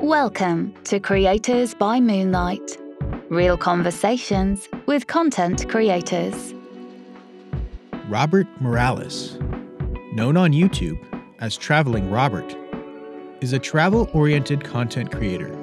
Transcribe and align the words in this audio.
Welcome 0.00 0.74
to 0.84 1.00
Creators 1.00 1.72
by 1.72 2.00
Moonlight. 2.00 2.76
Real 3.30 3.56
conversations 3.56 4.68
with 4.84 5.06
content 5.06 5.70
creators. 5.70 6.52
Robert 8.06 8.46
Morales, 8.60 9.38
known 10.12 10.36
on 10.36 10.52
YouTube 10.52 10.98
as 11.40 11.56
Traveling 11.56 12.10
Robert, 12.10 12.54
is 13.40 13.54
a 13.54 13.58
travel 13.58 14.10
oriented 14.12 14.62
content 14.62 15.10
creator. 15.10 15.56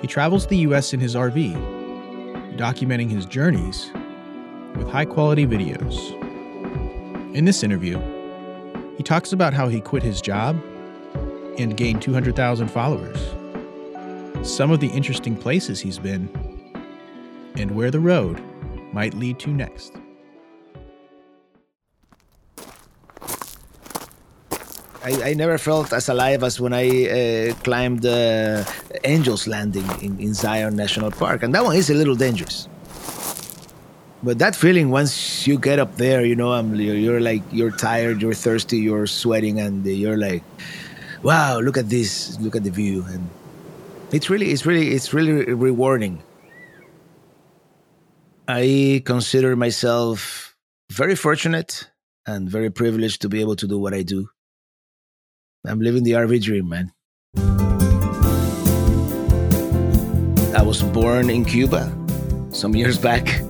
He 0.00 0.06
travels 0.06 0.46
the 0.46 0.58
US 0.58 0.94
in 0.94 1.00
his 1.00 1.16
RV, 1.16 2.56
documenting 2.56 3.10
his 3.10 3.26
journeys 3.26 3.90
with 4.76 4.88
high 4.88 5.06
quality 5.06 5.44
videos. 5.44 6.14
In 7.34 7.44
this 7.44 7.64
interview, 7.64 7.98
he 8.96 9.02
talks 9.02 9.32
about 9.32 9.54
how 9.54 9.66
he 9.66 9.80
quit 9.80 10.04
his 10.04 10.22
job 10.22 10.56
and 11.58 11.76
gained 11.76 12.02
200,000 12.02 12.68
followers, 12.68 13.18
some 14.42 14.70
of 14.70 14.80
the 14.80 14.88
interesting 14.88 15.36
places 15.36 15.80
he's 15.80 15.98
been, 15.98 16.28
and 17.56 17.70
where 17.74 17.90
the 17.90 18.00
road 18.00 18.42
might 18.92 19.14
lead 19.14 19.38
to 19.40 19.50
next. 19.50 19.92
I, 25.04 25.30
I, 25.30 25.34
never 25.34 25.56
felt 25.58 25.92
as 25.92 26.08
alive 26.08 26.42
as 26.42 26.60
when 26.60 26.74
I 26.74 26.86
uh, 27.06 27.54
climbed 27.62 28.04
uh, 28.04 28.64
Angel's 29.04 29.46
Landing 29.46 29.88
in, 30.02 30.18
in 30.20 30.34
Zion 30.34 30.76
National 30.76 31.10
Park. 31.10 31.42
And 31.42 31.54
that 31.54 31.64
one 31.64 31.76
is 31.76 31.88
a 31.88 31.94
little 31.94 32.16
dangerous. 32.16 32.68
But 34.22 34.38
that 34.40 34.56
feeling, 34.56 34.90
once 34.90 35.46
you 35.46 35.58
get 35.58 35.78
up 35.78 35.96
there, 35.96 36.24
you 36.24 36.34
know, 36.34 36.52
I'm, 36.52 36.74
you're, 36.74 36.96
you're 36.96 37.20
like, 37.20 37.42
you're 37.52 37.70
tired, 37.70 38.20
you're 38.20 38.34
thirsty, 38.34 38.78
you're 38.78 39.06
sweating, 39.06 39.60
and 39.60 39.86
you're 39.86 40.18
like, 40.18 40.42
wow, 41.22 41.58
look 41.60 41.76
at 41.76 41.88
this, 41.88 42.38
look 42.40 42.56
at 42.56 42.64
the 42.64 42.70
view. 42.70 43.04
And 43.08 43.28
it's 44.12 44.30
really, 44.30 44.50
it's 44.50 44.64
really, 44.66 44.90
it's 44.90 45.12
really 45.12 45.52
rewarding. 45.52 46.22
I 48.46 49.02
consider 49.04 49.56
myself 49.56 50.56
very 50.90 51.14
fortunate 51.14 51.90
and 52.26 52.48
very 52.48 52.70
privileged 52.70 53.22
to 53.22 53.28
be 53.28 53.40
able 53.40 53.56
to 53.56 53.66
do 53.66 53.78
what 53.78 53.94
I 53.94 54.02
do. 54.02 54.28
I'm 55.66 55.80
living 55.80 56.02
the 56.02 56.12
RV 56.12 56.42
dream, 56.42 56.68
man. 56.68 56.92
I 60.56 60.62
was 60.62 60.82
born 60.82 61.30
in 61.30 61.44
Cuba 61.44 61.92
some 62.50 62.74
years 62.74 62.98
back, 63.08 63.40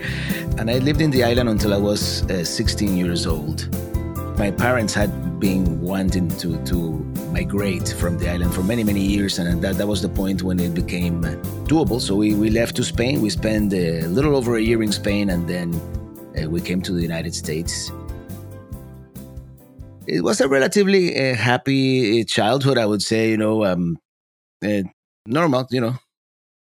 and 0.59 0.71
I 0.71 0.79
lived 0.79 1.01
in 1.01 1.11
the 1.11 1.23
island 1.23 1.49
until 1.49 1.73
I 1.73 1.79
was 1.79 2.23
uh, 2.31 2.45
16 2.45 2.97
years 2.97 3.27
old. 3.27 3.69
My 4.39 4.51
parents 4.53 4.95
had 4.95 5.41
been 5.41 5.81
wanting 5.81 6.29
to, 6.39 6.65
to 6.67 6.75
migrate 7.33 7.89
from 7.89 8.19
the 8.19 8.31
island 8.31 8.55
for 8.55 8.63
many, 8.63 8.85
many 8.85 9.01
years, 9.01 9.39
and 9.39 9.61
that, 9.63 9.77
that 9.79 9.87
was 9.87 10.01
the 10.01 10.09
point 10.09 10.43
when 10.43 10.61
it 10.61 10.75
became 10.75 11.23
doable. 11.67 12.01
So 12.01 12.15
we, 12.15 12.35
we 12.35 12.49
left 12.49 12.77
to 12.77 12.85
Spain. 12.85 13.21
We 13.21 13.31
spent 13.31 13.73
a 13.73 14.07
little 14.07 14.37
over 14.37 14.57
a 14.57 14.63
year 14.63 14.83
in 14.83 14.93
Spain, 14.93 15.31
and 15.31 15.49
then 15.49 15.75
uh, 16.41 16.49
we 16.49 16.61
came 16.61 16.81
to 16.83 16.93
the 16.93 17.03
United 17.03 17.35
States 17.35 17.91
it 20.09 20.25
was 20.25 20.41
a 20.41 20.49
relatively 20.49 21.15
uh, 21.15 21.35
happy 21.35 22.25
childhood, 22.25 22.79
I 22.79 22.87
would 22.87 23.03
say. 23.03 23.31
You 23.31 23.37
know, 23.37 23.65
um, 23.65 23.99
uh, 24.65 24.83
normal, 25.27 25.67
you 25.71 25.81
know, 25.81 25.97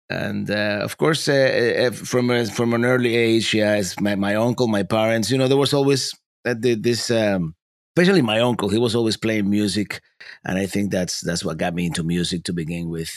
and 0.09 0.49
uh, 0.49 0.79
of 0.81 0.97
course, 0.97 1.29
uh, 1.29 1.87
uh, 1.87 1.91
from 1.91 2.31
a, 2.31 2.45
from 2.45 2.73
an 2.73 2.83
early 2.83 3.15
age, 3.15 3.53
yeah, 3.53 3.81
my 3.99 4.15
my 4.15 4.35
uncle, 4.35 4.67
my 4.67 4.83
parents, 4.83 5.29
you 5.29 5.37
know, 5.37 5.47
there 5.47 5.57
was 5.57 5.73
always 5.73 6.13
this. 6.43 7.11
Um, 7.11 7.53
especially 7.97 8.21
my 8.21 8.39
uncle, 8.39 8.69
he 8.69 8.77
was 8.77 8.93
always 8.93 9.17
playing 9.17 9.49
music, 9.49 10.01
and 10.45 10.59
I 10.59 10.67
think 10.67 10.91
that's 10.91 11.21
that's 11.21 11.43
what 11.43 11.57
got 11.57 11.73
me 11.73 11.87
into 11.87 12.03
music 12.03 12.43
to 12.43 12.53
begin 12.53 12.89
with, 12.89 13.09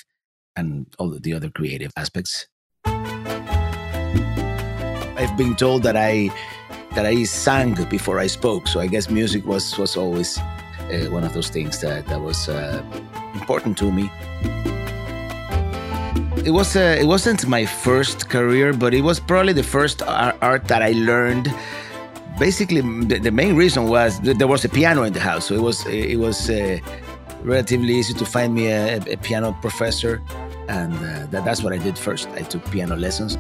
and 0.57 0.87
all 0.99 1.11
the 1.11 1.35
other 1.35 1.51
creative 1.51 1.93
aspects. 1.99 2.49
I've 5.21 5.37
been 5.37 5.55
told 5.55 5.83
that 5.83 5.97
I 5.99 6.31
that 6.95 7.05
I 7.05 7.25
sang 7.25 7.75
before 7.91 8.19
I 8.19 8.27
spoke. 8.27 8.67
So 8.67 8.81
I 8.81 8.87
guess 8.87 9.11
music 9.11 9.45
was 9.45 9.77
was 9.77 9.99
always 9.99 10.39
uh, 10.39 11.11
one 11.11 11.25
of 11.25 11.35
those 11.35 11.51
things 11.51 11.79
that 11.83 12.07
that 12.07 12.23
was 12.23 12.49
uh, 12.49 12.83
important 13.35 13.77
to 13.79 13.93
me. 13.93 14.11
It 16.47 16.53
was 16.53 16.75
uh, 16.75 16.97
it 16.99 17.05
wasn't 17.05 17.47
my 17.47 17.67
first 17.67 18.31
career, 18.31 18.73
but 18.73 18.95
it 18.95 19.03
was 19.03 19.21
probably 19.21 19.53
the 19.53 19.69
first 19.77 20.01
art 20.41 20.65
that 20.69 20.81
I 20.81 20.93
learned. 20.93 21.53
Basically, 22.41 22.81
the, 22.81 23.19
the 23.19 23.31
main 23.31 23.55
reason 23.55 23.85
was 23.85 24.19
there 24.21 24.49
was 24.49 24.65
a 24.65 24.69
piano 24.71 25.03
in 25.03 25.13
the 25.13 25.21
house, 25.21 25.45
so 25.49 25.55
it 25.55 25.61
was 25.61 25.85
it 25.87 26.19
was 26.19 26.49
uh, 26.49 26.79
relatively 27.43 27.93
easy 27.95 28.15
to 28.15 28.25
find 28.25 28.55
me 28.55 28.69
a, 28.69 28.97
a 28.97 29.17
piano 29.19 29.55
professor, 29.61 30.23
and 30.69 30.95
uh, 30.95 31.27
that, 31.33 31.45
that's 31.45 31.63
what 31.63 31.75
I 31.75 31.79
did 31.79 31.99
first. 31.99 32.31
I 32.31 32.41
took 32.41 32.65
piano 32.71 32.97
lessons. 32.97 33.37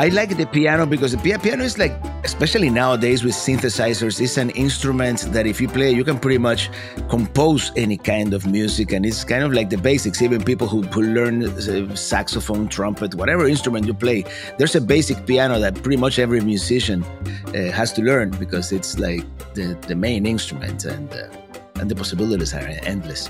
I 0.00 0.08
like 0.08 0.34
the 0.34 0.46
piano 0.46 0.86
because 0.86 1.12
the 1.12 1.18
piano 1.18 1.62
is 1.62 1.76
like, 1.76 1.92
especially 2.24 2.70
nowadays 2.70 3.22
with 3.22 3.34
synthesizers, 3.34 4.18
it's 4.18 4.38
an 4.38 4.48
instrument 4.48 5.30
that 5.34 5.46
if 5.46 5.60
you 5.60 5.68
play, 5.68 5.90
you 5.90 6.04
can 6.04 6.18
pretty 6.18 6.38
much 6.38 6.70
compose 7.10 7.70
any 7.76 7.98
kind 7.98 8.32
of 8.32 8.46
music. 8.46 8.92
And 8.92 9.04
it's 9.04 9.24
kind 9.24 9.44
of 9.44 9.52
like 9.52 9.68
the 9.68 9.76
basics. 9.76 10.22
Even 10.22 10.42
people 10.42 10.66
who, 10.68 10.80
who 10.84 11.02
learn 11.02 11.44
uh, 11.44 11.94
saxophone, 11.94 12.66
trumpet, 12.68 13.14
whatever 13.14 13.46
instrument 13.46 13.86
you 13.86 13.92
play, 13.92 14.24
there's 14.56 14.74
a 14.74 14.80
basic 14.80 15.26
piano 15.26 15.58
that 15.60 15.74
pretty 15.82 15.98
much 15.98 16.18
every 16.18 16.40
musician 16.40 17.04
uh, 17.04 17.70
has 17.70 17.92
to 17.92 18.00
learn 18.00 18.30
because 18.30 18.72
it's 18.72 18.98
like 18.98 19.22
the, 19.52 19.76
the 19.86 19.94
main 19.94 20.24
instrument 20.24 20.86
and, 20.86 21.12
uh, 21.12 21.28
and 21.74 21.90
the 21.90 21.94
possibilities 21.94 22.54
are 22.54 22.66
endless. 22.84 23.26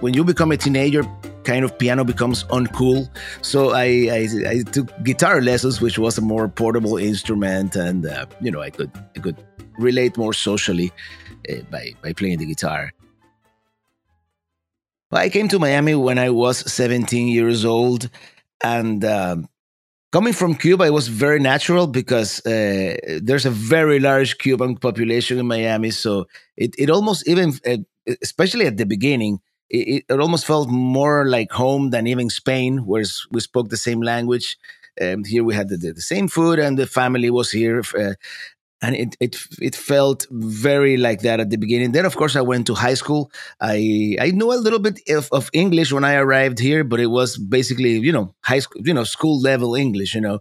When 0.00 0.12
you 0.12 0.22
become 0.22 0.52
a 0.52 0.58
teenager, 0.58 1.02
kind 1.48 1.64
of 1.64 1.78
piano 1.78 2.04
becomes 2.04 2.44
uncool. 2.44 3.08
So 3.40 3.70
I, 3.70 3.86
I, 4.18 4.20
I 4.52 4.62
took 4.70 4.86
guitar 5.02 5.40
lessons, 5.40 5.80
which 5.80 5.98
was 5.98 6.18
a 6.18 6.20
more 6.20 6.46
portable 6.46 6.98
instrument, 6.98 7.74
and 7.74 8.04
uh, 8.04 8.26
you 8.40 8.50
know 8.50 8.60
I 8.60 8.70
could 8.70 8.92
I 9.16 9.20
could 9.20 9.38
relate 9.78 10.18
more 10.18 10.34
socially 10.34 10.92
uh, 11.50 11.62
by 11.70 11.94
by 12.02 12.12
playing 12.12 12.38
the 12.38 12.46
guitar. 12.46 12.92
Well, 15.10 15.22
I 15.22 15.30
came 15.30 15.48
to 15.48 15.58
Miami 15.58 15.94
when 15.94 16.18
I 16.18 16.28
was 16.28 16.58
17 16.70 17.28
years 17.28 17.64
old, 17.64 18.10
and 18.62 19.02
um, 19.04 19.48
coming 20.12 20.34
from 20.34 20.54
Cuba, 20.54 20.84
it 20.84 20.92
was 20.92 21.08
very 21.08 21.40
natural 21.40 21.86
because 21.86 22.44
uh, 22.44 22.96
there's 23.22 23.46
a 23.46 23.50
very 23.50 24.00
large 24.00 24.36
Cuban 24.36 24.76
population 24.76 25.38
in 25.38 25.46
Miami. 25.46 25.92
So 25.92 26.26
it, 26.58 26.74
it 26.76 26.90
almost 26.90 27.26
even, 27.26 27.54
uh, 27.66 27.78
especially 28.22 28.66
at 28.66 28.76
the 28.76 28.84
beginning, 28.84 29.40
it, 29.70 30.04
it, 30.08 30.20
almost 30.20 30.46
felt 30.46 30.68
more 30.68 31.26
like 31.26 31.52
home 31.52 31.90
than 31.90 32.06
even 32.06 32.30
Spain, 32.30 32.86
where 32.86 33.04
we 33.30 33.40
spoke 33.40 33.68
the 33.68 33.76
same 33.76 34.00
language. 34.00 34.56
Um, 35.00 35.24
here 35.24 35.44
we 35.44 35.54
had 35.54 35.68
the, 35.68 35.76
the, 35.76 36.00
same 36.00 36.28
food, 36.28 36.58
and 36.58 36.78
the 36.78 36.86
family 36.86 37.30
was 37.30 37.50
here. 37.50 37.82
Uh, 37.96 38.14
and 38.80 38.94
it 38.94 39.16
it 39.20 39.36
it 39.60 39.74
felt 39.74 40.26
very 40.30 40.96
like 40.96 41.22
that 41.22 41.40
at 41.40 41.50
the 41.50 41.56
beginning. 41.56 41.92
Then, 41.92 42.06
of 42.06 42.16
course, 42.16 42.36
I 42.36 42.40
went 42.40 42.66
to 42.68 42.74
high 42.74 42.94
school. 42.94 43.30
I 43.60 44.16
I 44.20 44.30
knew 44.30 44.52
a 44.52 44.54
little 44.54 44.78
bit 44.78 45.00
of, 45.08 45.28
of 45.32 45.50
English 45.52 45.92
when 45.92 46.04
I 46.04 46.14
arrived 46.14 46.58
here, 46.58 46.84
but 46.84 47.00
it 47.00 47.06
was 47.06 47.36
basically 47.36 47.98
you 47.98 48.12
know 48.12 48.34
high 48.42 48.60
school, 48.60 48.80
you 48.84 48.94
know 48.94 49.04
school 49.04 49.40
level 49.40 49.74
English, 49.74 50.14
you 50.14 50.20
know, 50.20 50.38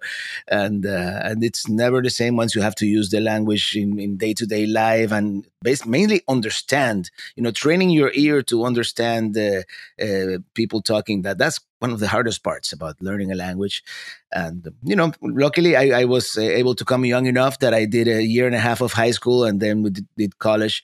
and 0.48 0.86
uh, 0.86 1.20
and 1.24 1.44
it's 1.44 1.68
never 1.68 2.02
the 2.02 2.10
same 2.10 2.36
once 2.36 2.54
you 2.54 2.62
have 2.62 2.76
to 2.76 2.86
use 2.86 3.10
the 3.10 3.22
language 3.22 3.76
in 3.76 4.18
day 4.18 4.34
to 4.34 4.46
day 4.46 4.66
life 4.68 5.12
and 5.12 5.48
based 5.64 5.88
mainly 5.88 6.22
understand. 6.28 7.10
You 7.36 7.44
know, 7.44 7.52
training 7.52 7.90
your 7.90 8.12
ear 8.14 8.42
to 8.44 8.66
understand 8.66 9.38
uh, 9.38 9.64
uh, 10.02 10.40
people 10.54 10.82
talking. 10.82 11.24
That 11.24 11.38
that's 11.38 11.60
one 11.80 11.92
of 11.92 12.00
the 12.00 12.08
hardest 12.08 12.44
parts 12.44 12.74
about 12.74 13.02
learning 13.02 13.32
a 13.32 13.36
language. 13.36 13.84
And 14.32 14.68
you 14.84 14.96
know, 14.96 15.12
luckily 15.22 15.76
I, 15.76 16.02
I, 16.02 16.06
was 16.06 16.38
uh, 16.38 16.42
able 16.42 16.76
to 16.76 16.86
come 16.86 17.06
young 17.06 17.26
enough 17.26 17.60
that 17.60 17.74
I 17.74 17.86
did 17.86 18.08
a 18.08 18.24
year 18.24 18.48
and 18.48 18.56
a 18.56 18.60
half 18.60 18.82
of 18.82 18.94
high 18.94 19.12
school, 19.12 19.44
and 19.44 19.60
then 19.60 19.84
we 19.84 19.92
did, 19.92 20.08
did 20.18 20.40
college. 20.40 20.84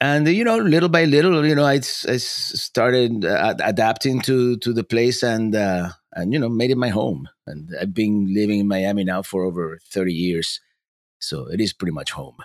And 0.00 0.28
you 0.28 0.44
know, 0.44 0.58
little 0.58 0.88
by 0.88 1.04
little, 1.04 1.46
you 1.46 1.54
know, 1.54 1.64
I, 1.64 1.74
I 1.74 2.16
started 2.18 3.24
uh, 3.24 3.54
adapting 3.62 4.20
to 4.22 4.56
to 4.58 4.72
the 4.72 4.84
place, 4.84 5.22
and 5.22 5.54
uh, 5.54 5.90
and 6.12 6.32
you 6.32 6.38
know, 6.38 6.48
made 6.48 6.70
it 6.70 6.76
my 6.76 6.90
home. 6.90 7.28
And 7.46 7.70
I've 7.80 7.94
been 7.94 8.32
living 8.34 8.60
in 8.60 8.68
Miami 8.68 9.04
now 9.04 9.22
for 9.22 9.44
over 9.44 9.78
thirty 9.90 10.12
years, 10.12 10.60
so 11.20 11.46
it 11.46 11.60
is 11.60 11.72
pretty 11.72 11.92
much 11.92 12.10
home. 12.10 12.36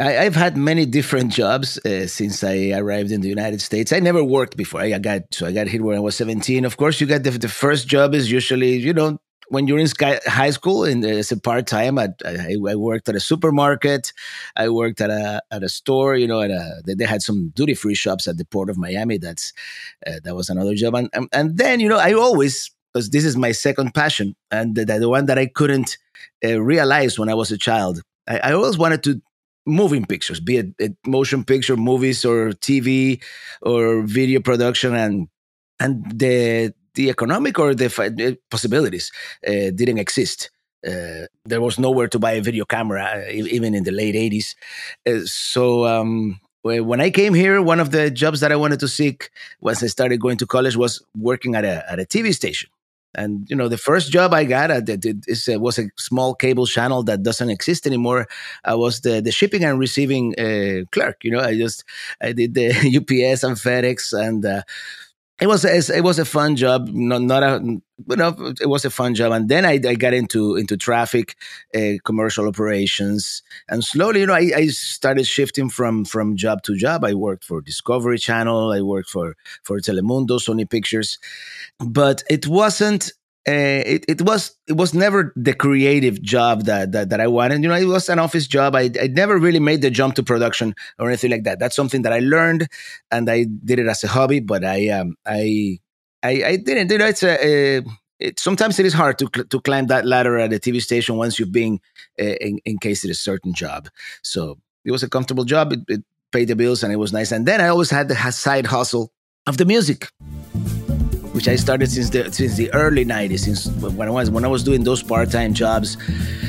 I, 0.00 0.24
have 0.24 0.34
had 0.34 0.56
many 0.56 0.86
different 0.86 1.32
jobs 1.32 1.78
uh, 1.78 2.08
since 2.08 2.42
I 2.42 2.72
arrived 2.72 3.12
in 3.12 3.20
the 3.20 3.28
United 3.28 3.60
States. 3.60 3.92
I 3.92 4.00
never 4.00 4.24
worked 4.24 4.56
before. 4.56 4.80
I 4.80 4.98
got 4.98 5.22
so 5.30 5.46
I 5.46 5.52
got 5.52 5.68
here 5.68 5.84
when 5.84 5.96
I 5.96 6.00
was 6.00 6.16
17. 6.16 6.64
Of 6.64 6.76
course, 6.76 7.00
you 7.00 7.06
get 7.06 7.22
the, 7.22 7.30
the 7.30 7.48
first 7.48 7.86
job 7.86 8.12
is 8.12 8.30
usually 8.30 8.76
you 8.76 8.92
know 8.92 9.18
when 9.48 9.68
you're 9.68 9.78
in 9.78 9.86
sky, 9.86 10.18
high 10.26 10.50
school 10.50 10.84
and 10.84 11.04
it's 11.04 11.30
a 11.30 11.36
part 11.36 11.68
time. 11.68 11.98
I, 11.98 12.08
I, 12.24 12.56
I, 12.68 12.74
worked 12.74 13.08
at 13.08 13.14
a 13.14 13.20
supermarket. 13.20 14.12
I 14.56 14.68
worked 14.68 15.00
at 15.00 15.10
a 15.10 15.42
at 15.52 15.62
a 15.62 15.68
store. 15.68 16.16
You 16.16 16.26
know, 16.26 16.40
at 16.40 16.50
a 16.50 16.82
they 16.84 17.04
had 17.04 17.22
some 17.22 17.50
duty 17.54 17.74
free 17.74 17.94
shops 17.94 18.26
at 18.26 18.36
the 18.36 18.44
port 18.44 18.70
of 18.70 18.76
Miami. 18.76 19.18
That's 19.18 19.52
uh, 20.06 20.18
that 20.24 20.34
was 20.34 20.50
another 20.50 20.74
job. 20.74 20.96
And, 20.96 21.08
and 21.12 21.28
and 21.32 21.56
then 21.56 21.78
you 21.78 21.88
know 21.88 21.98
I 21.98 22.14
always 22.14 22.68
because 22.92 23.10
this 23.10 23.24
is 23.24 23.36
my 23.36 23.52
second 23.52 23.94
passion 23.94 24.34
and 24.50 24.74
the, 24.74 24.84
the 24.84 25.08
one 25.08 25.26
that 25.26 25.38
I 25.38 25.46
couldn't 25.46 25.98
uh, 26.44 26.60
realize 26.60 27.16
when 27.16 27.28
I 27.28 27.34
was 27.34 27.52
a 27.52 27.58
child. 27.58 28.02
I 28.26 28.52
always 28.52 28.78
wanted 28.78 29.02
to 29.02 29.20
moving 29.66 30.04
pictures, 30.04 30.40
be 30.40 30.58
it, 30.58 30.66
it 30.78 30.96
motion 31.06 31.44
picture, 31.44 31.76
movies, 31.76 32.24
or 32.24 32.50
TV, 32.50 33.22
or 33.62 34.02
video 34.02 34.40
production, 34.40 34.94
and 34.94 35.28
and 35.80 36.18
the 36.18 36.72
the 36.94 37.10
economic 37.10 37.58
or 37.58 37.74
the 37.74 38.38
possibilities 38.50 39.10
uh, 39.46 39.70
didn't 39.74 39.98
exist. 39.98 40.50
Uh, 40.86 41.26
there 41.44 41.60
was 41.60 41.78
nowhere 41.78 42.08
to 42.08 42.18
buy 42.18 42.32
a 42.32 42.42
video 42.42 42.64
camera, 42.64 43.04
uh, 43.04 43.30
even 43.30 43.74
in 43.74 43.84
the 43.84 43.90
late 43.90 44.14
80s. 44.14 44.54
Uh, 45.06 45.24
so 45.24 45.86
um, 45.86 46.40
when 46.62 47.00
I 47.00 47.10
came 47.10 47.34
here, 47.34 47.60
one 47.62 47.80
of 47.80 47.90
the 47.90 48.10
jobs 48.10 48.40
that 48.40 48.52
I 48.52 48.56
wanted 48.56 48.80
to 48.80 48.88
seek 48.88 49.30
once 49.60 49.82
I 49.82 49.86
started 49.86 50.20
going 50.20 50.36
to 50.38 50.46
college 50.46 50.76
was 50.76 51.02
working 51.16 51.54
at 51.54 51.64
a, 51.64 51.90
at 51.90 52.00
a 52.00 52.04
TV 52.04 52.34
station. 52.34 52.70
And 53.14 53.46
you 53.48 53.56
know, 53.56 53.68
the 53.68 53.78
first 53.78 54.10
job 54.10 54.34
I 54.34 54.44
got 54.44 54.70
at 54.70 54.88
it, 54.88 55.04
it 55.04 55.60
was 55.60 55.78
a 55.78 55.90
small 55.96 56.34
cable 56.34 56.66
channel 56.66 57.02
that 57.04 57.22
doesn't 57.22 57.50
exist 57.50 57.86
anymore. 57.86 58.26
I 58.64 58.74
was 58.74 59.00
the 59.00 59.20
the 59.20 59.32
shipping 59.32 59.64
and 59.64 59.78
receiving 59.78 60.34
uh, 60.38 60.84
clerk. 60.90 61.18
You 61.22 61.32
know, 61.32 61.40
I 61.40 61.56
just 61.56 61.84
I 62.20 62.32
did 62.32 62.54
the 62.54 62.68
UPS 62.98 63.42
and 63.44 63.56
FedEx, 63.56 64.12
and 64.12 64.44
uh, 64.44 64.62
it 65.40 65.48
was 65.48 65.64
a, 65.64 65.96
it 65.96 66.04
was 66.04 66.18
a 66.18 66.24
fun 66.24 66.56
job. 66.56 66.88
Not 66.88 67.22
not 67.22 67.42
a 67.42 67.60
know 67.60 68.54
it 68.60 68.68
was 68.68 68.84
a 68.84 68.90
fun 68.90 69.14
job. 69.14 69.32
And 69.32 69.48
then 69.48 69.64
I, 69.64 69.80
I 69.86 69.94
got 69.94 70.14
into 70.14 70.56
into 70.56 70.76
traffic, 70.76 71.36
uh, 71.74 71.94
commercial 72.04 72.46
operations, 72.46 73.42
and 73.68 73.84
slowly, 73.84 74.20
you 74.20 74.26
know, 74.26 74.34
I, 74.34 74.50
I 74.54 74.66
started 74.68 75.26
shifting 75.26 75.70
from 75.70 76.04
from 76.04 76.36
job 76.36 76.62
to 76.64 76.76
job. 76.76 77.04
I 77.04 77.14
worked 77.14 77.44
for 77.44 77.60
Discovery 77.60 78.18
Channel. 78.18 78.72
I 78.72 78.80
worked 78.80 79.10
for 79.10 79.36
for 79.62 79.78
Telemundo, 79.80 80.38
Sony 80.38 80.68
Pictures 80.68 81.18
but 81.80 82.22
it 82.30 82.46
wasn't 82.46 83.12
uh, 83.46 83.84
it, 83.84 84.04
it 84.08 84.22
was 84.22 84.56
it 84.66 84.72
was 84.72 84.94
never 84.94 85.32
the 85.36 85.52
creative 85.52 86.22
job 86.22 86.64
that, 86.64 86.92
that 86.92 87.10
that 87.10 87.20
I 87.20 87.26
wanted. 87.26 87.62
You 87.62 87.68
know, 87.68 87.74
it 87.74 87.84
was 87.84 88.08
an 88.08 88.18
office 88.18 88.46
job. 88.46 88.74
I 88.74 88.90
I 89.00 89.08
never 89.08 89.36
really 89.36 89.60
made 89.60 89.82
the 89.82 89.90
jump 89.90 90.14
to 90.14 90.22
production 90.22 90.74
or 90.98 91.08
anything 91.08 91.30
like 91.30 91.44
that. 91.44 91.58
That's 91.58 91.76
something 91.76 92.02
that 92.02 92.12
I 92.12 92.20
learned, 92.20 92.68
and 93.10 93.28
I 93.28 93.44
did 93.44 93.78
it 93.78 93.86
as 93.86 94.02
a 94.02 94.08
hobby. 94.08 94.40
But 94.40 94.64
I 94.64 94.88
um 94.88 95.16
I 95.26 95.78
I, 96.22 96.44
I 96.44 96.56
didn't. 96.56 96.90
You 96.90 96.98
know, 96.98 97.06
it's 97.06 97.22
a, 97.22 97.36
a 97.46 97.82
it, 98.18 98.40
sometimes 98.40 98.78
it 98.78 98.86
is 98.86 98.94
hard 98.94 99.18
to 99.18 99.26
to 99.28 99.60
climb 99.60 99.88
that 99.88 100.06
ladder 100.06 100.38
at 100.38 100.52
a 100.52 100.58
TV 100.58 100.80
station 100.80 101.16
once 101.16 101.38
you've 101.38 101.52
been 101.52 101.80
uh, 102.18 102.36
in, 102.40 102.60
in 102.64 102.78
case 102.78 103.04
it 103.04 103.10
is 103.10 103.18
a 103.18 103.20
certain 103.20 103.52
job. 103.52 103.90
So 104.22 104.58
it 104.86 104.90
was 104.90 105.02
a 105.02 105.08
comfortable 105.08 105.44
job. 105.44 105.74
It, 105.74 105.80
it 105.88 106.04
paid 106.32 106.48
the 106.48 106.56
bills 106.56 106.82
and 106.82 106.92
it 106.92 106.96
was 106.96 107.12
nice. 107.12 107.30
And 107.30 107.44
then 107.44 107.60
I 107.60 107.68
always 107.68 107.90
had 107.90 108.08
the 108.08 108.16
side 108.32 108.66
hustle 108.66 109.12
of 109.46 109.58
the 109.58 109.66
music 109.66 110.08
which 111.34 111.48
I 111.48 111.56
started 111.56 111.90
since 111.90 112.10
the 112.10 112.32
since 112.32 112.56
the 112.56 112.72
early 112.72 113.04
'90s. 113.04 113.40
Since 113.40 113.66
when 113.98 114.08
I 114.08 114.10
was 114.10 114.30
when 114.30 114.44
I 114.44 114.48
was 114.48 114.62
doing 114.62 114.84
those 114.84 115.02
part-time 115.02 115.52
jobs 115.52 115.96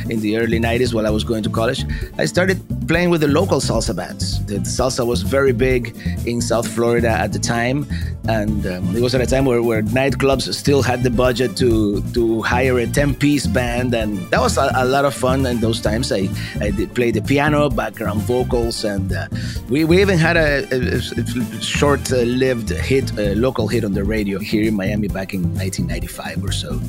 in 0.09 0.21
the 0.21 0.37
early 0.37 0.59
'90s 0.59 0.93
while 0.93 1.07
I 1.07 1.09
was 1.09 1.23
going 1.23 1.43
to 1.43 1.49
college, 1.49 1.83
I 2.19 2.25
started 2.25 2.61
playing 2.87 3.09
with 3.09 3.21
the 3.21 3.27
local 3.27 3.59
salsa 3.59 3.95
bands. 3.95 4.45
The 4.45 4.57
salsa 4.59 5.05
was 5.05 5.23
very 5.23 5.53
big 5.53 5.97
in 6.25 6.39
South 6.39 6.67
Florida 6.67 7.09
at 7.09 7.33
the 7.33 7.39
time, 7.39 7.87
and 8.27 8.65
um, 8.67 8.95
it 8.95 9.01
was 9.01 9.15
at 9.15 9.21
a 9.21 9.25
time 9.25 9.45
where, 9.45 9.63
where 9.63 9.81
nightclubs 9.81 10.53
still 10.53 10.83
had 10.83 11.01
the 11.01 11.09
budget 11.09 11.57
to 11.57 12.01
to 12.13 12.43
hire 12.43 12.77
a 12.79 12.85
10-piece 12.85 13.47
band, 13.47 13.93
and 13.95 14.19
that 14.29 14.39
was 14.39 14.57
a, 14.57 14.71
a, 14.75 14.85
lot 14.85 15.05
of 15.05 15.15
fun 15.15 15.45
in 15.47 15.59
those 15.59 15.81
times. 15.81 16.11
I 16.11 16.29
I 16.61 16.69
did 16.69 16.93
play 16.93 17.09
the 17.09 17.21
piano, 17.21 17.69
background 17.69 18.21
vocals, 18.21 18.83
and 18.85 19.11
uh, 19.11 19.27
we 19.67 19.83
we 19.83 19.99
even 20.01 20.19
had 20.19 20.37
a, 20.37 20.67
a, 20.71 20.77
a 20.97 21.61
short-lived 21.61 22.69
hit, 22.69 23.17
a 23.17 23.33
local 23.33 23.67
hit 23.67 23.83
on 23.83 23.93
the 23.93 24.03
radio 24.03 24.37
here 24.37 24.74
Miami 24.75 25.07
back 25.07 25.33
in 25.33 25.41
1995 25.55 26.43
or 26.43 26.51
so. 26.51 26.79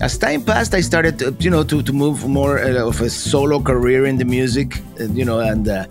As 0.00 0.18
time 0.18 0.42
passed, 0.42 0.74
I 0.74 0.80
started, 0.80 1.18
to, 1.20 1.36
you 1.38 1.50
know, 1.50 1.62
to, 1.62 1.82
to 1.82 1.92
move 1.92 2.26
more 2.28 2.58
uh, 2.58 2.88
of 2.88 3.00
a 3.00 3.08
solo 3.08 3.60
career 3.60 4.04
in 4.04 4.16
the 4.16 4.24
music, 4.24 4.78
uh, 5.00 5.04
you 5.04 5.24
know, 5.24 5.38
and 5.38 5.68
uh, 5.68 5.86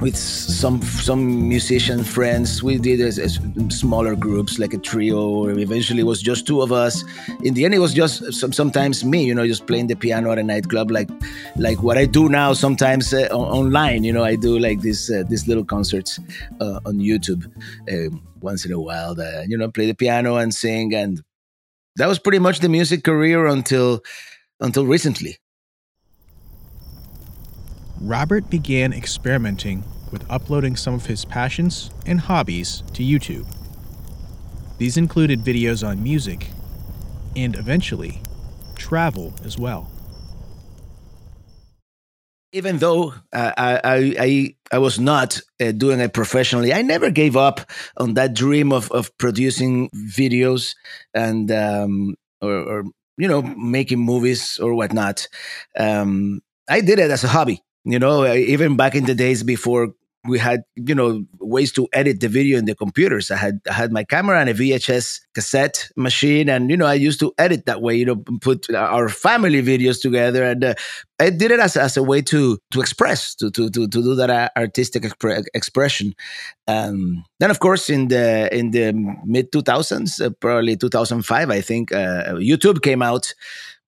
with 0.00 0.16
some 0.16 0.82
some 0.82 1.48
musician 1.48 2.04
friends. 2.04 2.62
We 2.62 2.78
did 2.78 3.00
as, 3.00 3.18
as 3.18 3.38
smaller 3.68 4.14
groups, 4.14 4.58
like 4.58 4.74
a 4.74 4.78
trio, 4.78 5.46
eventually 5.46 6.00
it 6.00 6.06
was 6.06 6.20
just 6.20 6.46
two 6.46 6.60
of 6.60 6.70
us. 6.72 7.02
In 7.42 7.54
the 7.54 7.64
end, 7.64 7.74
it 7.74 7.78
was 7.78 7.94
just 7.94 8.32
some, 8.34 8.52
sometimes 8.52 9.04
me, 9.04 9.24
you 9.24 9.34
know, 9.34 9.46
just 9.46 9.66
playing 9.66 9.86
the 9.86 9.96
piano 9.96 10.32
at 10.32 10.38
a 10.38 10.42
nightclub, 10.42 10.90
like 10.90 11.08
like 11.56 11.82
what 11.82 11.96
I 11.96 12.04
do 12.04 12.28
now. 12.28 12.52
Sometimes 12.52 13.14
uh, 13.14 13.28
online, 13.32 14.04
you 14.04 14.12
know, 14.12 14.24
I 14.24 14.36
do 14.36 14.58
like 14.58 14.80
these 14.80 15.10
uh, 15.10 15.24
these 15.28 15.48
little 15.48 15.64
concerts 15.64 16.20
uh, 16.60 16.80
on 16.84 16.98
YouTube 16.98 17.46
um, 17.90 18.22
once 18.40 18.66
in 18.66 18.72
a 18.72 18.80
while. 18.80 19.16
you 19.46 19.56
know, 19.56 19.70
play 19.70 19.86
the 19.86 19.94
piano 19.94 20.36
and 20.36 20.54
sing, 20.54 20.94
and 20.94 21.22
that 21.96 22.06
was 22.06 22.18
pretty 22.18 22.38
much 22.38 22.60
the 22.60 22.68
music 22.68 23.04
career 23.04 23.46
until 23.46 24.02
until 24.60 24.86
recently. 24.86 25.38
Robert 28.00 28.48
began 28.50 28.92
experimenting 28.92 29.82
with 30.12 30.24
uploading 30.30 30.76
some 30.76 30.94
of 30.94 31.06
his 31.06 31.24
passions 31.24 31.90
and 32.06 32.20
hobbies 32.20 32.82
to 32.92 33.02
YouTube. 33.02 33.46
These 34.78 34.96
included 34.96 35.40
videos 35.40 35.86
on 35.86 36.02
music 36.02 36.48
and 37.34 37.56
eventually 37.56 38.20
travel 38.76 39.34
as 39.44 39.58
well. 39.58 39.90
Even 42.52 42.78
though 42.78 43.14
uh, 43.32 43.52
I, 43.56 43.80
I, 44.18 44.55
I 44.72 44.78
was 44.78 44.98
not 44.98 45.40
uh, 45.60 45.72
doing 45.72 46.00
it 46.00 46.12
professionally, 46.12 46.72
I 46.72 46.82
never 46.82 47.10
gave 47.10 47.36
up 47.36 47.60
on 47.96 48.14
that 48.14 48.34
dream 48.34 48.72
of, 48.72 48.90
of 48.90 49.16
producing 49.18 49.90
videos 49.90 50.74
and 51.14 51.50
um, 51.50 52.14
or, 52.40 52.52
or 52.52 52.84
you 53.16 53.28
know 53.28 53.42
making 53.42 54.00
movies 54.00 54.58
or 54.58 54.74
whatnot. 54.74 55.28
Um, 55.78 56.40
I 56.68 56.80
did 56.80 56.98
it 56.98 57.10
as 57.10 57.24
a 57.24 57.28
hobby. 57.28 57.62
You 57.84 58.00
know, 58.00 58.26
even 58.26 58.76
back 58.76 58.96
in 58.96 59.04
the 59.04 59.14
days 59.14 59.44
before 59.44 59.94
we 60.28 60.38
had 60.38 60.62
you 60.76 60.94
know 60.94 61.24
ways 61.40 61.72
to 61.72 61.88
edit 61.92 62.20
the 62.20 62.28
video 62.28 62.58
in 62.58 62.64
the 62.64 62.74
computers. 62.74 63.30
I 63.30 63.36
had 63.36 63.60
i 63.68 63.72
had 63.72 63.92
my 63.92 64.04
camera 64.04 64.40
and 64.40 64.48
a 64.48 64.54
vhs 64.54 65.20
cassette 65.34 65.90
machine 65.96 66.48
and 66.48 66.70
you 66.70 66.76
know 66.76 66.86
i 66.86 66.94
used 66.94 67.20
to 67.20 67.32
edit 67.38 67.66
that 67.66 67.82
way 67.82 67.94
you 67.94 68.04
know 68.04 68.16
put 68.40 68.72
our 68.74 69.08
family 69.08 69.62
videos 69.62 70.00
together 70.00 70.42
and 70.44 70.64
uh, 70.64 70.74
i 71.20 71.30
did 71.30 71.50
it 71.50 71.60
as, 71.60 71.76
as 71.76 71.96
a 71.96 72.02
way 72.02 72.22
to 72.22 72.58
to 72.70 72.80
express 72.80 73.34
to 73.34 73.50
to 73.50 73.70
to, 73.70 73.86
to 73.88 74.02
do 74.02 74.14
that 74.14 74.52
artistic 74.56 75.02
expre- 75.02 75.44
expression. 75.54 76.14
Um, 76.68 77.24
then 77.40 77.50
of 77.50 77.60
course 77.60 77.88
in 77.90 78.08
the 78.08 78.48
in 78.56 78.70
the 78.70 78.92
mid 79.24 79.52
2000s 79.52 80.24
uh, 80.24 80.30
probably 80.40 80.76
2005 80.76 81.50
i 81.50 81.60
think 81.60 81.92
uh, 81.92 82.34
youtube 82.34 82.82
came 82.82 83.02
out 83.02 83.34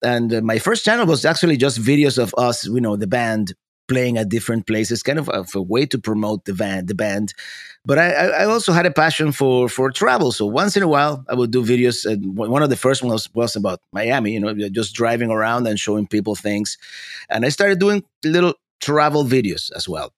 and 0.03 0.33
uh, 0.35 0.41
my 0.41 0.59
first 0.59 0.85
channel 0.85 1.07
was 1.07 1.25
actually 1.25 1.57
just 1.57 1.81
videos 1.81 2.19
of 2.19 2.35
us 2.39 2.67
you 2.67 2.81
know 2.81 2.97
the 2.97 3.07
band 3.07 3.55
playing 3.89 4.19
at 4.19 4.29
different 4.29 4.67
places, 4.67 5.03
kind 5.03 5.19
of 5.19 5.29
a, 5.29 5.45
a 5.55 5.63
way 5.63 5.87
to 5.87 5.99
promote 5.99 6.45
the 6.45 6.55
band. 6.55 6.89
The 6.89 6.95
band, 6.95 7.35
but 7.85 7.99
I, 7.99 8.11
I 8.11 8.45
also 8.45 8.73
had 8.73 8.87
a 8.87 8.91
passion 8.91 9.33
for 9.33 9.69
for 9.69 9.91
travel. 9.91 10.33
So 10.33 10.47
once 10.47 10.77
in 10.77 10.83
a 10.83 10.89
while, 10.89 11.25
I 11.29 11.35
would 11.35 11.51
do 11.51 11.65
videos. 11.65 12.05
And 12.05 12.37
one 12.37 12.63
of 12.63 12.71
the 12.71 12.77
first 12.77 13.03
ones 13.03 13.29
was 13.35 13.57
about 13.57 13.81
Miami. 13.93 14.33
You 14.33 14.41
know, 14.41 14.69
just 14.69 14.95
driving 14.95 15.31
around 15.31 15.67
and 15.67 15.79
showing 15.79 16.07
people 16.07 16.35
things. 16.35 16.79
And 17.29 17.45
I 17.45 17.51
started 17.51 17.79
doing 17.79 18.05
little 18.25 18.55
travel 18.81 19.25
videos 19.25 19.71
as 19.75 19.89
well. 19.89 20.13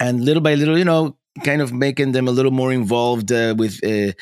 And 0.00 0.24
little 0.24 0.42
by 0.42 0.54
little, 0.54 0.76
you 0.76 0.84
know, 0.84 1.16
kind 1.44 1.62
of 1.62 1.72
making 1.72 2.12
them 2.12 2.28
a 2.28 2.32
little 2.32 2.50
more 2.50 2.72
involved 2.72 3.30
uh, 3.30 3.54
with 3.56 3.78
uh, 3.84 4.12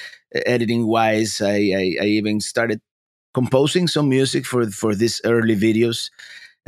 editing 0.47 0.87
wise. 0.87 1.41
I, 1.41 1.73
I, 1.75 1.97
I 2.03 2.05
even 2.05 2.41
started 2.41 2.81
composing 3.33 3.89
some 3.89 4.09
music 4.09 4.45
for 4.47 4.67
for 4.71 4.95
these 4.95 5.21
early 5.25 5.57
videos. 5.57 6.11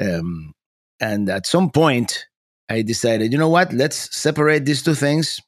Um, 0.00 0.54
and 1.02 1.28
at 1.28 1.46
some 1.46 1.68
point, 1.68 2.26
I 2.68 2.82
decided, 2.82 3.32
you 3.32 3.38
know 3.38 3.48
what? 3.48 3.72
Let's 3.72 4.16
separate 4.16 4.64
these 4.64 4.82
two 4.84 4.94
things. 4.94 5.40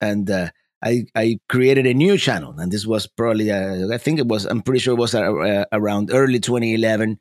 And 0.00 0.30
uh, 0.30 0.50
I, 0.82 1.04
I 1.16 1.38
created 1.48 1.84
a 1.86 1.92
new 1.94 2.16
channel. 2.16 2.54
And 2.58 2.70
this 2.70 2.86
was 2.86 3.08
probably, 3.08 3.50
uh, 3.50 3.92
I 3.92 3.98
think 3.98 4.20
it 4.20 4.28
was, 4.28 4.44
I'm 4.44 4.62
pretty 4.62 4.78
sure 4.78 4.94
it 4.94 5.00
was 5.00 5.14
uh, 5.14 5.64
around 5.72 6.10
early 6.12 6.38
2011. 6.38 7.18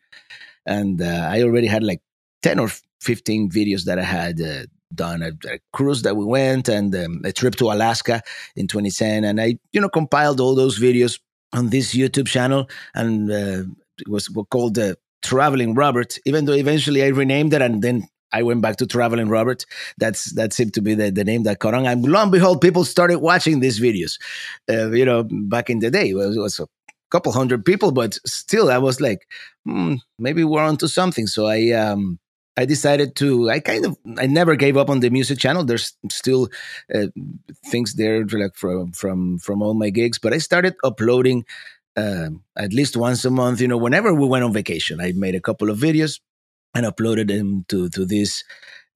And 0.67 1.01
uh, 1.01 1.27
I 1.31 1.41
already 1.41 1.65
had 1.65 1.83
like 1.83 2.01
10 2.43 2.59
or 2.59 2.69
15 3.01 3.49
videos 3.49 3.85
that 3.85 3.97
I 3.97 4.03
had 4.03 4.39
uh, 4.39 4.65
done 4.93 5.23
a, 5.23 5.31
a, 5.51 5.59
cruise 5.73 6.03
that 6.03 6.15
we 6.15 6.25
went 6.25 6.69
and 6.69 6.95
um, 6.95 7.21
a 7.25 7.31
trip 7.31 7.55
to 7.55 7.71
Alaska 7.71 8.21
in 8.55 8.67
2010. 8.67 9.23
And 9.23 9.41
I, 9.41 9.57
you 9.71 9.81
know, 9.81 9.89
compiled 9.89 10.39
all 10.39 10.53
those 10.53 10.79
videos 10.79 11.19
on 11.53 11.71
this 11.71 11.95
YouTube 11.95 12.27
channel. 12.27 12.69
And 12.93 13.31
uh, 13.31 13.63
it 13.97 14.07
was 14.07 14.27
called 14.51 14.75
the 14.75 14.95
Traveling 15.23 15.73
Robert, 15.73 16.17
even 16.25 16.45
though 16.45 16.53
eventually 16.53 17.03
I 17.03 17.07
renamed 17.07 17.53
it 17.53 17.61
and 17.61 17.81
then 17.81 18.07
I 18.33 18.43
went 18.43 18.61
back 18.61 18.77
to 18.77 18.87
Traveling 18.87 19.29
Robert. 19.29 19.65
That's 19.97 20.33
that 20.33 20.53
seemed 20.53 20.73
to 20.73 20.81
be 20.81 20.95
the, 20.95 21.11
the 21.11 21.23
name 21.23 21.43
that 21.43 21.59
caught 21.59 21.75
on. 21.75 21.85
And 21.85 22.03
lo 22.03 22.21
and 22.21 22.31
behold, 22.31 22.61
people 22.61 22.83
started 22.83 23.19
watching 23.19 23.59
these 23.59 23.79
videos. 23.79 24.19
Uh, 24.69 24.91
you 24.91 25.05
know, 25.05 25.23
back 25.29 25.69
in 25.69 25.79
the 25.79 25.91
day, 25.91 26.09
it 26.09 26.15
was, 26.15 26.35
it 26.35 26.39
was, 26.39 26.59
a 26.59 26.67
couple 27.11 27.31
hundred 27.31 27.63
people, 27.63 27.91
but 27.91 28.17
still, 28.25 28.71
I 28.71 28.79
was 28.79 28.99
like, 28.99 29.27
hmm, 29.65 29.95
maybe 30.17 30.43
we're 30.43 30.63
onto 30.63 30.87
something. 30.87 31.27
So 31.27 31.45
I 31.45 31.69
um, 31.69 32.19
I 32.57 32.65
decided 32.65 33.15
to. 33.17 33.51
I 33.51 33.59
kind 33.59 33.85
of 33.85 33.97
I 34.17 34.25
never 34.25 34.55
gave 34.55 34.77
up 34.77 34.89
on 34.89 34.99
the 34.99 35.09
music 35.11 35.37
channel. 35.37 35.63
There's 35.63 35.93
still 36.09 36.49
uh, 36.93 37.07
things 37.67 37.93
there 37.93 38.25
like 38.25 38.55
from 38.55 38.91
from 38.93 39.37
from 39.39 39.61
all 39.61 39.75
my 39.75 39.91
gigs, 39.91 40.17
but 40.19 40.33
I 40.33 40.39
started 40.39 40.75
uploading 40.83 41.45
uh, 41.95 42.29
at 42.57 42.73
least 42.73 42.97
once 42.97 43.25
a 43.25 43.29
month. 43.29 43.61
You 43.61 43.67
know, 43.67 43.77
whenever 43.77 44.13
we 44.13 44.27
went 44.27 44.43
on 44.43 44.53
vacation, 44.53 44.99
I 44.99 45.13
made 45.13 45.35
a 45.35 45.41
couple 45.41 45.69
of 45.69 45.77
videos 45.77 46.19
and 46.73 46.85
uploaded 46.85 47.27
them 47.27 47.65
to 47.69 47.89
to 47.89 48.05
this 48.05 48.43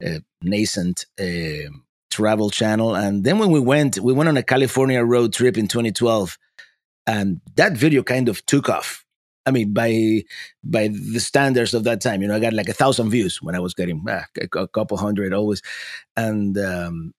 uh, 0.05 0.19
nascent 0.41 1.05
uh, 1.19 1.69
travel 2.09 2.49
channel. 2.49 2.95
And 2.95 3.23
then 3.23 3.39
when 3.39 3.51
we 3.51 3.59
went, 3.59 3.99
we 3.99 4.13
went 4.13 4.29
on 4.29 4.37
a 4.37 4.43
California 4.43 5.03
road 5.03 5.33
trip 5.33 5.57
in 5.57 5.67
2012, 5.67 6.37
and 7.05 7.41
that 7.55 7.73
video 7.73 8.03
kind 8.03 8.29
of 8.29 8.45
took 8.45 8.69
off. 8.69 9.05
I 9.45 9.51
mean, 9.51 9.73
by 9.73 10.23
by 10.63 10.89
the 10.89 11.19
standards 11.19 11.73
of 11.73 11.85
that 11.85 12.01
time, 12.01 12.21
you 12.21 12.27
know, 12.27 12.35
I 12.35 12.39
got 12.39 12.53
like 12.53 12.67
a 12.67 12.73
thousand 12.73 13.11
views 13.11 13.41
when 13.41 13.55
I 13.55 13.59
was 13.59 13.73
getting 13.73 14.03
ah, 14.09 14.25
a 14.41 14.67
couple 14.67 14.97
hundred 14.97 15.33
always, 15.33 15.61
and 16.17 16.57
um, 16.57 17.13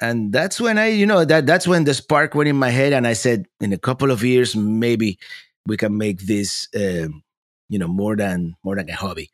and 0.00 0.32
that's 0.32 0.60
when 0.60 0.78
I, 0.78 0.88
you 0.88 1.06
know, 1.06 1.24
that 1.24 1.46
that's 1.46 1.68
when 1.68 1.84
the 1.84 1.94
spark 1.94 2.34
went 2.34 2.48
in 2.48 2.56
my 2.56 2.70
head, 2.70 2.92
and 2.92 3.06
I 3.06 3.12
said, 3.12 3.46
in 3.60 3.72
a 3.72 3.78
couple 3.78 4.10
of 4.10 4.24
years, 4.24 4.56
maybe 4.56 5.18
we 5.66 5.76
can 5.76 5.96
make 5.96 6.22
this, 6.22 6.68
um, 6.74 7.22
you 7.68 7.78
know, 7.78 7.88
more 7.88 8.16
than 8.16 8.56
more 8.64 8.76
than 8.76 8.88
a 8.88 8.94
hobby. 8.94 9.30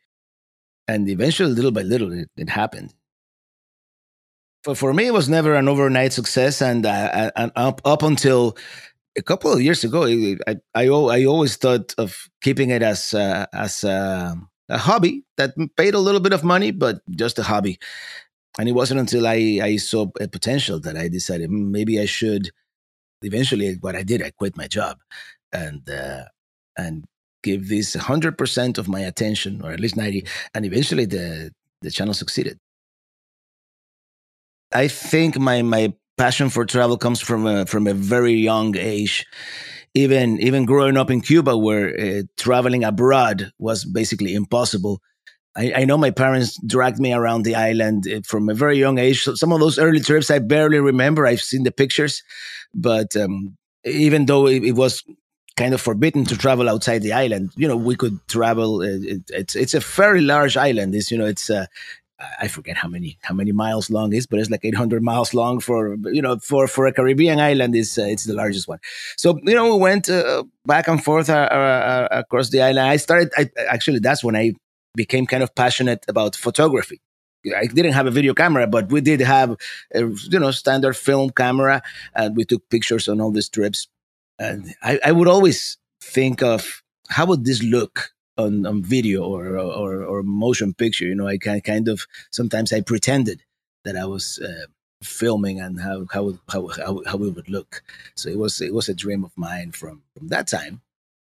And 0.87 1.07
eventually, 1.09 1.51
little 1.51 1.71
by 1.71 1.81
little, 1.83 2.11
it, 2.11 2.29
it 2.37 2.49
happened. 2.49 2.93
For 4.63 4.75
for 4.75 4.93
me, 4.93 5.07
it 5.07 5.13
was 5.13 5.29
never 5.29 5.55
an 5.55 5.69
overnight 5.69 6.13
success, 6.13 6.61
and 6.61 6.85
uh, 6.85 7.31
and 7.35 7.51
up 7.55 7.81
up 7.85 8.03
until 8.03 8.57
a 9.17 9.21
couple 9.21 9.51
of 9.53 9.61
years 9.61 9.83
ago, 9.83 10.05
I 10.05 10.37
I, 10.75 10.87
I 10.87 11.25
always 11.25 11.55
thought 11.55 11.93
of 11.97 12.29
keeping 12.41 12.71
it 12.71 12.81
as 12.81 13.13
uh, 13.13 13.45
as 13.53 13.83
uh, 13.83 14.35
a 14.69 14.77
hobby 14.77 15.23
that 15.37 15.55
paid 15.77 15.93
a 15.93 15.99
little 15.99 16.19
bit 16.19 16.33
of 16.33 16.43
money, 16.43 16.71
but 16.71 16.99
just 17.11 17.39
a 17.39 17.43
hobby 17.43 17.79
and 18.57 18.67
it 18.67 18.73
wasn't 18.73 18.99
until 18.99 19.27
I, 19.27 19.59
I 19.61 19.77
saw 19.77 20.07
a 20.19 20.27
potential 20.27 20.79
that 20.81 20.97
I 20.97 21.07
decided 21.07 21.49
hmm, 21.49 21.71
maybe 21.71 21.99
I 21.99 22.05
should. 22.05 22.49
Eventually, 23.21 23.77
what 23.81 23.95
I 23.95 24.03
did, 24.03 24.21
I 24.21 24.31
quit 24.31 24.57
my 24.57 24.67
job, 24.67 24.97
and 25.51 25.89
uh, 25.89 26.25
and 26.77 27.05
give 27.43 27.67
this 27.67 27.95
hundred 27.95 28.37
percent 28.37 28.77
of 28.77 28.87
my 28.87 28.99
attention, 28.99 29.61
or 29.63 29.71
at 29.71 29.79
least 29.79 29.97
ninety. 29.97 30.25
And 30.53 30.65
eventually, 30.65 31.05
the 31.05 31.51
the 31.81 31.91
channel 31.91 32.13
succeeded. 32.13 32.59
I 34.73 34.87
think 34.87 35.39
my 35.39 35.61
my 35.63 35.93
passion 36.17 36.49
for 36.49 36.65
travel 36.65 36.97
comes 36.97 37.21
from 37.21 37.47
a 37.47 37.65
from 37.65 37.87
a 37.87 37.93
very 37.93 38.33
young 38.33 38.77
age. 38.77 39.25
Even 39.95 40.39
even 40.39 40.65
growing 40.65 40.97
up 40.97 41.09
in 41.09 41.21
Cuba, 41.21 41.57
where 41.57 41.99
uh, 41.99 42.21
traveling 42.37 42.83
abroad 42.83 43.51
was 43.57 43.83
basically 43.83 44.35
impossible 44.35 45.01
I, 45.57 45.73
I, 45.77 45.85
know 45.85 45.97
my 45.97 46.11
parents 46.11 46.59
dragged 46.65 46.99
me 46.99 47.13
around 47.13 47.43
the 47.43 47.55
island 47.55 48.07
eh, 48.07 48.21
from 48.23 48.47
a 48.47 48.53
very 48.53 48.77
young 48.77 48.99
age. 48.99 49.23
So 49.23 49.35
some 49.35 49.51
of 49.51 49.59
those 49.59 49.79
early 49.79 49.99
trips 49.99 50.29
I 50.29 50.39
barely 50.39 50.79
remember. 50.79 51.25
I've 51.25 51.41
seen 51.41 51.63
the 51.63 51.71
pictures, 51.71 52.23
but 52.73 53.15
um, 53.15 53.57
even 53.83 54.27
though 54.27 54.47
it, 54.47 54.63
it, 54.63 54.73
was 54.73 55.03
kind 55.55 55.73
of 55.73 55.81
forbidden 55.81 56.25
to 56.25 56.37
travel 56.37 56.69
outside 56.69 57.01
the 57.01 57.13
island, 57.13 57.51
you 57.55 57.67
know, 57.67 57.75
we 57.75 57.95
could 57.95 58.19
travel. 58.27 58.83
Eh, 58.83 58.99
it, 59.01 59.21
it's 59.29 59.55
it's 59.55 59.73
a 59.73 59.79
very 59.79 60.21
large 60.21 60.55
island. 60.57 60.93
It's 60.93 61.09
you 61.09 61.17
know, 61.17 61.25
it's 61.25 61.49
uh, 61.49 61.65
I 62.39 62.47
forget 62.47 62.77
how 62.77 62.87
many 62.87 63.17
how 63.21 63.35
many 63.35 63.51
miles 63.51 63.89
long 63.89 64.13
is, 64.13 64.25
but 64.25 64.39
it's 64.39 64.49
like 64.49 64.65
800 64.65 65.03
miles 65.03 65.33
long 65.33 65.59
for 65.59 65.97
you 66.05 66.21
know 66.21 66.37
for 66.37 66.67
for 66.67 66.87
a 66.87 66.93
Caribbean 66.93 67.39
island 67.39 67.75
is 67.75 67.97
uh, 67.97 68.03
it's 68.03 68.25
the 68.25 68.33
largest 68.33 68.67
one. 68.67 68.79
So 69.17 69.39
you 69.43 69.53
know 69.53 69.75
we 69.75 69.81
went 69.81 70.09
uh, 70.09 70.43
back 70.65 70.87
and 70.87 71.03
forth 71.03 71.29
uh, 71.29 71.33
uh 71.33 72.07
across 72.11 72.49
the 72.49 72.61
island. 72.61 72.87
I 72.87 72.97
started 72.97 73.31
I, 73.37 73.49
actually 73.69 73.99
that's 73.99 74.23
when 74.23 74.35
I 74.35 74.53
became 75.03 75.25
kind 75.25 75.43
of 75.43 75.55
passionate 75.55 76.03
about 76.09 76.35
photography. 76.35 76.99
I 77.55 77.67
didn't 77.67 77.93
have 77.93 78.07
a 78.07 78.11
video 78.19 78.33
camera, 78.33 78.67
but 78.67 78.91
we 78.91 78.99
did 78.99 79.21
have 79.21 79.51
a 79.93 80.01
you 80.33 80.39
know 80.39 80.51
standard 80.51 80.97
film 80.97 81.29
camera, 81.29 81.81
and 82.13 82.35
we 82.35 82.43
took 82.43 82.67
pictures 82.69 83.07
on 83.07 83.21
all 83.21 83.31
these 83.31 83.49
trips. 83.49 83.87
And 84.39 84.75
I, 84.83 84.99
I 85.05 85.11
would 85.13 85.29
always 85.29 85.77
think 86.01 86.43
of 86.43 86.83
how 87.09 87.25
would 87.27 87.45
this 87.45 87.63
look 87.63 88.11
on, 88.37 88.65
on 88.65 88.83
video 88.83 89.23
or, 89.23 89.57
or, 89.57 90.03
or 90.03 90.23
motion 90.23 90.73
picture. 90.73 91.05
You 91.05 91.15
know, 91.15 91.27
I 91.27 91.37
kind 91.37 91.63
kind 91.63 91.87
of 91.87 92.05
sometimes 92.31 92.73
I 92.73 92.81
pretended 92.81 93.43
that 93.85 93.95
I 93.95 94.05
was 94.05 94.39
uh, 94.39 94.67
filming 95.01 95.59
and 95.59 95.79
how 95.79 96.05
how 96.11 96.37
how 96.49 96.67
how 96.67 97.03
how 97.05 97.17
it 97.23 97.35
would 97.35 97.49
look. 97.49 97.83
So 98.15 98.29
it 98.29 98.37
was 98.37 98.61
it 98.61 98.73
was 98.73 98.89
a 98.89 98.93
dream 98.93 99.23
of 99.23 99.31
mine 99.37 99.71
from 99.71 100.03
from 100.15 100.27
that 100.27 100.47
time 100.47 100.81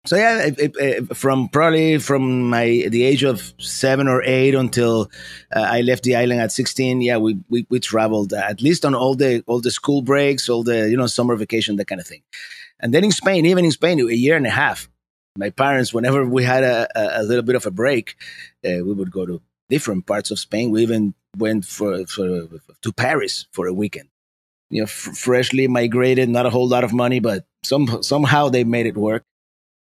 so 0.05 0.17
yeah, 0.17 0.47
it, 0.47 0.75
it, 0.81 1.17
from 1.17 1.49
probably 1.49 1.99
from 1.99 2.51
my 2.51 2.87
the 2.89 3.05
age 3.05 3.23
of 3.23 3.55
seven 3.59 4.09
or 4.09 4.21
eight 4.25 4.55
until 4.55 5.11
uh, 5.55 5.61
I 5.61 5.83
left 5.83 6.03
the 6.03 6.17
island 6.17 6.41
at 6.41 6.51
sixteen. 6.51 7.01
Yeah, 7.01 7.19
we 7.19 7.39
we, 7.49 7.67
we 7.71 7.79
traveled 7.79 8.33
uh, 8.33 8.39
at 8.39 8.61
least 8.61 8.85
on 8.85 8.97
all 8.97 9.15
the 9.15 9.45
all 9.47 9.61
the 9.61 9.71
school 9.71 10.03
breaks, 10.03 10.49
all 10.49 10.65
the 10.65 10.91
you 10.91 10.97
know 10.97 11.07
summer 11.07 11.37
vacation, 11.37 11.77
that 11.77 11.87
kind 11.87 12.01
of 12.01 12.07
thing. 12.07 12.23
And 12.81 12.93
then 12.93 13.05
in 13.05 13.13
Spain, 13.13 13.47
even 13.47 13.65
in 13.65 13.71
Spain, 13.71 14.01
a 14.01 14.13
year 14.13 14.37
and 14.37 14.47
a 14.47 14.51
half. 14.51 14.89
My 15.39 15.49
parents, 15.49 15.95
whenever 15.95 16.27
we 16.27 16.45
had 16.45 16.63
a, 16.63 16.87
a, 16.95 17.23
a 17.23 17.25
little 17.25 17.43
bit 17.43 17.55
of 17.55 17.65
a 17.65 17.71
break, 17.71 18.17
uh, 18.67 18.85
we 18.85 18.93
would 18.93 19.11
go 19.11 19.25
to 19.25 19.41
different 19.71 20.05
parts 20.05 20.31
of 20.31 20.39
Spain. 20.39 20.71
We 20.71 20.83
even 20.83 21.15
went 21.39 21.65
for, 21.65 22.05
for 22.05 22.49
to 22.83 22.93
Paris 22.93 23.47
for 23.51 23.67
a 23.67 23.73
weekend. 23.73 24.11
You 24.69 24.83
know, 24.83 24.85
f- 24.85 24.91
freshly 24.91 25.69
migrated, 25.69 26.29
not 26.29 26.45
a 26.45 26.51
whole 26.51 26.69
lot 26.69 26.85
of 26.85 26.93
money, 26.93 27.19
but 27.19 27.47
some 27.65 28.03
somehow 28.03 28.51
they 28.51 28.65
made 28.65 28.85
it 28.85 28.97
work 28.97 29.25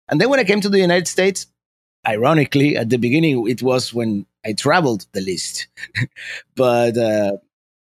and 0.08 0.20
then 0.20 0.28
when 0.30 0.40
I 0.40 0.44
came 0.44 0.60
to 0.60 0.68
the 0.68 0.80
United 0.80 1.08
States, 1.08 1.46
ironically, 2.06 2.76
at 2.76 2.90
the 2.90 2.98
beginning, 2.98 3.48
it 3.48 3.62
was 3.62 3.92
when 3.92 4.26
I 4.44 4.52
traveled 4.52 5.06
the 5.12 5.20
least. 5.20 5.66
but 6.56 6.96
uh, 6.96 7.32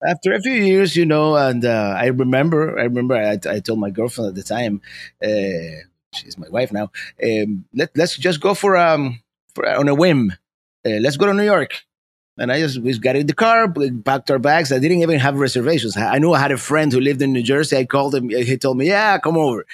after 0.06 0.34
a 0.34 0.42
few 0.42 0.54
years, 0.54 0.96
you 0.96 1.06
know, 1.06 1.36
and 1.36 1.66
uh, 1.66 1.96
I 1.98 2.08
remember, 2.08 2.80
I 2.80 2.84
remember, 2.84 3.16
I, 3.16 3.40
I, 3.50 3.60
told 3.60 3.80
my 3.80 3.90
girlfriend 3.90 4.30
at 4.30 4.36
the 4.36 4.44
time, 4.44 4.82
uh, 5.24 5.84
she's 6.14 6.38
my 6.38 6.50
wife 6.50 6.72
now. 6.72 6.92
Um, 7.24 7.66
let, 7.74 7.96
let's 7.96 8.18
just 8.18 8.40
go 8.42 8.54
for 8.54 8.78
um 8.78 9.22
for 9.56 9.68
on 9.68 9.88
a 9.88 9.96
whim. 9.96 10.32
Uh, 10.86 11.00
let's 11.02 11.18
go 11.18 11.26
to 11.26 11.34
New 11.34 11.44
York. 11.44 11.84
And 12.38 12.52
I 12.52 12.60
just 12.60 12.82
we 12.82 12.98
got 12.98 13.16
in 13.16 13.28
the 13.28 13.34
car, 13.34 13.72
packed 14.04 14.32
our 14.32 14.40
bags. 14.40 14.72
I 14.72 14.80
didn't 14.80 15.02
even 15.02 15.20
have 15.20 15.36
reservations. 15.36 15.96
I 15.96 16.18
knew 16.18 16.34
I 16.34 16.40
had 16.40 16.52
a 16.52 16.58
friend 16.58 16.92
who 16.92 17.00
lived 17.00 17.22
in 17.22 17.32
New 17.32 17.44
Jersey. 17.44 17.78
I 17.78 17.86
called 17.86 18.16
him. 18.16 18.30
He 18.30 18.58
told 18.58 18.78
me, 18.78 18.88
"Yeah, 18.88 19.20
come 19.20 19.38
over." 19.38 19.66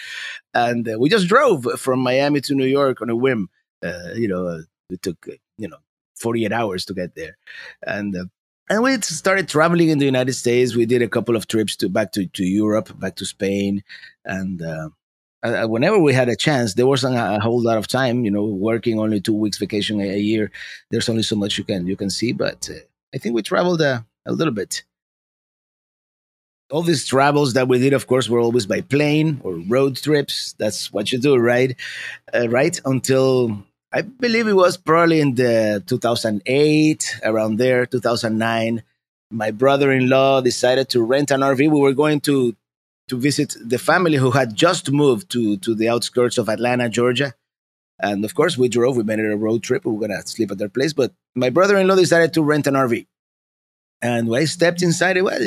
And 0.54 0.88
uh, 0.88 0.98
we 1.00 1.10
just 1.10 1.28
drove 1.28 1.66
from 1.78 2.00
Miami 2.00 2.42
to 2.42 2.56
New 2.56 2.66
York 2.66 3.02
on 3.02 3.10
a 3.10 3.16
whim. 3.16 3.50
Uh, 3.84 4.14
you 4.16 4.28
know, 4.28 4.48
uh, 4.48 4.62
it 4.90 5.02
took 5.02 5.28
uh, 5.28 5.34
you 5.58 5.68
know 5.68 5.78
48 6.16 6.52
hours 6.52 6.86
to 6.86 6.94
get 6.94 7.16
there, 7.16 7.38
and 7.86 8.16
uh, 8.16 8.26
and 8.70 8.84
we 8.84 9.00
started 9.02 9.48
traveling 9.48 9.90
in 9.90 10.00
the 10.00 10.06
United 10.06 10.34
States. 10.34 10.76
We 10.76 10.86
did 10.86 11.02
a 11.02 11.08
couple 11.08 11.36
of 11.36 11.48
trips 11.48 11.76
to 11.78 11.90
back 11.90 12.12
to, 12.14 12.28
to 12.28 12.44
Europe, 12.44 12.98
back 13.00 13.16
to 13.18 13.26
Spain, 13.26 13.84
and 14.26 14.62
uh, 14.62 14.90
whenever 15.68 16.00
we 16.00 16.14
had 16.14 16.30
a 16.30 16.36
chance, 16.36 16.74
there 16.74 16.88
wasn't 16.88 17.16
a 17.16 17.40
whole 17.40 17.62
lot 17.62 17.78
of 17.78 17.88
time. 17.88 18.26
You 18.26 18.32
know, 18.32 18.46
working 18.46 19.00
only 19.00 19.22
two 19.22 19.36
weeks 19.36 19.58
vacation 19.58 20.02
a, 20.02 20.10
a 20.10 20.20
year. 20.20 20.52
There's 20.92 21.10
only 21.10 21.24
so 21.24 21.36
much 21.36 21.58
you 21.58 21.64
can 21.64 21.88
you 21.88 21.96
can 21.96 22.10
see, 22.10 22.34
but 22.34 22.70
I 23.14 23.18
think 23.18 23.36
we 23.36 23.42
traveled 23.42 23.82
a 23.82 24.06
little 24.26 24.54
bit 24.54 24.84
all 26.72 26.84
these 26.84 27.06
travels 27.06 27.54
that 27.54 27.68
we 27.68 27.80
did, 27.80 27.94
of 27.94 28.08
course, 28.08 28.30
were 28.30 28.40
always 28.40 28.66
by 28.66 28.82
plane 28.82 29.42
or 29.44 29.56
road 29.68 29.98
trips. 29.98 30.54
That's 30.58 30.92
what 30.94 31.12
you 31.12 31.20
do, 31.20 31.36
right? 31.38 31.76
Uh, 32.34 32.48
right 32.50 32.80
until 32.86 33.64
I 33.92 34.02
believe 34.04 34.48
it 34.48 34.54
was 34.54 34.78
probably 34.78 35.20
in 35.20 35.34
the 35.34 35.84
2008, 35.88 37.20
around 37.24 37.58
there, 37.58 37.88
2009. 37.88 38.84
My 39.32 39.52
brother-in-law 39.52 40.42
decided 40.42 40.90
to 40.90 41.04
rent 41.04 41.32
an 41.32 41.42
RV. 41.42 41.58
We 41.60 41.68
were 41.80 41.94
going 41.94 42.22
to 42.22 42.56
to 43.08 43.18
visit 43.18 43.56
the 43.60 43.80
family 43.80 44.18
who 44.18 44.30
had 44.30 44.56
just 44.56 44.92
moved 44.92 45.32
to 45.32 45.58
to 45.58 45.74
the 45.74 45.90
outskirts 45.90 46.38
of 46.38 46.50
Atlanta, 46.50 46.90
Georgia. 46.90 47.34
And 48.00 48.24
of 48.24 48.36
course, 48.36 48.58
we 48.58 48.70
drove. 48.70 48.96
We 48.96 49.04
made 49.04 49.20
it 49.20 49.32
a 49.32 49.36
road 49.36 49.64
trip. 49.64 49.86
We 49.86 49.92
were 49.92 50.08
gonna 50.08 50.22
sleep 50.26 50.52
at 50.52 50.60
their 50.60 50.70
place. 50.70 50.94
But 50.94 51.14
my 51.36 51.50
brother-in-law 51.50 51.96
decided 51.96 52.34
to 52.34 52.44
rent 52.44 52.68
an 52.68 52.76
RV. 52.76 53.08
And 54.02 54.28
when 54.28 54.42
I 54.42 54.46
stepped 54.46 54.82
inside 54.82 55.18
it, 55.18 55.24
well, 55.24 55.40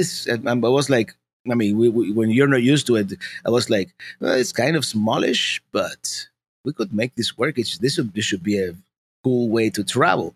I 0.46 0.54
was 0.54 0.90
like, 0.90 1.14
I 1.50 1.54
mean, 1.54 1.76
we, 1.76 1.88
we, 1.88 2.12
when 2.12 2.30
you're 2.30 2.46
not 2.46 2.62
used 2.62 2.86
to 2.88 2.96
it, 2.96 3.12
I 3.44 3.50
was 3.50 3.70
like, 3.70 3.90
well, 4.20 4.34
it's 4.34 4.52
kind 4.52 4.76
of 4.76 4.84
smallish, 4.84 5.62
but 5.72 6.26
we 6.64 6.72
could 6.72 6.92
make 6.92 7.14
this 7.14 7.36
work. 7.36 7.58
It's, 7.58 7.78
this, 7.78 7.96
would, 7.96 8.14
this 8.14 8.24
should 8.24 8.42
be 8.42 8.58
a 8.58 8.74
cool 9.24 9.48
way 9.48 9.70
to 9.70 9.82
travel. 9.82 10.34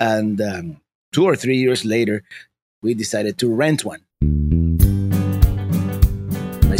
And 0.00 0.40
um, 0.40 0.80
two 1.12 1.24
or 1.24 1.36
three 1.36 1.56
years 1.56 1.84
later, 1.84 2.22
we 2.80 2.94
decided 2.94 3.38
to 3.38 3.54
rent 3.54 3.84
one 3.84 4.00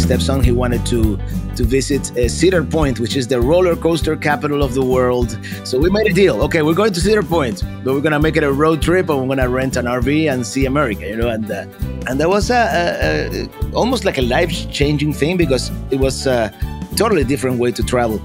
stepson 0.03 0.43
he 0.43 0.51
wanted 0.51 0.85
to 0.85 1.17
to 1.55 1.63
visit 1.63 2.03
uh, 2.17 2.27
Cedar 2.27 2.63
Point, 2.63 2.99
which 2.99 3.15
is 3.15 3.27
the 3.27 3.39
roller 3.39 3.75
coaster 3.75 4.15
capital 4.15 4.61
of 4.63 4.73
the 4.73 4.85
world. 4.95 5.37
So 5.63 5.79
we 5.79 5.89
made 5.89 6.07
a 6.07 6.13
deal. 6.13 6.41
Okay, 6.43 6.61
we're 6.61 6.79
going 6.81 6.93
to 6.93 7.01
Cedar 7.01 7.23
Point, 7.23 7.63
but 7.83 7.93
we're 7.93 8.05
gonna 8.07 8.19
make 8.19 8.37
it 8.37 8.43
a 8.43 8.51
road 8.51 8.81
trip, 8.81 9.09
and 9.09 9.17
we're 9.21 9.35
gonna 9.35 9.49
rent 9.49 9.75
an 9.77 9.85
RV 9.85 10.31
and 10.31 10.45
see 10.45 10.65
America. 10.65 11.07
You 11.07 11.17
know, 11.17 11.29
and 11.29 11.49
uh, 11.49 11.65
and 12.07 12.19
that 12.19 12.29
was 12.29 12.49
a, 12.49 12.63
a, 12.81 13.43
a, 13.43 13.71
almost 13.73 14.03
like 14.05 14.17
a 14.17 14.21
life 14.21 14.51
changing 14.71 15.13
thing 15.13 15.37
because 15.37 15.71
it 15.91 15.99
was 15.99 16.27
a 16.27 16.51
totally 16.95 17.23
different 17.23 17.59
way 17.59 17.71
to 17.71 17.83
travel. 17.83 18.21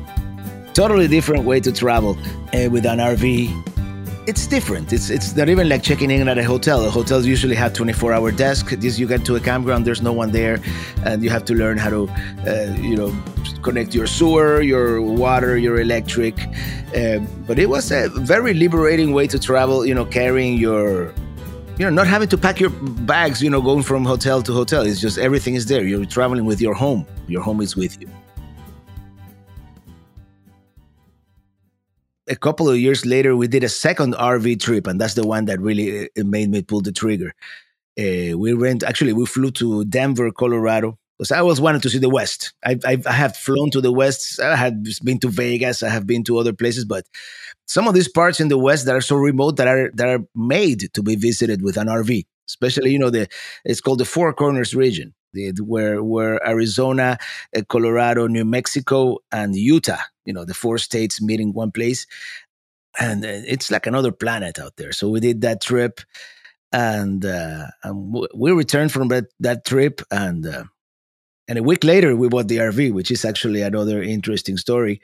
Totally 0.75 1.08
different 1.08 1.44
way 1.44 1.61
to 1.61 1.73
travel 1.73 2.16
uh, 2.54 2.68
with 2.70 2.87
an 2.87 2.99
RV 2.99 3.77
it's 4.28 4.47
different. 4.47 4.92
It's 4.92 5.08
it's 5.08 5.35
not 5.35 5.49
even 5.49 5.70
like 5.70 5.82
checking 5.82 6.11
in 6.11 6.28
at 6.28 6.37
a 6.37 6.44
hotel. 6.44 6.90
Hotels 6.90 7.25
usually 7.25 7.54
have 7.56 7.73
24 7.73 8.12
hour 8.12 8.30
desk. 8.30 8.68
This 8.82 8.99
you 8.99 9.08
get 9.08 9.25
to 9.25 9.37
a 9.37 9.40
campground, 9.40 9.87
there's 9.87 10.02
no 10.02 10.12
one 10.12 10.30
there, 10.32 10.61
and 11.06 11.25
you 11.25 11.30
have 11.30 11.47
to 11.47 11.54
learn 11.54 11.78
how 11.78 11.88
to, 11.88 12.08
uh, 12.47 12.76
you 12.78 12.94
know, 12.94 13.11
connect 13.62 13.94
your 13.94 14.06
sewer, 14.06 14.61
your 14.61 15.00
water, 15.00 15.56
your 15.56 15.80
electric. 15.80 16.38
Uh, 16.94 17.20
but 17.47 17.58
it 17.58 17.70
was 17.70 17.90
a 17.90 18.11
very 18.11 18.52
liberating 18.52 19.12
way 19.12 19.26
to 19.26 19.38
travel. 19.38 19.87
You 19.87 19.94
know, 19.94 20.04
carrying 20.04 20.58
your 20.58 21.14
you 21.78 21.85
know, 21.87 21.90
not 21.90 22.06
having 22.06 22.28
to 22.28 22.37
pack 22.37 22.61
your 22.61 22.70
bags, 23.14 23.42
you 23.42 23.49
know, 23.49 23.62
going 23.62 23.82
from 23.82 24.04
hotel 24.04 24.42
to 24.42 24.52
hotel. 24.52 24.85
It's 24.85 25.00
just 25.00 25.16
everything 25.16 25.54
is 25.54 25.66
there. 25.66 25.85
You're 25.85 26.04
traveling 26.04 26.44
with 26.44 26.61
your 26.61 26.75
home. 26.75 27.06
Your 27.28 27.42
home 27.42 27.62
is 27.62 27.76
with 27.76 27.99
you. 28.00 28.08
A 32.28 32.37
couple 32.37 32.68
of 32.68 32.78
years 32.78 33.06
later, 33.06 33.37
we 33.37 33.49
did 33.49 33.64
a 33.64 33.68
second 33.68 34.14
RV 34.14 34.61
trip, 34.61 34.87
and 34.87 35.00
that's 35.00 35.14
the 35.14 35.26
one 35.26 35.47
that 35.47 35.61
really 35.61 36.04
uh, 36.04 36.25
made 36.25 36.50
me 36.50 36.62
pull 36.62 36.80
the 36.80 36.92
trigger. 36.92 37.32
Uh, 37.99 38.37
we 38.38 38.54
went, 38.54 38.82
actually, 38.82 39.12
we 39.12 39.26
flew 39.26 39.50
to 39.52 39.85
Denver, 39.87 40.30
Colorado, 40.30 40.99
because 41.18 41.32
I 41.32 41.38
always 41.40 41.61
wanted 41.61 41.82
to 41.82 41.90
see 41.90 41.99
the 41.99 42.08
West. 42.08 42.52
I, 42.64 42.78
I, 42.85 43.02
I 43.04 43.12
have 43.12 43.37
flown 43.37 43.70
to 43.73 43.80
the 43.80 43.90
West. 43.90 44.40
I 44.40 44.54
had 44.56 44.85
been 45.02 45.18
to 45.20 45.28
Vegas. 45.28 45.82
I 45.82 45.88
have 45.88 46.06
been 46.06 46.23
to 46.25 46.38
other 46.38 46.52
places, 46.52 46.85
but 46.85 47.06
some 47.66 47.88
of 47.88 47.94
these 47.94 48.08
parts 48.08 48.40
in 48.40 48.49
the 48.49 48.58
West 48.58 48.87
that 48.87 48.94
are 48.94 49.00
so 49.00 49.16
remote 49.16 49.56
that 49.56 49.66
are 49.66 49.90
that 49.94 50.08
are 50.08 50.20
made 50.35 50.92
to 50.94 51.02
be 51.02 51.16
visited 51.16 51.62
with 51.62 51.76
an 51.76 51.88
RV. 51.88 52.25
Especially, 52.49 52.92
you 52.92 52.99
know, 52.99 53.11
the 53.11 53.28
it's 53.64 53.80
called 53.80 53.99
the 53.99 54.04
Four 54.04 54.32
Corners 54.32 54.75
region, 54.75 55.12
where 55.61 56.02
where 56.02 56.47
Arizona, 56.47 57.18
eh, 57.52 57.62
Colorado, 57.68 58.26
New 58.26 58.44
Mexico, 58.44 59.18
and 59.30 59.54
Utah, 59.54 60.02
you 60.25 60.32
know, 60.32 60.44
the 60.44 60.54
four 60.54 60.78
states 60.78 61.20
meet 61.23 61.40
in 61.40 61.52
one 61.52 61.70
place, 61.70 62.06
and 62.99 63.25
uh, 63.25 63.28
it's 63.47 63.70
like 63.70 63.87
another 63.87 64.12
planet 64.12 64.58
out 64.58 64.76
there. 64.76 64.92
So 64.92 65.08
we 65.08 65.20
did 65.20 65.40
that 65.42 65.61
trip, 65.61 66.00
and, 66.73 67.25
uh, 67.25 67.66
and 67.85 68.26
we 68.35 68.52
returned 68.52 68.92
from 68.92 69.08
that 69.08 69.26
that 69.40 69.64
trip, 69.64 70.00
and 70.11 70.47
uh, 70.47 70.64
and 71.49 71.58
a 71.58 71.62
week 71.62 71.82
later, 71.85 72.14
we 72.14 72.28
bought 72.28 72.49
the 72.49 72.58
RV, 72.58 72.92
which 72.92 73.11
is 73.11 73.25
actually 73.25 73.62
another 73.62 74.02
interesting 74.02 74.58
story. 74.58 75.00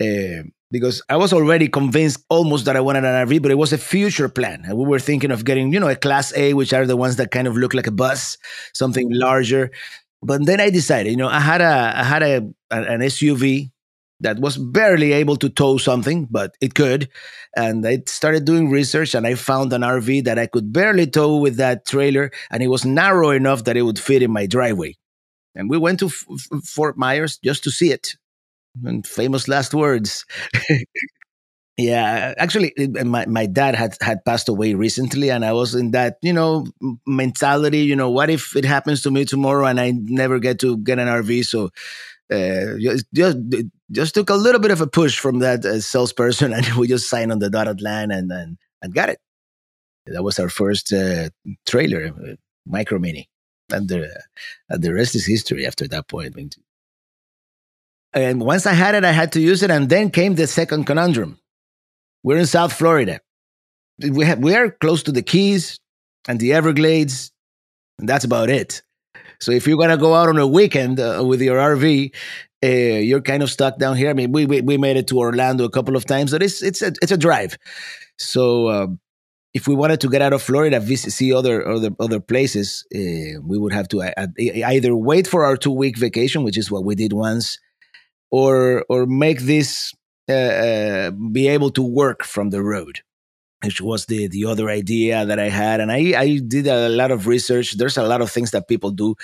Uh, 0.00 0.44
because 0.74 1.00
I 1.08 1.16
was 1.16 1.32
already 1.32 1.68
convinced 1.68 2.24
almost 2.28 2.66
that 2.66 2.76
I 2.76 2.80
wanted 2.80 3.04
an 3.04 3.26
RV, 3.26 3.40
but 3.40 3.50
it 3.50 3.58
was 3.58 3.72
a 3.72 3.78
future 3.78 4.28
plan. 4.28 4.64
And 4.66 4.76
we 4.76 4.84
were 4.84 4.98
thinking 4.98 5.30
of 5.30 5.44
getting, 5.44 5.72
you 5.72 5.80
know, 5.80 5.88
a 5.88 5.96
class 5.96 6.36
A, 6.36 6.52
which 6.52 6.72
are 6.74 6.84
the 6.84 6.96
ones 6.96 7.16
that 7.16 7.30
kind 7.30 7.46
of 7.46 7.56
look 7.56 7.74
like 7.74 7.86
a 7.86 7.92
bus, 7.92 8.36
something 8.74 9.08
larger. 9.10 9.70
But 10.22 10.44
then 10.46 10.60
I 10.60 10.70
decided, 10.70 11.10
you 11.10 11.16
know, 11.16 11.28
I 11.28 11.40
had 11.40 11.60
a 11.60 11.92
I 11.96 12.04
had 12.04 12.22
a 12.22 12.36
an 12.72 13.00
SUV 13.00 13.70
that 14.20 14.40
was 14.40 14.56
barely 14.58 15.12
able 15.12 15.36
to 15.36 15.48
tow 15.48 15.78
something, 15.78 16.26
but 16.30 16.56
it 16.60 16.74
could. 16.74 17.08
And 17.56 17.86
I 17.86 18.02
started 18.06 18.44
doing 18.44 18.70
research 18.70 19.14
and 19.14 19.26
I 19.26 19.36
found 19.36 19.72
an 19.72 19.82
RV 19.82 20.24
that 20.24 20.38
I 20.38 20.46
could 20.46 20.72
barely 20.72 21.06
tow 21.06 21.36
with 21.36 21.56
that 21.56 21.86
trailer, 21.86 22.32
and 22.50 22.62
it 22.62 22.68
was 22.68 22.84
narrow 22.84 23.30
enough 23.30 23.64
that 23.64 23.76
it 23.76 23.82
would 23.82 23.98
fit 23.98 24.22
in 24.22 24.32
my 24.32 24.46
driveway 24.46 24.96
and 25.54 25.70
we 25.70 25.78
went 25.78 26.00
to 26.00 26.06
F- 26.06 26.26
F- 26.32 26.64
Fort 26.64 26.98
Myers 26.98 27.38
just 27.38 27.64
to 27.64 27.70
see 27.70 27.92
it. 27.92 28.16
And 28.84 29.06
famous 29.06 29.46
last 29.46 29.74
words. 29.74 30.24
yeah, 31.76 32.34
actually, 32.38 32.72
my 33.04 33.26
my 33.26 33.46
dad 33.46 33.74
had 33.74 33.96
had 34.00 34.24
passed 34.24 34.48
away 34.48 34.74
recently, 34.74 35.30
and 35.30 35.44
I 35.44 35.52
was 35.52 35.74
in 35.74 35.92
that 35.92 36.16
you 36.22 36.32
know 36.32 36.66
mentality. 37.06 37.80
You 37.80 37.96
know, 37.96 38.10
what 38.10 38.30
if 38.30 38.56
it 38.56 38.64
happens 38.64 39.02
to 39.02 39.10
me 39.10 39.24
tomorrow 39.24 39.66
and 39.66 39.80
I 39.80 39.92
never 39.94 40.38
get 40.38 40.58
to 40.60 40.78
get 40.78 40.98
an 40.98 41.08
RV? 41.08 41.44
So. 41.46 41.70
Uh, 42.32 42.78
just, 43.12 43.36
just 43.92 44.14
took 44.14 44.30
a 44.30 44.34
little 44.34 44.60
bit 44.60 44.70
of 44.70 44.80
a 44.80 44.86
push 44.86 45.18
from 45.18 45.40
that 45.40 45.62
uh, 45.62 45.78
salesperson, 45.78 46.52
and 46.54 46.66
we 46.72 46.88
just 46.88 47.08
signed 47.10 47.30
on 47.30 47.38
the 47.38 47.50
dotted 47.50 47.82
line 47.82 48.10
and 48.10 48.32
and, 48.32 48.56
and 48.80 48.94
got 48.94 49.10
it. 49.10 49.18
That 50.06 50.24
was 50.24 50.38
our 50.38 50.48
first 50.48 50.90
uh, 50.90 51.28
trailer, 51.66 52.06
uh, 52.06 52.34
micro 52.66 52.98
mini 52.98 53.28
and 53.70 53.88
the 53.88 54.22
and 54.68 54.82
the 54.82 54.92
rest 54.92 55.14
is 55.14 55.26
history 55.26 55.66
after 55.66 55.86
that 55.88 56.08
point. 56.08 56.34
And 58.14 58.40
once 58.40 58.64
I 58.64 58.72
had 58.72 58.94
it, 58.94 59.04
I 59.04 59.10
had 59.10 59.32
to 59.32 59.40
use 59.40 59.62
it, 59.62 59.70
and 59.70 59.88
then 59.88 60.10
came 60.10 60.36
the 60.36 60.46
second 60.46 60.84
conundrum. 60.84 61.38
We're 62.22 62.38
in 62.38 62.46
South 62.46 62.72
Florida. 62.72 63.20
We 63.98 64.24
have, 64.24 64.38
we 64.38 64.54
are 64.54 64.70
close 64.70 65.02
to 65.04 65.12
the 65.12 65.22
Keys 65.22 65.78
and 66.28 66.38
the 66.38 66.52
Everglades, 66.52 67.32
and 67.98 68.08
that's 68.08 68.24
about 68.24 68.50
it. 68.50 68.82
So 69.40 69.50
if 69.52 69.66
you're 69.66 69.78
gonna 69.78 69.96
go 69.96 70.14
out 70.14 70.28
on 70.28 70.38
a 70.38 70.46
weekend 70.46 71.00
uh, 71.00 71.22
with 71.26 71.42
your 71.42 71.58
RV, 71.58 72.14
uh, 72.64 72.66
you're 72.66 73.20
kind 73.20 73.42
of 73.42 73.50
stuck 73.50 73.78
down 73.78 73.96
here. 73.96 74.10
I 74.10 74.14
mean, 74.14 74.32
we, 74.32 74.46
we, 74.46 74.60
we 74.62 74.78
made 74.78 74.96
it 74.96 75.08
to 75.08 75.18
Orlando 75.18 75.64
a 75.64 75.70
couple 75.70 75.96
of 75.96 76.06
times, 76.06 76.30
but 76.30 76.42
it's 76.42 76.62
it's 76.62 76.82
a 76.82 76.92
it's 77.02 77.12
a 77.12 77.18
drive. 77.18 77.58
So 78.16 78.70
um, 78.70 79.00
if 79.52 79.68
we 79.68 79.74
wanted 79.74 80.00
to 80.00 80.08
get 80.08 80.22
out 80.22 80.32
of 80.32 80.42
Florida, 80.42 80.80
visit, 80.80 81.10
see 81.10 81.34
other 81.34 81.66
other 81.68 81.90
other 82.00 82.20
places, 82.20 82.86
uh, 82.94 83.40
we 83.42 83.58
would 83.58 83.72
have 83.72 83.88
to 83.88 84.02
uh, 84.02 84.26
either 84.38 84.96
wait 84.96 85.26
for 85.26 85.44
our 85.44 85.56
two 85.56 85.72
week 85.72 85.98
vacation, 85.98 86.42
which 86.42 86.56
is 86.56 86.70
what 86.70 86.84
we 86.84 86.94
did 86.94 87.12
once, 87.12 87.58
or 88.34 88.84
or 88.88 89.06
make 89.06 89.40
this 89.42 89.94
uh, 90.28 90.54
uh, 90.66 91.10
be 91.30 91.46
able 91.46 91.70
to 91.70 91.82
work 91.82 92.24
from 92.24 92.50
the 92.50 92.62
road, 92.62 92.98
which 93.62 93.80
was 93.80 94.06
the 94.06 94.26
the 94.26 94.44
other 94.44 94.68
idea 94.68 95.24
that 95.24 95.38
I 95.38 95.48
had. 95.50 95.78
And 95.78 95.92
I 95.92 96.18
I 96.18 96.40
did 96.42 96.66
a 96.66 96.88
lot 96.88 97.12
of 97.12 97.28
research. 97.28 97.78
There's 97.78 97.96
a 97.96 98.02
lot 98.02 98.20
of 98.20 98.30
things 98.32 98.50
that 98.50 98.66
people 98.66 98.90
do 98.90 99.14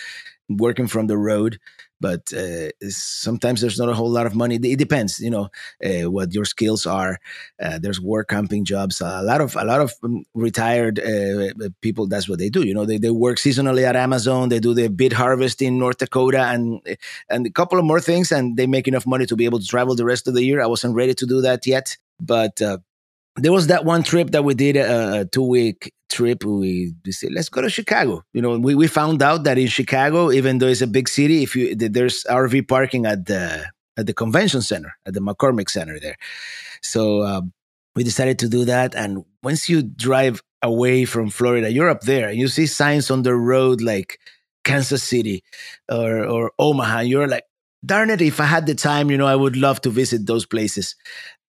working 0.49 0.87
from 0.87 1.09
the 1.09 1.19
road 1.19 1.59
but 2.01 2.33
uh, 2.33 2.69
sometimes 2.89 3.61
there's 3.61 3.79
not 3.79 3.89
a 3.89 3.95
whole 3.95 4.11
lot 4.11 4.27
of 4.27 4.35
money. 4.35 4.57
It 4.57 4.79
depends, 4.79 5.21
you 5.21 5.31
know, 5.31 5.49
uh, 5.85 6.11
what 6.11 6.33
your 6.33 6.45
skills 6.45 6.87
are. 6.87 7.19
Uh, 7.63 7.79
there's 7.79 8.01
work 8.01 8.29
camping 8.29 8.65
jobs. 8.65 9.01
a 9.01 9.23
lot 9.23 9.41
of 9.41 9.57
a 9.57 9.65
lot 9.65 9.81
of 9.81 9.93
um, 10.03 10.25
retired 10.35 10.99
uh, 10.99 11.65
uh, 11.65 11.69
people. 11.81 12.07
That's 12.07 12.29
what 12.29 12.39
they 12.39 12.49
do. 12.49 12.67
You 12.67 12.75
know, 12.75 12.87
they, 12.87 12.99
they 12.99 13.11
work 13.11 13.39
seasonally 13.39 13.85
at 13.85 13.97
Amazon. 13.97 14.49
They 14.49 14.61
do 14.61 14.75
the 14.75 14.89
beet 14.89 15.13
harvest 15.13 15.63
in 15.63 15.79
North 15.79 15.99
Dakota 15.99 16.43
and 16.45 16.81
and 17.29 17.47
a 17.47 17.51
couple 17.51 17.79
of 17.79 17.85
more 17.85 18.01
things, 18.01 18.33
and 18.33 18.57
they 18.57 18.67
make 18.67 18.89
enough 18.89 19.07
money 19.07 19.27
to 19.27 19.37
be 19.37 19.45
able 19.45 19.59
to 19.59 19.67
travel 19.67 19.95
the 19.95 20.05
rest 20.05 20.27
of 20.29 20.35
the 20.35 20.45
year. 20.45 20.63
I 20.63 20.67
wasn't 20.67 20.95
ready 20.95 21.15
to 21.15 21.27
do 21.27 21.41
that 21.43 21.67
yet, 21.67 21.97
but 22.19 22.61
uh, 22.63 22.79
there 23.37 23.53
was 23.53 23.69
that 23.69 23.85
one 23.85 24.03
trip 24.03 24.31
that 24.31 24.45
we 24.45 24.55
did 24.55 24.77
a, 24.77 25.21
a 25.21 25.25
two 25.25 25.43
week 25.43 25.93
trip. 26.09 26.45
We, 26.45 26.93
we 27.05 27.13
said, 27.13 27.33
let's 27.33 27.49
go 27.49 27.63
to 27.63 27.71
Chicago. 27.71 28.23
You 28.33 28.43
know, 28.43 28.59
we, 28.59 28.75
we 28.75 28.87
found 28.87 29.23
out 29.23 29.45
that 29.45 29.59
in 29.59 29.69
Chicago, 29.69 30.31
even 30.33 30.59
though 30.59 30.67
it's 30.67 30.81
a 30.81 30.87
big 30.87 31.09
city, 31.09 31.43
if 31.43 31.55
you 31.55 31.75
there's 31.75 32.25
RV 32.25 32.69
parking 32.69 33.07
at 33.07 33.27
the 33.27 33.67
at 33.97 34.07
the 34.07 34.15
convention 34.15 34.63
center 34.63 34.95
at 35.07 35.15
the 35.15 35.21
McCormick 35.21 35.71
Center 35.71 35.99
there. 36.01 36.17
So 36.83 37.23
um, 37.23 37.53
we 37.95 38.05
decided 38.05 38.39
to 38.41 38.49
do 38.49 38.65
that. 38.65 38.95
And 38.95 39.25
once 39.43 39.69
you 39.69 39.83
drive 39.83 40.43
away 40.63 41.05
from 41.05 41.31
Florida, 41.31 41.73
you're 41.73 41.91
up 41.91 42.03
there 42.03 42.29
and 42.29 42.39
you 42.39 42.49
see 42.49 42.67
signs 42.67 43.11
on 43.11 43.23
the 43.23 43.35
road 43.35 43.81
like 43.81 44.19
Kansas 44.65 45.03
City 45.03 45.43
or 45.91 46.25
or 46.25 46.53
Omaha. 46.59 47.01
You're 47.01 47.29
like, 47.29 47.45
darn 47.85 48.11
it, 48.11 48.21
if 48.21 48.41
I 48.41 48.45
had 48.45 48.67
the 48.67 48.75
time, 48.75 49.11
you 49.11 49.17
know, 49.17 49.27
I 49.27 49.37
would 49.37 49.57
love 49.57 49.81
to 49.83 49.91
visit 49.91 50.27
those 50.27 50.47
places 50.47 50.97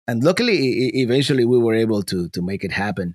and 0.09 0.23
luckily 0.25 0.91
eventually 0.95 1.45
we 1.45 1.59
were 1.59 1.75
able 1.75 2.03
to 2.03 2.29
to 2.31 2.43
make 2.43 2.65
it 2.65 2.73
happen. 2.73 3.15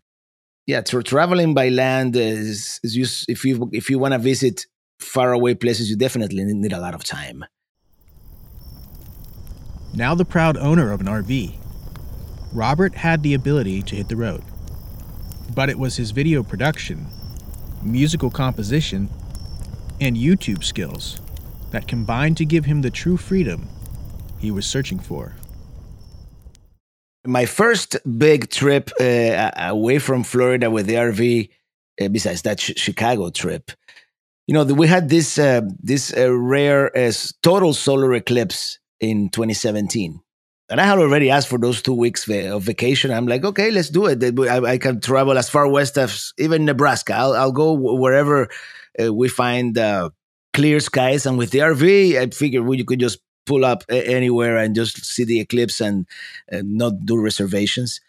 Yeah 0.66 0.82
tra- 0.82 1.04
traveling 1.04 1.54
by 1.54 1.70
land 1.70 2.16
is, 2.16 2.80
is 2.84 2.94
just 2.94 3.30
if 3.30 3.46
you 3.46 3.70
if 3.74 3.90
you 3.90 4.00
want 4.00 4.14
to 4.14 4.20
visit 4.20 4.66
far 5.00 5.32
away 5.32 5.56
places 5.56 5.90
you 5.90 5.96
definitely 5.96 6.44
need 6.44 6.74
a 6.74 6.80
lot 6.80 6.94
of 6.94 7.04
time. 7.04 7.46
Now 9.94 10.16
the 10.16 10.26
proud 10.26 10.58
owner 10.58 10.92
of 10.92 11.02
an 11.02 11.08
rv 11.08 11.56
robert 12.54 12.96
had 12.96 13.24
the 13.24 13.34
ability 13.34 13.82
to 13.84 13.96
hit 13.96 14.10
the 14.10 14.16
road. 14.16 14.44
But 15.54 15.70
it 15.70 15.80
was 15.80 15.96
his 15.96 16.12
video 16.12 16.44
production 16.44 17.08
musical 17.84 18.30
composition 18.30 19.10
and 20.02 20.18
youtube 20.18 20.64
skills 20.64 21.22
that 21.72 21.88
combined 21.88 22.36
to 22.36 22.44
give 22.44 22.66
him 22.66 22.82
the 22.82 22.90
true 22.90 23.16
freedom 23.16 23.70
he 24.40 24.52
was 24.52 24.66
searching 24.66 25.00
for 25.00 25.36
my 27.28 27.46
first 27.46 27.98
big 28.18 28.50
trip 28.50 28.90
uh, 29.00 29.52
away 29.58 30.00
from 30.00 30.24
Florida 30.24 30.70
with 30.72 30.88
the 30.88 30.96
RV, 30.96 31.50
uh, 32.02 32.08
besides 32.08 32.42
that 32.44 32.60
sh- 32.60 32.74
Chicago 32.78 33.30
trip, 33.30 33.72
you 34.48 34.54
know, 34.54 34.64
we 34.64 34.88
had 34.88 35.10
this 35.10 35.38
uh, 35.38 35.62
this 35.82 36.16
uh, 36.16 36.32
rare 36.32 36.96
uh, 36.98 37.12
total 37.44 37.74
solar 37.74 38.14
eclipse 38.14 38.80
in 39.00 39.30
2017. 39.30 40.22
And 40.70 40.82
I 40.82 40.86
had 40.86 41.00
already 41.00 41.30
asked 41.30 41.48
for 41.48 41.60
those 41.60 41.82
two 41.82 41.94
weeks 41.94 42.28
of 42.30 42.64
vacation. 42.64 43.12
I'm 43.12 43.28
like, 43.28 43.46
okay, 43.46 43.72
let's 43.72 43.90
do 43.90 44.06
it. 44.08 44.22
I, 44.50 44.58
I 44.58 44.78
can 44.78 45.00
travel 45.00 45.38
as 45.38 45.50
far 45.50 45.68
west 45.68 45.98
as 45.98 46.34
even 46.38 46.66
Nebraska. 46.66 47.14
I'll, 47.16 47.34
I'll 47.34 47.52
go 47.54 47.72
wherever 47.72 48.50
uh, 49.02 49.14
we 49.14 49.30
find 49.30 49.78
clear 50.54 50.80
skies. 50.82 51.26
And 51.26 51.38
with 51.38 51.52
the 51.52 51.60
RV, 51.60 52.18
I 52.18 52.28
figured 52.32 52.66
we 52.66 52.84
could 52.84 53.00
just 53.00 53.20
pull 53.48 53.66
up 53.66 53.84
anywhere 53.90 54.58
and 54.58 54.76
just 54.76 55.04
see 55.06 55.24
the 55.24 55.40
eclipse 55.40 55.82
and, 55.82 56.06
and 56.50 56.78
not 56.78 57.06
do 57.06 57.20
reservations. 57.20 58.00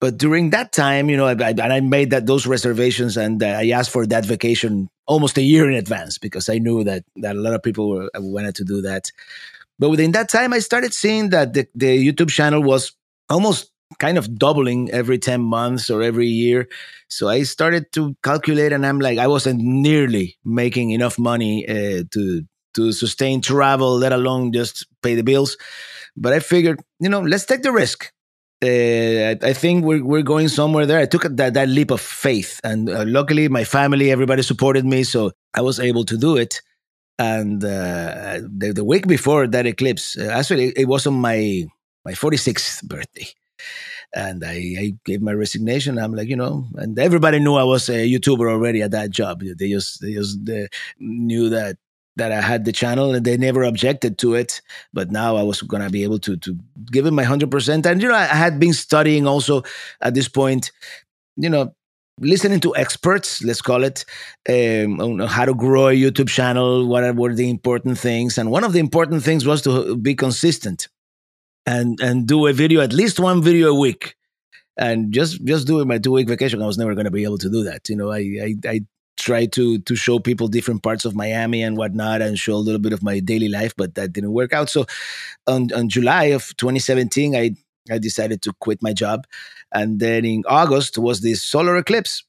But 0.00 0.16
during 0.16 0.50
that 0.50 0.72
time, 0.72 1.10
you 1.10 1.16
know, 1.16 1.26
I, 1.26 1.32
I, 1.32 1.50
and 1.50 1.72
I 1.72 1.80
made 1.80 2.10
that 2.10 2.26
those 2.26 2.46
reservations, 2.46 3.18
and 3.18 3.42
uh, 3.42 3.46
I 3.46 3.68
asked 3.70 3.90
for 3.90 4.06
that 4.06 4.24
vacation 4.24 4.88
almost 5.06 5.36
a 5.36 5.42
year 5.42 5.68
in 5.68 5.76
advance 5.76 6.16
because 6.16 6.48
I 6.48 6.56
knew 6.56 6.84
that 6.84 7.04
that 7.16 7.36
a 7.36 7.38
lot 7.40 7.52
of 7.52 7.62
people 7.62 7.90
were, 7.90 8.10
wanted 8.14 8.54
to 8.56 8.64
do 8.64 8.80
that. 8.80 9.12
But 9.78 9.90
within 9.90 10.12
that 10.12 10.30
time, 10.30 10.54
I 10.54 10.60
started 10.60 10.94
seeing 10.94 11.30
that 11.30 11.52
the, 11.52 11.66
the 11.74 12.12
YouTube 12.12 12.30
channel 12.30 12.62
was 12.62 12.92
almost 13.28 13.70
kind 13.98 14.18
of 14.18 14.38
doubling 14.38 14.90
every 14.90 15.18
10 15.18 15.40
months 15.40 15.90
or 15.90 16.02
every 16.02 16.26
year. 16.26 16.68
So 17.08 17.28
I 17.28 17.42
started 17.42 17.92
to 17.92 18.16
calculate, 18.22 18.72
and 18.72 18.86
I'm 18.86 19.00
like, 19.00 19.18
I 19.18 19.26
wasn't 19.26 19.60
nearly 19.60 20.38
making 20.44 20.90
enough 20.90 21.18
money 21.18 21.68
uh, 21.68 22.04
to 22.12 22.42
to 22.74 22.92
sustain 22.92 23.40
travel, 23.40 23.96
let 23.98 24.12
alone 24.12 24.52
just 24.52 24.86
pay 25.02 25.14
the 25.14 25.22
bills. 25.22 25.56
But 26.16 26.32
I 26.32 26.40
figured, 26.40 26.80
you 27.00 27.08
know, 27.08 27.20
let's 27.20 27.46
take 27.46 27.62
the 27.62 27.72
risk. 27.72 28.12
uh, 28.62 29.34
I 29.42 29.52
think 29.54 29.84
we're 29.84 30.04
we're 30.04 30.22
going 30.34 30.48
somewhere 30.48 30.86
there. 30.86 31.00
I 31.00 31.06
took 31.06 31.22
that 31.24 31.54
that 31.54 31.68
leap 31.68 31.90
of 31.90 32.00
faith, 32.00 32.60
and 32.64 32.90
uh, 32.90 33.04
luckily 33.06 33.48
my 33.48 33.64
family, 33.64 34.10
everybody 34.10 34.42
supported 34.42 34.84
me, 34.84 35.04
so 35.04 35.32
I 35.54 35.62
was 35.62 35.80
able 35.80 36.04
to 36.06 36.16
do 36.18 36.36
it. 36.36 36.60
And 37.18 37.64
uh, 37.64 38.40
the, 38.58 38.72
the 38.74 38.84
week 38.84 39.06
before 39.06 39.46
that 39.48 39.66
eclipse, 39.66 40.18
uh, 40.18 40.30
actually, 40.32 40.72
it 40.76 40.88
was 40.88 41.06
on 41.06 41.14
my 41.14 41.64
my 42.04 42.12
46th 42.14 42.82
birthday, 42.84 43.28
and 44.14 44.44
I, 44.44 44.56
I 44.78 44.94
gave 45.04 45.22
my 45.22 45.32
resignation. 45.32 45.98
I'm 45.98 46.14
like, 46.14 46.28
you 46.28 46.36
know, 46.36 46.66
and 46.76 46.98
everybody 46.98 47.38
knew 47.40 47.54
I 47.54 47.64
was 47.64 47.88
a 47.88 48.08
YouTuber 48.08 48.50
already 48.50 48.82
at 48.82 48.90
that 48.92 49.10
job. 49.10 49.42
They 49.42 49.70
just 49.70 50.00
they 50.00 50.12
just 50.12 50.44
they 50.44 50.68
knew 50.98 51.48
that 51.50 51.76
that 52.20 52.32
I 52.32 52.40
had 52.40 52.64
the 52.64 52.72
channel 52.72 53.14
and 53.14 53.24
they 53.24 53.36
never 53.36 53.62
objected 53.64 54.18
to 54.18 54.34
it. 54.34 54.60
But 54.92 55.10
now 55.10 55.36
I 55.36 55.42
was 55.42 55.62
going 55.62 55.82
to 55.82 55.90
be 55.90 56.04
able 56.04 56.18
to, 56.20 56.36
to 56.36 56.56
give 56.92 57.06
it 57.06 57.12
my 57.12 57.24
100%. 57.24 57.86
And, 57.86 58.02
you 58.02 58.08
know, 58.08 58.14
I 58.14 58.24
had 58.26 58.60
been 58.60 58.74
studying 58.74 59.26
also 59.26 59.62
at 60.00 60.12
this 60.14 60.28
point, 60.28 60.70
you 61.36 61.48
know, 61.48 61.74
listening 62.18 62.60
to 62.60 62.76
experts, 62.76 63.42
let's 63.42 63.62
call 63.62 63.82
it, 63.84 64.04
um, 64.48 65.00
on 65.00 65.20
how 65.20 65.46
to 65.46 65.54
grow 65.54 65.88
a 65.88 65.92
YouTube 65.94 66.28
channel, 66.28 66.86
what 66.86 67.16
were 67.16 67.34
the 67.34 67.48
important 67.48 67.98
things. 67.98 68.36
And 68.36 68.50
one 68.50 68.64
of 68.64 68.74
the 68.74 68.80
important 68.80 69.22
things 69.22 69.46
was 69.46 69.62
to 69.62 69.96
be 69.96 70.14
consistent 70.14 70.88
and, 71.64 71.98
and 72.02 72.28
do 72.28 72.46
a 72.46 72.52
video, 72.52 72.82
at 72.82 72.92
least 72.92 73.18
one 73.18 73.42
video 73.42 73.70
a 73.70 73.78
week 73.78 74.14
and 74.76 75.12
just 75.12 75.44
just 75.44 75.66
doing 75.66 75.88
my 75.88 75.98
two 75.98 76.12
week 76.12 76.28
vacation, 76.28 76.62
I 76.62 76.66
was 76.66 76.78
never 76.78 76.94
going 76.94 77.04
to 77.04 77.10
be 77.10 77.24
able 77.24 77.38
to 77.38 77.50
do 77.50 77.64
that. 77.64 77.88
You 77.88 77.96
know, 77.96 78.10
I, 78.10 78.18
I, 78.18 78.54
I 78.66 78.80
try 79.20 79.46
to 79.46 79.78
to 79.80 79.96
show 79.96 80.18
people 80.18 80.48
different 80.48 80.82
parts 80.82 81.04
of 81.04 81.14
Miami 81.14 81.62
and 81.62 81.76
whatnot, 81.76 82.22
and 82.22 82.38
show 82.38 82.54
a 82.54 82.64
little 82.66 82.80
bit 82.80 82.92
of 82.92 83.02
my 83.02 83.20
daily 83.20 83.48
life, 83.48 83.74
but 83.76 83.94
that 83.94 84.12
didn't 84.12 84.32
work 84.32 84.52
out. 84.52 84.70
So, 84.70 84.86
on, 85.46 85.72
on 85.74 85.88
July 85.88 86.24
of 86.26 86.56
2017, 86.56 87.36
I 87.36 87.54
I 87.90 87.98
decided 87.98 88.42
to 88.42 88.52
quit 88.60 88.82
my 88.82 88.92
job, 88.92 89.26
and 89.72 90.00
then 90.00 90.24
in 90.24 90.42
August 90.46 90.98
was 90.98 91.20
this 91.20 91.42
solar 91.42 91.76
eclipse. 91.76 92.24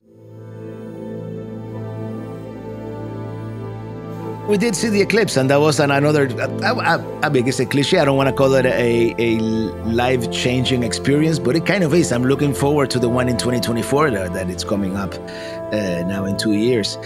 We 4.48 4.58
did 4.58 4.76
see 4.76 4.90
the 4.90 5.02
eclipse, 5.02 5.38
and 5.38 5.50
that 5.50 5.60
was 5.60 5.80
an, 5.80 5.92
another. 5.92 6.28
I, 6.64 6.72
I, 6.72 7.20
I 7.26 7.30
mean, 7.30 7.48
it's 7.48 7.60
a 7.60 7.66
cliche. 7.66 8.00
I 8.00 8.06
don't 8.06 8.18
want 8.18 8.28
to 8.28 8.34
call 8.34 8.54
it 8.56 8.66
a, 8.66 9.16
a 9.18 9.38
life 9.86 10.32
changing 10.32 10.84
experience, 10.84 11.40
but 11.40 11.56
it 11.56 11.66
kind 11.66 11.84
of 11.84 11.94
is. 11.94 12.12
I'm 12.12 12.24
looking 12.24 12.54
forward 12.54 12.90
to 12.92 13.00
the 13.00 13.10
one 13.10 13.30
in 13.30 13.38
2024 13.38 14.12
that, 14.12 14.34
that 14.34 14.50
it's 14.50 14.64
coming 14.64 14.98
up 14.98 15.14
uh, 15.14 16.04
now 16.08 16.26
in 16.26 16.38
two 16.38 16.54
years. 16.54 16.98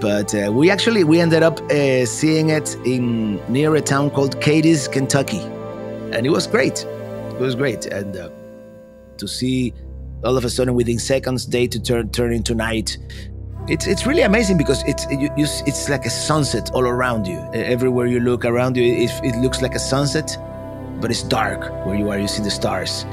But 0.00 0.34
uh, 0.34 0.52
we 0.52 0.70
actually 0.70 1.04
we 1.04 1.20
ended 1.20 1.42
up 1.42 1.60
uh, 1.70 2.06
seeing 2.06 2.50
it 2.50 2.76
in 2.84 3.36
near 3.52 3.74
a 3.74 3.80
town 3.80 4.10
called 4.10 4.40
Cadiz, 4.40 4.88
Kentucky, 4.88 5.40
and 6.12 6.26
it 6.26 6.30
was 6.30 6.46
great. 6.46 6.84
It 6.84 7.40
was 7.40 7.54
great, 7.54 7.86
and 7.86 8.16
uh, 8.16 8.30
to 9.16 9.26
see 9.26 9.74
all 10.24 10.36
of 10.36 10.44
a 10.44 10.50
sudden 10.50 10.74
within 10.74 10.98
seconds 10.98 11.44
day 11.44 11.66
to 11.66 11.80
turn 11.80 12.10
turn 12.10 12.32
into 12.32 12.54
night 12.54 12.98
it's 13.66 13.86
it's 13.86 14.06
really 14.06 14.22
amazing 14.22 14.58
because 14.58 14.82
it's 14.82 15.06
it, 15.06 15.20
you, 15.20 15.46
it's 15.66 15.88
like 15.88 16.04
a 16.04 16.10
sunset 16.10 16.70
all 16.72 16.84
around 16.84 17.26
you. 17.26 17.40
Everywhere 17.54 18.06
you 18.06 18.20
look 18.20 18.44
around 18.44 18.76
you, 18.76 18.84
it, 18.84 19.10
it, 19.22 19.36
looks 19.36 19.62
like 19.62 19.74
a 19.74 19.78
sunset, 19.78 20.36
but 21.00 21.10
it's 21.10 21.22
dark 21.22 21.70
where 21.86 21.94
you 21.94 22.10
are. 22.10 22.18
You 22.18 22.28
see 22.28 22.42
the 22.42 22.50
stars, 22.50 23.04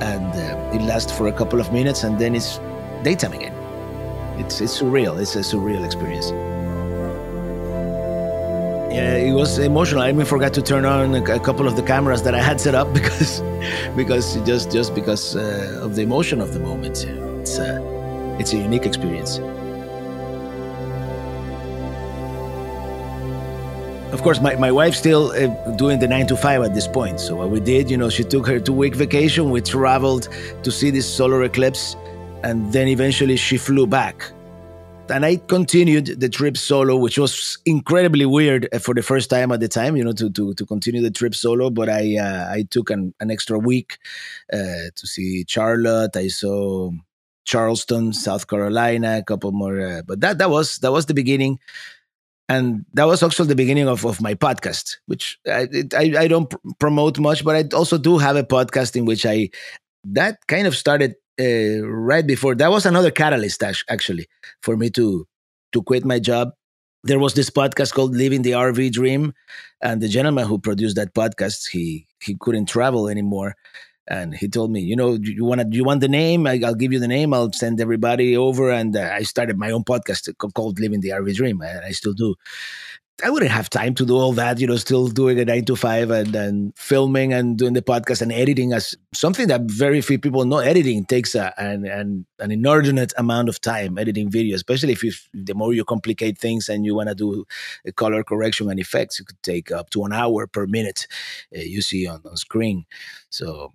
and 0.00 0.26
uh, 0.26 0.74
it 0.74 0.82
lasts 0.82 1.10
for 1.10 1.26
a 1.26 1.32
couple 1.32 1.60
of 1.60 1.72
minutes, 1.72 2.04
and 2.04 2.18
then 2.18 2.36
it's 2.36 2.58
daytime 3.02 3.32
again. 3.32 3.54
It's 4.38 4.60
it's 4.60 4.80
surreal. 4.80 5.20
It's 5.20 5.34
a 5.34 5.40
surreal 5.40 5.84
experience. 5.84 6.30
Yeah, 8.94 9.16
it 9.16 9.32
was 9.32 9.58
emotional. 9.58 10.02
I 10.02 10.10
even 10.10 10.24
forgot 10.24 10.54
to 10.54 10.62
turn 10.62 10.84
on 10.84 11.16
a, 11.16 11.40
couple 11.40 11.66
of 11.66 11.76
the 11.76 11.82
cameras 11.82 12.22
that 12.22 12.34
I 12.34 12.40
had 12.40 12.60
set 12.60 12.74
up 12.76 12.94
because 13.00 13.40
because 13.96 14.36
just 14.42 14.70
just 14.70 14.94
because 14.94 15.34
uh, 15.34 15.80
of 15.82 15.96
the 15.96 16.02
emotion 16.02 16.40
of 16.40 16.54
the 16.54 16.60
moment. 16.60 17.04
It's 17.40 17.58
uh, 17.58 17.80
it's 18.38 18.52
a 18.52 18.56
unique 18.56 18.86
experience. 18.86 19.40
Of 24.16 24.22
course, 24.22 24.40
my, 24.40 24.56
my 24.56 24.72
wife's 24.72 24.96
still 24.96 25.32
uh, 25.32 25.48
doing 25.76 25.98
the 25.98 26.08
nine 26.08 26.26
to 26.28 26.38
five 26.38 26.62
at 26.62 26.72
this 26.72 26.88
point. 26.88 27.20
So 27.20 27.36
what 27.36 27.50
we 27.50 27.60
did, 27.60 27.90
you 27.90 27.98
know, 27.98 28.08
she 28.08 28.24
took 28.24 28.46
her 28.46 28.58
two 28.58 28.72
week 28.72 28.94
vacation. 28.94 29.50
We 29.50 29.60
traveled 29.60 30.30
to 30.62 30.70
see 30.72 30.88
this 30.88 31.06
solar 31.06 31.42
eclipse, 31.42 31.96
and 32.42 32.72
then 32.72 32.88
eventually 32.88 33.36
she 33.36 33.58
flew 33.58 33.86
back. 33.86 34.32
And 35.10 35.26
I 35.26 35.36
continued 35.36 36.18
the 36.18 36.30
trip 36.30 36.56
solo, 36.56 36.96
which 36.96 37.18
was 37.18 37.58
incredibly 37.66 38.24
weird 38.24 38.70
uh, 38.72 38.78
for 38.78 38.94
the 38.94 39.02
first 39.02 39.28
time 39.28 39.52
at 39.52 39.60
the 39.60 39.68
time, 39.68 39.98
you 39.98 40.04
know, 40.04 40.14
to 40.14 40.30
to, 40.30 40.54
to 40.54 40.64
continue 40.64 41.02
the 41.02 41.10
trip 41.10 41.34
solo. 41.34 41.68
But 41.68 41.90
I 41.90 42.16
uh, 42.16 42.48
I 42.50 42.64
took 42.70 42.88
an, 42.88 43.12
an 43.20 43.30
extra 43.30 43.58
week 43.58 43.98
uh, 44.50 44.88
to 44.96 45.06
see 45.06 45.44
Charlotte. 45.46 46.16
I 46.16 46.28
saw 46.28 46.90
Charleston, 47.44 48.14
South 48.14 48.48
Carolina, 48.48 49.18
a 49.18 49.22
couple 49.22 49.52
more. 49.52 49.78
Uh, 49.78 50.02
but 50.06 50.22
that 50.22 50.38
that 50.38 50.48
was 50.48 50.78
that 50.78 50.90
was 50.90 51.04
the 51.04 51.14
beginning 51.14 51.58
and 52.48 52.84
that 52.94 53.04
was 53.04 53.22
also 53.22 53.44
the 53.44 53.56
beginning 53.56 53.88
of, 53.88 54.04
of 54.04 54.20
my 54.20 54.34
podcast 54.34 54.96
which 55.06 55.38
I, 55.46 55.68
I, 55.94 56.14
I 56.18 56.28
don't 56.28 56.48
pr- 56.50 56.56
promote 56.78 57.18
much 57.18 57.44
but 57.44 57.56
i 57.56 57.76
also 57.76 57.98
do 57.98 58.18
have 58.18 58.36
a 58.36 58.44
podcast 58.44 58.96
in 58.96 59.04
which 59.04 59.26
i 59.26 59.48
that 60.04 60.38
kind 60.46 60.66
of 60.66 60.76
started 60.76 61.16
uh, 61.40 61.86
right 61.86 62.26
before 62.26 62.54
that 62.54 62.70
was 62.70 62.86
another 62.86 63.10
catalyst 63.10 63.62
actually 63.62 64.26
for 64.62 64.76
me 64.76 64.90
to 64.90 65.26
to 65.72 65.82
quit 65.82 66.04
my 66.04 66.18
job. 66.18 66.50
There 67.04 67.18
was 67.18 67.34
this 67.34 67.50
podcast 67.50 67.92
called 67.92 68.16
living 68.16 68.42
the 68.42 68.52
rv 68.52 68.90
dream 68.92 69.32
and 69.82 70.00
the 70.00 70.08
gentleman 70.08 70.46
who 70.46 70.58
produced 70.58 70.96
that 70.96 71.14
podcast 71.14 71.68
he 71.70 72.06
he 72.22 72.36
couldn't 72.40 72.66
travel 72.66 73.08
anymore 73.08 73.54
and 74.08 74.34
he 74.34 74.48
told 74.48 74.70
me, 74.70 74.80
you 74.80 74.96
know, 74.96 75.14
you 75.20 75.44
want 75.44 75.72
you 75.72 75.84
want 75.84 76.00
the 76.00 76.08
name? 76.08 76.46
I, 76.46 76.56
will 76.56 76.74
give 76.74 76.92
you 76.92 77.00
the 77.00 77.08
name. 77.08 77.34
I'll 77.34 77.52
send 77.52 77.80
everybody 77.80 78.36
over. 78.36 78.70
And 78.70 78.96
uh, 78.96 79.10
I 79.12 79.22
started 79.22 79.58
my 79.58 79.70
own 79.70 79.84
podcast 79.84 80.32
called 80.54 80.78
Living 80.78 81.00
the 81.00 81.10
RV 81.10 81.34
Dream, 81.34 81.60
and 81.60 81.84
I 81.84 81.90
still 81.90 82.12
do. 82.12 82.34
I 83.24 83.30
wouldn't 83.30 83.50
have 83.50 83.70
time 83.70 83.94
to 83.94 84.04
do 84.04 84.14
all 84.14 84.34
that, 84.34 84.60
you 84.60 84.66
know, 84.66 84.76
still 84.76 85.08
doing 85.08 85.40
a 85.40 85.46
nine 85.46 85.64
to 85.64 85.74
five 85.74 86.10
and 86.10 86.34
then 86.34 86.74
filming 86.76 87.32
and 87.32 87.56
doing 87.56 87.72
the 87.72 87.80
podcast 87.80 88.20
and 88.20 88.30
editing 88.30 88.74
as 88.74 88.94
something 89.14 89.48
that 89.48 89.62
very 89.62 90.02
few 90.02 90.18
people 90.18 90.44
know. 90.44 90.58
Editing 90.58 91.06
takes 91.06 91.34
a, 91.34 91.54
an, 91.56 91.86
an, 91.86 92.26
an 92.40 92.50
inordinate 92.50 93.14
amount 93.16 93.48
of 93.48 93.58
time, 93.62 93.96
editing 93.96 94.30
video, 94.30 94.54
especially 94.54 94.92
if 94.92 95.02
you, 95.02 95.12
the 95.32 95.54
more 95.54 95.72
you 95.72 95.82
complicate 95.82 96.36
things 96.36 96.68
and 96.68 96.84
you 96.84 96.94
want 96.94 97.08
to 97.08 97.14
do 97.14 97.46
color 97.94 98.22
correction 98.22 98.70
and 98.70 98.78
effects, 98.78 99.18
it 99.18 99.24
could 99.24 99.42
take 99.42 99.72
up 99.72 99.88
to 99.90 100.04
an 100.04 100.12
hour 100.12 100.46
per 100.46 100.66
minute 100.66 101.06
uh, 101.56 101.60
you 101.60 101.80
see 101.80 102.06
on, 102.06 102.20
on 102.26 102.36
screen. 102.36 102.84
So 103.30 103.72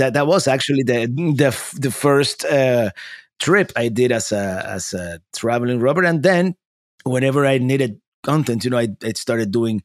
that 0.00 0.14
that 0.14 0.26
was 0.26 0.48
actually 0.48 0.82
the 0.82 1.06
the 1.36 1.52
the 1.78 1.90
first 1.90 2.44
uh, 2.44 2.90
trip 3.38 3.72
I 3.76 3.88
did 3.88 4.12
as 4.12 4.32
a 4.32 4.64
as 4.66 4.94
a 4.94 5.20
Traveling 5.34 5.80
Robert, 5.80 6.04
and 6.04 6.22
then 6.22 6.56
whenever 7.04 7.46
I 7.46 7.58
needed 7.58 8.00
content, 8.22 8.64
you 8.64 8.70
know, 8.70 8.78
I, 8.78 8.88
I 9.02 9.12
started 9.12 9.50
doing 9.50 9.82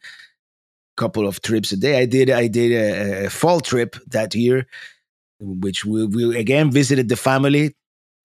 a 0.98 1.02
couple 1.02 1.28
of 1.28 1.42
trips 1.42 1.72
a 1.74 1.78
day. 1.78 2.00
I 2.00 2.06
did 2.06 2.30
I 2.30 2.48
did 2.48 2.72
a, 2.72 3.26
a 3.26 3.30
fall 3.30 3.60
trip 3.60 3.98
that 4.08 4.34
year, 4.36 4.68
which 5.40 5.86
we, 5.86 6.06
we 6.08 6.38
again 6.38 6.72
visited 6.72 7.10
the 7.10 7.18
family 7.18 7.76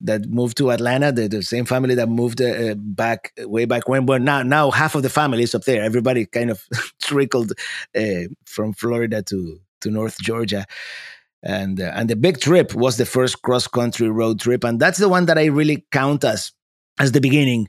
that 0.03 0.27
moved 0.31 0.57
to 0.57 0.71
Atlanta, 0.71 1.13
the, 1.13 1.29
the 1.29 1.43
same 1.43 1.67
family 1.67 1.95
that 1.95 2.09
moved 2.09 2.41
uh, 2.41 2.75
back 2.77 3.33
way 3.39 3.65
back 3.67 3.89
when. 3.89 4.07
But 4.07 4.23
now, 4.23 4.43
now 4.43 4.71
half 4.71 4.95
of 4.95 5.03
the 5.03 5.11
family 5.11 5.43
is 5.43 5.55
up 5.55 5.65
there. 5.65 5.83
Everybody 5.83 6.25
kind 6.25 6.51
of 6.51 6.65
trickled 7.03 7.53
uh, 7.97 8.31
from 8.47 8.73
Florida 8.75 9.23
to 9.25 9.61
to 9.83 9.91
North 9.91 10.19
Georgia, 10.21 10.67
and 11.43 11.81
uh, 11.81 11.93
and 11.95 12.09
the 12.09 12.17
big 12.17 12.41
trip 12.41 12.75
was 12.75 12.97
the 12.97 13.07
first 13.07 13.43
cross 13.43 13.67
country 13.67 14.09
road 14.09 14.41
trip, 14.41 14.65
and 14.65 14.79
that's 14.79 14.99
the 14.99 15.09
one 15.09 15.27
that 15.27 15.39
I 15.39 15.47
really 15.47 15.87
count 15.91 16.25
as 16.25 16.53
as 16.99 17.13
the 17.13 17.21
beginning 17.21 17.69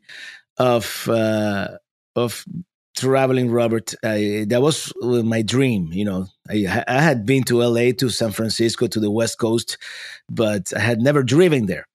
of 0.57 1.07
uh, 1.09 1.69
of 2.15 2.45
traveling. 2.95 3.49
Robert, 3.49 3.93
I, 4.03 4.45
that 4.49 4.61
was 4.61 4.91
uh, 5.01 5.23
my 5.23 5.41
dream. 5.41 5.89
You 5.91 6.05
know, 6.05 6.27
I, 6.49 6.83
I 6.87 7.01
had 7.01 7.25
been 7.25 7.43
to 7.43 7.63
L.A., 7.63 7.93
to 7.93 8.09
San 8.09 8.31
Francisco, 8.31 8.87
to 8.87 8.99
the 8.99 9.11
West 9.11 9.37
Coast, 9.37 9.77
but 10.29 10.71
I 10.75 10.79
had 10.79 11.01
never 11.01 11.23
driven 11.23 11.67
there, 11.67 11.87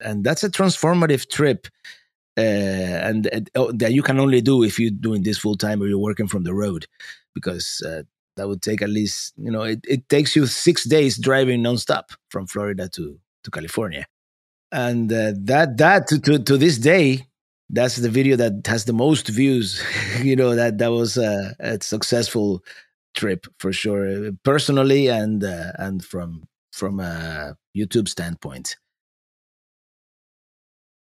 and 0.00 0.24
that's 0.24 0.44
a 0.44 0.50
transformative 0.50 1.30
trip. 1.30 1.68
Uh, 2.36 2.40
and, 2.40 3.48
oh, 3.54 3.70
that 3.70 3.92
you 3.92 4.02
can 4.02 4.18
only 4.18 4.40
do 4.40 4.64
if 4.64 4.80
you're 4.80 4.90
doing 4.90 5.22
this 5.22 5.38
full 5.38 5.54
time 5.54 5.80
or 5.80 5.86
you're 5.86 5.96
working 5.96 6.26
from 6.26 6.42
the 6.42 6.52
road, 6.52 6.84
because 7.32 7.80
uh, 7.86 8.02
that 8.36 8.48
would 8.48 8.62
take 8.62 8.82
at 8.82 8.90
least 8.90 9.34
you 9.36 9.50
know 9.50 9.62
it, 9.62 9.80
it 9.88 10.08
takes 10.08 10.34
you 10.36 10.46
six 10.46 10.84
days 10.84 11.18
driving 11.18 11.62
nonstop 11.62 12.10
from 12.30 12.46
Florida 12.46 12.88
to 12.90 13.18
to 13.44 13.50
California, 13.50 14.06
and 14.72 15.12
uh, 15.12 15.32
that 15.36 15.76
that 15.76 16.06
to, 16.08 16.20
to 16.20 16.38
to 16.38 16.56
this 16.56 16.78
day 16.78 17.26
that's 17.70 17.96
the 17.96 18.10
video 18.10 18.36
that 18.36 18.66
has 18.66 18.84
the 18.84 18.92
most 18.92 19.28
views. 19.28 19.82
you 20.22 20.36
know 20.36 20.54
that 20.54 20.78
that 20.78 20.92
was 20.92 21.16
a, 21.16 21.54
a 21.60 21.80
successful 21.82 22.62
trip 23.14 23.46
for 23.58 23.72
sure, 23.72 24.32
personally 24.44 25.08
and 25.08 25.44
uh, 25.44 25.72
and 25.78 26.04
from 26.04 26.44
from 26.72 27.00
a 27.00 27.56
YouTube 27.76 28.08
standpoint. 28.08 28.76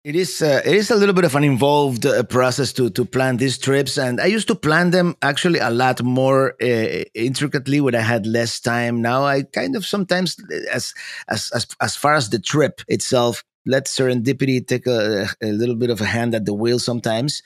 It 0.09 0.17
is 0.17 0.41
uh, 0.41 0.63
it 0.65 0.75
is 0.75 0.91
a 0.91 0.97
little 0.97 1.15
bit 1.15 1.27
of 1.27 1.35
an 1.35 1.45
involved 1.45 2.07
uh, 2.07 2.23
process 2.23 2.73
to 2.73 2.89
to 2.89 3.05
plan 3.05 3.37
these 3.37 3.59
trips, 3.59 3.99
and 3.99 4.23
I 4.23 4.25
used 4.25 4.49
to 4.49 4.55
plan 4.55 4.89
them 4.89 5.15
actually 5.21 5.59
a 5.59 5.69
lot 5.69 6.03
more 6.03 6.55
uh, 6.63 7.05
intricately 7.13 7.83
when 7.83 7.95
I 7.95 8.01
had 8.01 8.25
less 8.25 8.59
time. 8.59 9.03
Now 9.03 9.27
I 9.27 9.43
kind 9.43 9.77
of 9.77 9.85
sometimes, 9.85 10.39
as 10.73 10.95
as 11.29 11.51
as 11.55 11.67
as 11.83 11.95
far 11.95 12.15
as 12.15 12.31
the 12.31 12.39
trip 12.39 12.81
itself, 12.89 13.45
let 13.67 13.85
serendipity 13.85 14.67
take 14.67 14.87
a, 14.87 15.29
a 15.43 15.53
little 15.53 15.77
bit 15.77 15.91
of 15.91 16.01
a 16.01 16.07
hand 16.07 16.35
at 16.35 16.47
the 16.47 16.55
wheel 16.55 16.79
sometimes, 16.79 17.43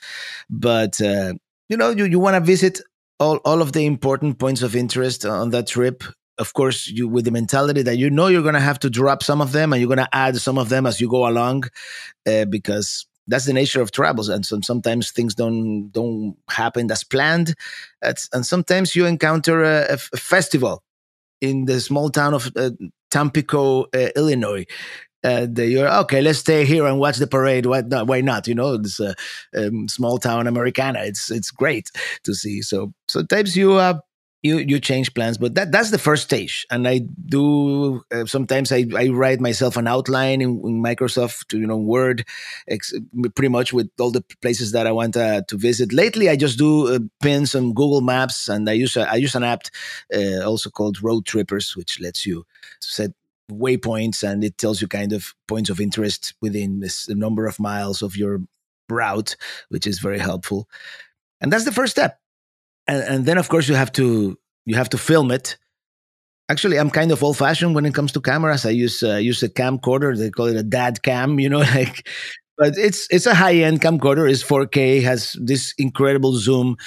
but 0.49 1.01
uh, 1.01 1.33
you 1.67 1.75
know 1.75 1.89
you 1.89 2.05
you 2.05 2.17
want 2.17 2.35
to 2.35 2.39
visit 2.39 2.79
all 3.19 3.41
all 3.43 3.61
of 3.61 3.73
the 3.73 3.85
important 3.85 4.39
points 4.39 4.61
of 4.61 4.73
interest 4.73 5.25
on 5.25 5.49
that 5.49 5.67
trip 5.67 6.01
of 6.37 6.53
course, 6.53 6.87
you 6.87 7.07
with 7.07 7.25
the 7.25 7.31
mentality 7.31 7.81
that 7.83 7.97
you 7.97 8.09
know 8.09 8.27
you're 8.27 8.41
going 8.41 8.53
to 8.53 8.59
have 8.59 8.79
to 8.79 8.89
drop 8.89 9.23
some 9.23 9.41
of 9.41 9.51
them 9.51 9.71
and 9.71 9.79
you're 9.79 9.93
going 9.93 10.05
to 10.05 10.15
add 10.15 10.35
some 10.37 10.57
of 10.57 10.69
them 10.69 10.85
as 10.85 10.99
you 10.99 11.07
go 11.09 11.27
along, 11.27 11.65
uh, 12.27 12.45
because 12.45 13.05
that's 13.27 13.45
the 13.45 13.53
nature 13.53 13.81
of 13.81 13.91
travels. 13.91 14.29
And 14.29 14.45
some, 14.45 14.63
sometimes 14.63 15.11
things 15.11 15.35
don't 15.35 15.89
don't 15.91 16.35
happen 16.49 16.89
as 16.91 17.03
planned, 17.03 17.55
That's, 18.01 18.29
and 18.33 18.45
sometimes 18.45 18.95
you 18.95 19.05
encounter 19.05 19.63
a, 19.63 19.97
festival 19.97 20.83
in 21.41 21.65
the 21.65 21.79
small 21.79 22.09
town 22.09 22.33
of 22.33 22.51
uh, 22.55 22.71
Tampico, 23.11 23.83
uh, 23.93 24.09
Illinois. 24.15 24.65
And 25.25 25.57
you're 25.57 25.89
okay. 25.99 26.21
Let's 26.21 26.39
stay 26.39 26.65
here 26.65 26.85
and 26.85 26.99
watch 26.99 27.15
the 27.15 27.27
parade. 27.27 27.65
Why 27.65 27.79
not? 27.79 28.07
Why 28.07 28.19
not? 28.19 28.45
You 28.45 28.55
know, 28.55 28.75
this 28.75 28.99
a 28.99 29.15
um, 29.55 29.87
small 29.87 30.17
town 30.17 30.47
Americana. 30.47 31.03
It's 31.03 31.31
it's 31.31 31.49
great 31.49 31.91
to 32.25 32.33
see. 32.33 32.61
So 32.61 32.93
sometimes 33.07 33.55
you 33.55 33.73
uh, 33.75 33.99
you 34.43 34.57
you 34.57 34.79
change 34.79 35.13
plans 35.13 35.37
but 35.37 35.55
that 35.55 35.71
that's 35.71 35.89
the 35.89 35.97
first 35.97 36.23
stage. 36.23 36.67
And 36.69 36.87
i 36.87 36.99
do 36.99 38.03
uh, 38.11 38.25
sometimes 38.25 38.71
I, 38.71 38.85
I 38.95 39.07
write 39.07 39.39
myself 39.39 39.77
an 39.77 39.87
outline 39.87 40.41
in, 40.41 40.61
in 40.63 40.83
microsoft 40.83 41.47
to 41.47 41.57
you 41.57 41.65
know 41.65 41.77
word 41.77 42.25
ex- 42.67 42.93
pretty 43.35 43.47
much 43.47 43.73
with 43.73 43.89
all 43.99 44.11
the 44.11 44.23
places 44.41 44.73
that 44.73 44.85
i 44.85 44.91
want 44.91 45.17
uh, 45.17 45.41
to 45.47 45.57
visit. 45.57 45.93
Lately 45.93 46.29
i 46.29 46.35
just 46.35 46.57
do 46.57 46.93
uh, 46.93 46.99
pins 47.21 47.55
on 47.55 47.73
google 47.73 48.01
maps 48.01 48.49
and 48.49 48.69
i 48.69 48.73
use 48.73 48.97
a, 48.97 49.09
i 49.09 49.15
use 49.15 49.35
an 49.35 49.43
app 49.43 49.63
uh, 50.13 50.41
also 50.43 50.69
called 50.69 50.97
Roadtrippers 50.97 51.75
which 51.75 51.99
lets 51.99 52.25
you 52.25 52.45
set 52.81 53.11
waypoints 53.51 54.23
and 54.23 54.43
it 54.43 54.57
tells 54.57 54.81
you 54.81 54.87
kind 54.87 55.13
of 55.13 55.33
points 55.47 55.69
of 55.69 55.79
interest 55.79 56.33
within 56.41 56.79
this 56.79 57.07
number 57.09 57.45
of 57.45 57.59
miles 57.59 58.01
of 58.01 58.17
your 58.17 58.41
route 58.89 59.35
which 59.69 59.87
is 59.87 59.99
very 59.99 60.19
helpful. 60.19 60.67
And 61.41 61.51
that's 61.51 61.65
the 61.65 61.71
first 61.71 61.91
step 61.91 62.19
and, 62.87 63.03
and 63.03 63.25
then 63.25 63.37
of 63.37 63.49
course 63.49 63.67
you 63.67 63.75
have 63.75 63.91
to 63.93 64.37
you 64.65 64.75
have 64.75 64.89
to 64.89 64.97
film 64.97 65.31
it. 65.31 65.57
Actually 66.49 66.77
i'm 66.77 66.89
kind 66.89 67.11
of 67.11 67.23
old 67.23 67.37
fashioned 67.37 67.73
when 67.75 67.85
it 67.85 67.93
comes 67.93 68.11
to 68.11 68.21
cameras. 68.21 68.65
I 68.65 68.71
use 68.71 69.01
uh, 69.03 69.15
use 69.15 69.41
a 69.43 69.49
camcorder. 69.49 70.17
They 70.17 70.29
call 70.29 70.47
it 70.47 70.57
a 70.57 70.63
dad 70.63 71.03
cam 71.03 71.39
you 71.39 71.49
know 71.49 71.59
like 71.75 72.07
but 72.57 72.77
it's 72.77 73.07
it's 73.09 73.25
a 73.25 73.33
high 73.35 73.55
end 73.55 73.81
camcorder. 73.81 74.29
It's 74.29 74.43
4k 74.43 75.01
has 75.03 75.37
this 75.41 75.73
incredible 75.77 76.33
zoom 76.35 76.77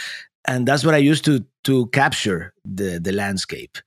and 0.46 0.66
that's 0.66 0.84
what 0.84 0.94
i 0.94 0.98
use 0.98 1.20
to 1.22 1.44
to 1.64 1.86
capture 1.88 2.54
the 2.64 3.00
the 3.00 3.12
landscape. 3.12 3.78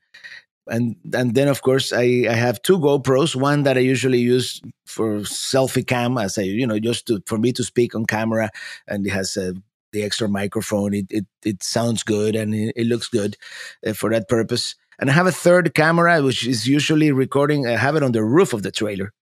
And 0.67 0.95
and 1.13 1.33
then 1.33 1.47
of 1.47 1.61
course 1.63 1.91
I, 1.93 2.27
I 2.29 2.33
have 2.33 2.61
two 2.61 2.77
GoPros, 2.77 3.35
one 3.35 3.63
that 3.63 3.77
I 3.77 3.81
usually 3.81 4.19
use 4.19 4.61
for 4.85 5.21
selfie 5.21 5.87
cam, 5.87 6.17
as 6.17 6.37
I 6.37 6.43
you 6.43 6.67
know 6.67 6.79
just 6.79 7.07
to 7.07 7.23
for 7.25 7.37
me 7.39 7.51
to 7.53 7.63
speak 7.63 7.95
on 7.95 8.05
camera, 8.05 8.51
and 8.87 9.07
it 9.07 9.11
has 9.11 9.35
a 9.37 9.55
the 9.91 10.03
extra 10.03 10.27
microphone. 10.27 10.93
It 10.93 11.07
it, 11.09 11.25
it 11.45 11.63
sounds 11.63 12.03
good 12.03 12.35
and 12.35 12.53
it, 12.53 12.73
it 12.75 12.87
looks 12.87 13.07
good 13.07 13.37
uh, 13.85 13.93
for 13.93 14.09
that 14.11 14.27
purpose. 14.27 14.75
And 14.99 15.09
I 15.09 15.13
have 15.13 15.27
a 15.27 15.31
third 15.31 15.73
camera, 15.73 16.21
which 16.21 16.45
is 16.45 16.67
usually 16.67 17.11
recording. 17.11 17.65
I 17.67 17.77
have 17.77 17.95
it 17.95 18.03
on 18.03 18.11
the 18.11 18.23
roof 18.23 18.53
of 18.53 18.63
the 18.63 18.71
trailer 18.71 19.13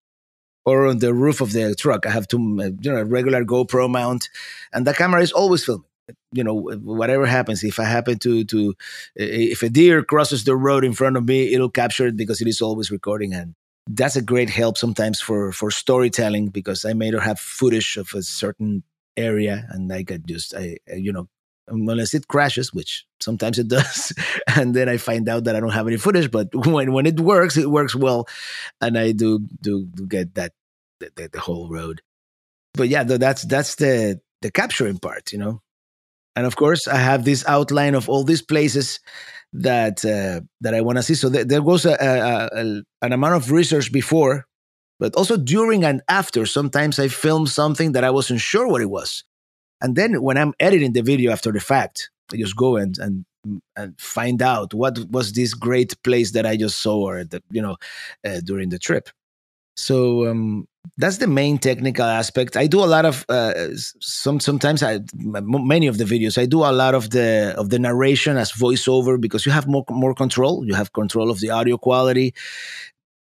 or 0.66 0.88
on 0.88 1.00
the 1.00 1.14
roof 1.14 1.40
of 1.40 1.54
the 1.54 1.76
truck. 1.76 2.06
I 2.06 2.10
have 2.10 2.28
to, 2.30 2.38
uh, 2.38 2.72
you 2.82 2.92
know, 2.92 2.98
a 2.98 3.06
regular 3.06 3.46
GoPro 3.46 3.90
mount, 3.90 4.30
and 4.74 4.86
the 4.86 4.94
camera 4.94 5.22
is 5.22 5.32
always 5.32 5.64
filming. 5.64 5.86
You 6.32 6.44
know, 6.44 6.54
whatever 6.56 7.26
happens, 7.26 7.64
if 7.64 7.80
I 7.80 7.84
happen 7.84 8.18
to 8.20 8.44
to 8.46 8.74
if 9.16 9.62
a 9.62 9.70
deer 9.70 10.04
crosses 10.04 10.44
the 10.44 10.56
road 10.56 10.84
in 10.84 10.94
front 10.94 11.18
of 11.18 11.26
me, 11.26 11.54
it'll 11.54 11.70
capture 11.70 12.08
it 12.08 12.18
because 12.18 12.42
it 12.42 12.48
is 12.48 12.62
always 12.62 12.92
recording, 12.92 13.34
and 13.34 13.56
that's 13.90 14.16
a 14.16 14.22
great 14.22 14.50
help 14.50 14.78
sometimes 14.78 15.22
for 15.22 15.52
for 15.52 15.72
storytelling 15.72 16.48
because 16.48 16.86
I 16.86 16.94
may 16.94 17.12
not 17.12 17.24
have 17.24 17.40
footage 17.40 17.98
of 17.98 18.14
a 18.14 18.22
certain 18.24 18.84
area 19.18 19.68
and 19.72 19.92
I 19.92 20.04
could 20.04 20.28
just 20.28 20.54
I, 20.56 20.78
you 20.88 21.12
know 21.12 21.28
unless 21.68 22.14
it 22.14 22.28
crashes, 22.28 22.74
which 22.74 23.06
sometimes 23.20 23.60
it 23.60 23.68
does, 23.78 24.14
and 24.56 24.74
then 24.74 24.90
I 24.90 24.98
find 24.98 25.28
out 25.28 25.46
that 25.46 25.56
I 25.56 25.60
don't 25.60 25.72
have 25.72 25.88
any 25.88 25.98
footage. 25.98 26.32
But 26.32 26.50
when 26.54 26.94
when 26.94 27.06
it 27.06 27.20
works, 27.20 27.58
it 27.58 27.70
works 27.70 27.96
well, 27.96 28.28
and 28.82 28.98
I 28.98 29.12
do 29.12 29.40
do, 29.62 29.86
do 29.86 30.08
get 30.08 30.36
that 30.36 30.54
the, 31.00 31.30
the, 31.32 31.40
whole 31.40 31.70
road. 31.70 32.02
But 32.74 32.90
yeah, 32.90 33.04
that's 33.04 33.44
that's 33.44 33.76
the 33.76 34.20
the 34.42 34.52
capturing 34.52 35.00
part, 35.00 35.32
you 35.32 35.40
know. 35.40 35.62
And 36.36 36.46
of 36.46 36.56
course, 36.56 36.88
I 36.88 36.98
have 36.98 37.26
this 37.26 37.44
outline 37.48 37.96
of 37.96 38.10
all 38.10 38.24
these 38.24 38.44
places 38.44 39.00
that 39.54 40.06
uh, 40.06 40.42
that 40.62 40.74
I 40.74 40.82
want 40.82 40.98
to 40.98 41.04
see. 41.04 41.16
So 41.16 41.30
th- 41.32 41.48
there 41.48 41.62
goes 41.62 41.86
a, 41.86 41.94
a, 41.94 42.50
a, 42.52 42.84
an 43.02 43.14
amount 43.14 43.36
of 43.36 43.52
research 43.52 43.92
before 43.92 44.47
but 45.00 45.16
also 45.16 45.38
during 45.38 45.84
and 45.84 46.02
after. 46.08 46.46
Sometimes 46.46 47.00
I 47.00 47.08
film 47.08 47.48
something 47.48 47.92
that 47.94 48.04
I 48.04 48.10
wasn't 48.10 48.42
sure 48.42 48.68
what 48.68 48.82
it 48.82 48.90
was. 48.90 49.24
And 49.82 49.96
then 49.96 50.22
when 50.22 50.38
I'm 50.38 50.54
editing 50.60 50.94
the 50.94 51.02
video 51.02 51.32
after 51.32 51.52
the 51.52 51.60
fact, 51.60 52.10
I 52.32 52.38
just 52.38 52.56
go 52.56 52.78
and, 52.78 52.98
and, 52.98 53.26
and 53.76 54.00
find 54.00 54.42
out 54.42 54.74
what 54.74 54.98
was 55.10 55.34
this 55.34 55.54
great 55.54 56.02
place 56.04 56.32
that 56.32 56.46
I 56.46 56.58
just 56.58 56.80
saw 56.80 57.10
or, 57.10 57.24
the, 57.24 57.42
you 57.52 57.62
know, 57.62 57.78
uh, 58.26 58.42
during 58.44 58.70
the 58.70 58.80
trip. 58.80 59.10
So 59.78 60.28
um, 60.28 60.68
that's 60.98 61.18
the 61.18 61.28
main 61.28 61.60
technical 61.60 62.06
aspect. 62.06 62.58
I 62.58 62.66
do 62.66 62.84
a 62.84 62.90
lot 62.90 63.06
of 63.06 63.26
uh, 63.30 63.54
some. 63.76 64.40
Sometimes 64.40 64.84
many 65.14 65.86
of 65.86 66.00
the 66.00 66.04
videos 66.04 66.42
I 66.42 66.48
do 66.48 66.64
a 66.64 66.72
lot 66.72 66.96
of 66.96 67.12
the 67.12 67.54
of 67.58 67.70
the 67.70 67.78
narration 67.78 68.38
as 68.38 68.52
voiceover 68.52 69.22
because 69.22 69.46
you 69.46 69.52
have 69.52 69.68
more 69.68 69.86
more 69.90 70.16
control. 70.16 70.66
You 70.66 70.74
have 70.74 70.94
control 70.94 71.30
of 71.30 71.40
the 71.40 71.52
audio 71.52 71.78
quality, 71.78 72.34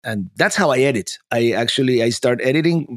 and 0.03 0.29
that's 0.37 0.55
how 0.55 0.71
I 0.71 0.79
edit. 0.79 1.17
I 1.29 1.51
actually 1.51 2.01
I 2.01 2.09
start 2.09 2.39
editing. 2.41 2.87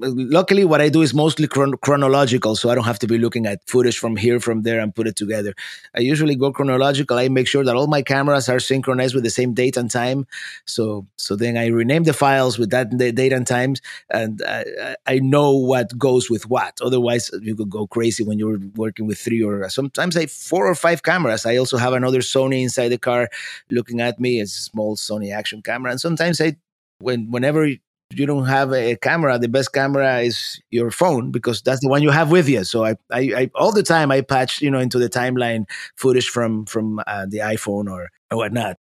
Luckily, 0.00 0.64
what 0.64 0.80
I 0.80 0.88
do 0.88 1.02
is 1.02 1.12
mostly 1.12 1.48
chron- 1.48 1.76
chronological, 1.78 2.54
so 2.54 2.70
I 2.70 2.76
don't 2.76 2.84
have 2.84 3.00
to 3.00 3.08
be 3.08 3.18
looking 3.18 3.46
at 3.46 3.66
footage 3.66 3.98
from 3.98 4.16
here, 4.16 4.38
from 4.38 4.62
there, 4.62 4.78
and 4.78 4.94
put 4.94 5.08
it 5.08 5.16
together. 5.16 5.54
I 5.96 6.00
usually 6.00 6.36
go 6.36 6.52
chronological. 6.52 7.18
I 7.18 7.28
make 7.28 7.48
sure 7.48 7.64
that 7.64 7.74
all 7.74 7.88
my 7.88 8.02
cameras 8.02 8.48
are 8.48 8.60
synchronized 8.60 9.14
with 9.14 9.24
the 9.24 9.30
same 9.30 9.54
date 9.54 9.76
and 9.76 9.90
time. 9.90 10.26
So 10.64 11.06
so 11.16 11.34
then 11.34 11.56
I 11.56 11.66
rename 11.66 12.04
the 12.04 12.12
files 12.12 12.58
with 12.58 12.70
that 12.70 12.96
date 12.96 13.32
and 13.32 13.46
times, 13.46 13.80
and 14.08 14.40
I, 14.46 14.96
I 15.06 15.18
know 15.18 15.50
what 15.56 15.98
goes 15.98 16.30
with 16.30 16.48
what. 16.48 16.78
Otherwise, 16.80 17.30
you 17.42 17.56
could 17.56 17.70
go 17.70 17.88
crazy 17.88 18.22
when 18.22 18.38
you're 18.38 18.58
working 18.76 19.06
with 19.06 19.18
three 19.18 19.42
or 19.42 19.68
sometimes 19.68 20.16
I 20.16 20.26
four 20.26 20.68
or 20.68 20.76
five 20.76 21.02
cameras. 21.02 21.44
I 21.44 21.56
also 21.56 21.76
have 21.76 21.92
another 21.92 22.20
Sony 22.20 22.62
inside 22.62 22.90
the 22.90 22.98
car 22.98 23.28
looking 23.70 24.00
at 24.00 24.20
me. 24.20 24.40
It's 24.40 24.56
a 24.56 24.62
small 24.62 24.96
Sony 24.96 25.34
action 25.34 25.60
camera, 25.60 25.90
and 25.90 26.00
sometimes 26.00 26.40
I 26.40 26.52
when 27.02 27.30
whenever 27.30 27.66
you 27.66 28.26
don't 28.26 28.46
have 28.46 28.72
a 28.72 28.96
camera, 28.96 29.38
the 29.38 29.48
best 29.48 29.72
camera 29.72 30.20
is 30.20 30.60
your 30.70 30.90
phone 30.90 31.30
because 31.30 31.62
that's 31.62 31.80
the 31.80 31.88
one 31.88 32.02
you 32.02 32.10
have 32.10 32.30
with 32.30 32.48
you. 32.48 32.64
So 32.64 32.84
I, 32.84 32.96
I, 33.10 33.20
I 33.36 33.50
all 33.54 33.72
the 33.72 33.82
time 33.82 34.10
I 34.10 34.20
patch, 34.20 34.60
you 34.60 34.70
know, 34.70 34.78
into 34.78 34.98
the 34.98 35.08
timeline 35.08 35.64
footage 35.96 36.28
from 36.28 36.66
from 36.66 37.00
uh, 37.06 37.26
the 37.28 37.38
iPhone 37.38 37.90
or, 37.90 38.10
or 38.30 38.36
whatnot. 38.36 38.76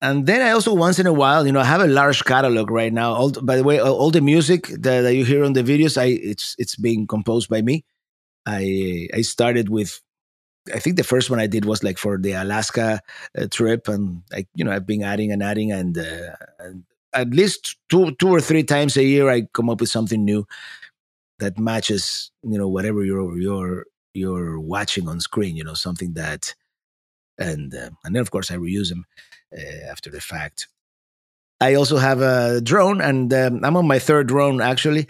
And 0.00 0.26
then 0.26 0.42
I 0.42 0.50
also 0.50 0.74
once 0.74 0.98
in 0.98 1.06
a 1.06 1.12
while, 1.12 1.46
you 1.46 1.52
know, 1.52 1.60
I 1.60 1.64
have 1.64 1.80
a 1.80 1.86
large 1.86 2.24
catalog 2.24 2.70
right 2.70 2.92
now. 2.92 3.12
All, 3.12 3.30
by 3.30 3.56
the 3.56 3.62
way, 3.62 3.78
all, 3.78 4.10
the 4.10 4.20
music 4.20 4.66
that, 4.66 5.02
that, 5.02 5.14
you 5.14 5.24
hear 5.24 5.44
on 5.44 5.52
the 5.52 5.62
videos, 5.62 5.96
I 5.96 6.06
it's 6.06 6.56
it's 6.58 6.74
being 6.74 7.06
composed 7.06 7.48
by 7.48 7.62
me. 7.62 7.84
I 8.44 9.08
I 9.14 9.22
started 9.22 9.68
with 9.68 10.00
I 10.74 10.78
think 10.78 10.96
the 10.96 11.04
first 11.04 11.30
one 11.30 11.40
I 11.40 11.46
did 11.46 11.64
was 11.64 11.82
like 11.82 11.98
for 11.98 12.18
the 12.18 12.32
Alaska 12.32 13.00
uh, 13.36 13.46
trip, 13.50 13.88
and 13.88 14.22
like 14.32 14.48
you 14.54 14.64
know 14.64 14.72
I've 14.72 14.86
been 14.86 15.02
adding 15.02 15.32
and 15.32 15.42
adding, 15.42 15.72
and, 15.72 15.96
uh, 15.98 16.36
and 16.58 16.84
at 17.14 17.30
least 17.30 17.76
two 17.88 18.12
two 18.12 18.28
or 18.28 18.40
three 18.40 18.62
times 18.62 18.96
a 18.96 19.04
year 19.04 19.28
I 19.30 19.42
come 19.52 19.70
up 19.70 19.80
with 19.80 19.90
something 19.90 20.24
new 20.24 20.46
that 21.38 21.58
matches 21.58 22.30
you 22.42 22.58
know 22.58 22.68
whatever 22.68 23.04
you're 23.04 23.38
you're 23.38 23.86
you're 24.14 24.60
watching 24.60 25.08
on 25.08 25.20
screen 25.20 25.56
you 25.56 25.64
know 25.64 25.74
something 25.74 26.14
that 26.14 26.54
and 27.38 27.74
uh, 27.74 27.90
and 28.04 28.14
then 28.14 28.20
of 28.22 28.30
course 28.30 28.50
I 28.50 28.56
reuse 28.56 28.88
them 28.88 29.04
uh, 29.56 29.90
after 29.90 30.10
the 30.10 30.20
fact. 30.20 30.68
I 31.60 31.74
also 31.74 31.96
have 31.96 32.20
a 32.20 32.60
drone, 32.60 33.00
and 33.00 33.32
um, 33.32 33.64
I'm 33.64 33.76
on 33.76 33.86
my 33.86 33.98
third 33.98 34.26
drone 34.26 34.60
actually. 34.60 35.06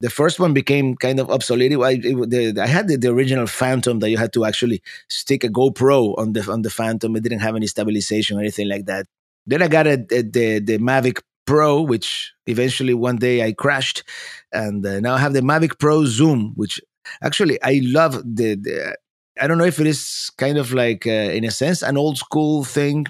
The 0.00 0.10
first 0.10 0.38
one 0.38 0.54
became 0.54 0.94
kind 0.94 1.18
of 1.18 1.28
obsolete. 1.28 1.72
I, 1.72 1.98
it, 2.00 2.30
the, 2.30 2.62
I 2.62 2.68
had 2.68 2.86
the, 2.86 2.96
the, 2.96 3.08
original 3.08 3.48
Phantom 3.48 3.98
that 3.98 4.10
you 4.10 4.16
had 4.16 4.32
to 4.34 4.44
actually 4.44 4.80
stick 5.08 5.42
a 5.42 5.48
GoPro 5.48 6.16
on 6.16 6.34
the 6.34 6.48
on 6.50 6.62
the 6.62 6.70
Phantom. 6.70 7.16
It 7.16 7.24
didn't 7.24 7.40
have 7.40 7.56
any 7.56 7.66
stabilization 7.66 8.36
or 8.36 8.40
anything 8.40 8.68
like 8.68 8.86
that. 8.86 9.06
Then 9.44 9.60
I 9.60 9.68
got 9.68 9.88
a, 9.88 9.94
a, 10.12 10.22
the 10.22 10.60
the 10.60 10.78
Mavic 10.78 11.20
Pro, 11.48 11.80
which 11.80 12.34
eventually 12.46 12.92
one 12.92 13.16
day 13.16 13.42
I 13.42 13.52
crashed, 13.52 14.04
and 14.52 14.84
uh, 14.84 15.00
now 15.00 15.14
I 15.14 15.18
have 15.18 15.32
the 15.32 15.40
Mavic 15.40 15.78
Pro 15.78 16.04
Zoom, 16.04 16.52
which 16.56 16.78
actually 17.22 17.56
I 17.62 17.80
love. 17.82 18.12
The, 18.22 18.54
the 18.54 18.96
I 19.40 19.46
don't 19.46 19.56
know 19.56 19.64
if 19.64 19.80
it 19.80 19.86
is 19.86 20.30
kind 20.36 20.58
of 20.58 20.74
like 20.74 21.06
uh, 21.06 21.30
in 21.38 21.44
a 21.44 21.50
sense 21.50 21.82
an 21.82 21.96
old 21.96 22.18
school 22.18 22.64
thing 22.64 23.06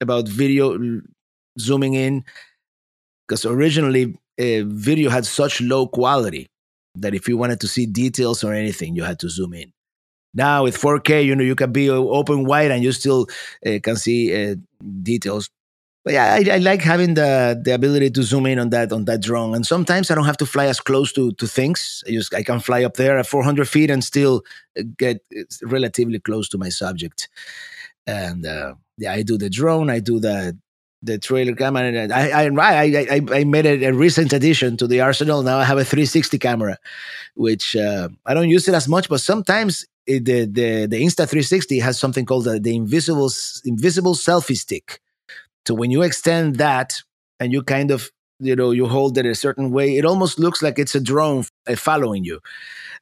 about 0.00 0.26
video 0.26 0.76
zooming 1.60 1.94
in, 1.94 2.24
because 3.28 3.46
originally 3.46 4.18
uh, 4.40 4.66
video 4.66 5.08
had 5.08 5.24
such 5.24 5.60
low 5.60 5.86
quality 5.86 6.48
that 6.96 7.14
if 7.14 7.28
you 7.28 7.36
wanted 7.38 7.60
to 7.60 7.68
see 7.68 7.86
details 7.86 8.42
or 8.42 8.52
anything, 8.52 8.96
you 8.96 9.04
had 9.04 9.20
to 9.20 9.28
zoom 9.28 9.54
in. 9.54 9.72
Now 10.34 10.64
with 10.64 10.76
4K, 10.76 11.24
you 11.24 11.36
know, 11.36 11.44
you 11.44 11.54
can 11.54 11.72
be 11.72 11.88
open 11.88 12.44
wide 12.44 12.70
and 12.70 12.82
you 12.82 12.92
still 12.92 13.26
uh, 13.64 13.78
can 13.82 13.96
see 13.96 14.34
uh, 14.34 14.56
details. 15.02 15.48
But 16.06 16.12
yeah, 16.12 16.34
I, 16.34 16.54
I, 16.54 16.58
like 16.58 16.82
having 16.82 17.14
the 17.14 17.60
the 17.60 17.74
ability 17.74 18.10
to 18.10 18.22
zoom 18.22 18.46
in 18.46 18.60
on 18.60 18.70
that 18.70 18.92
on 18.92 19.06
that 19.06 19.22
drone. 19.22 19.56
And 19.56 19.66
sometimes 19.66 20.08
I 20.08 20.14
don't 20.14 20.24
have 20.24 20.36
to 20.36 20.46
fly 20.46 20.66
as 20.66 20.78
close 20.78 21.12
to 21.14 21.32
to 21.32 21.48
things. 21.48 22.04
I 22.06 22.12
just 22.12 22.32
I 22.32 22.44
can 22.44 22.60
fly 22.60 22.84
up 22.84 22.94
there 22.94 23.18
at 23.18 23.26
400 23.26 23.68
feet 23.68 23.90
and 23.90 24.04
still 24.04 24.44
uh, 24.78 24.84
get 24.96 25.20
relatively 25.64 26.20
close 26.20 26.48
to 26.50 26.58
my 26.58 26.68
subject. 26.68 27.28
And 28.06 28.46
uh, 28.46 28.74
yeah, 28.96 29.14
I 29.14 29.22
do 29.22 29.36
the 29.36 29.50
drone. 29.50 29.90
I 29.90 29.98
do 29.98 30.20
the 30.20 30.56
the 31.02 31.18
trailer 31.18 31.56
camera. 31.56 31.90
I 32.14 32.30
I 32.30 32.50
I 32.54 33.06
I, 33.10 33.20
I 33.40 33.42
made 33.42 33.66
a, 33.66 33.86
a, 33.86 33.92
recent 33.92 34.32
addition 34.32 34.76
to 34.76 34.86
the 34.86 35.00
arsenal. 35.00 35.42
Now 35.42 35.58
I 35.58 35.64
have 35.64 35.78
a 35.78 35.84
360 35.84 36.38
camera, 36.38 36.78
which 37.34 37.74
uh, 37.74 38.10
I 38.24 38.32
don't 38.32 38.48
use 38.48 38.68
it 38.68 38.76
as 38.76 38.86
much, 38.86 39.08
but 39.08 39.20
sometimes 39.20 39.84
it, 40.06 40.24
the 40.24 40.44
the 40.44 40.86
the 40.86 41.02
Insta 41.02 41.26
360 41.26 41.80
has 41.80 41.98
something 41.98 42.24
called 42.24 42.44
the, 42.44 42.60
the 42.60 42.76
invisible 42.76 43.32
invisible 43.64 44.14
selfie 44.14 44.56
stick. 44.56 45.00
So 45.66 45.74
when 45.74 45.90
you 45.90 46.02
extend 46.02 46.56
that 46.56 47.02
and 47.40 47.52
you 47.52 47.62
kind 47.62 47.90
of 47.90 48.10
you 48.38 48.54
know 48.54 48.70
you 48.70 48.86
hold 48.86 49.16
it 49.18 49.26
a 49.26 49.34
certain 49.34 49.70
way, 49.70 49.96
it 49.96 50.04
almost 50.04 50.38
looks 50.38 50.62
like 50.62 50.78
it's 50.78 50.94
a 50.94 51.00
drone 51.00 51.44
uh, 51.66 51.76
following 51.76 52.24
you 52.24 52.40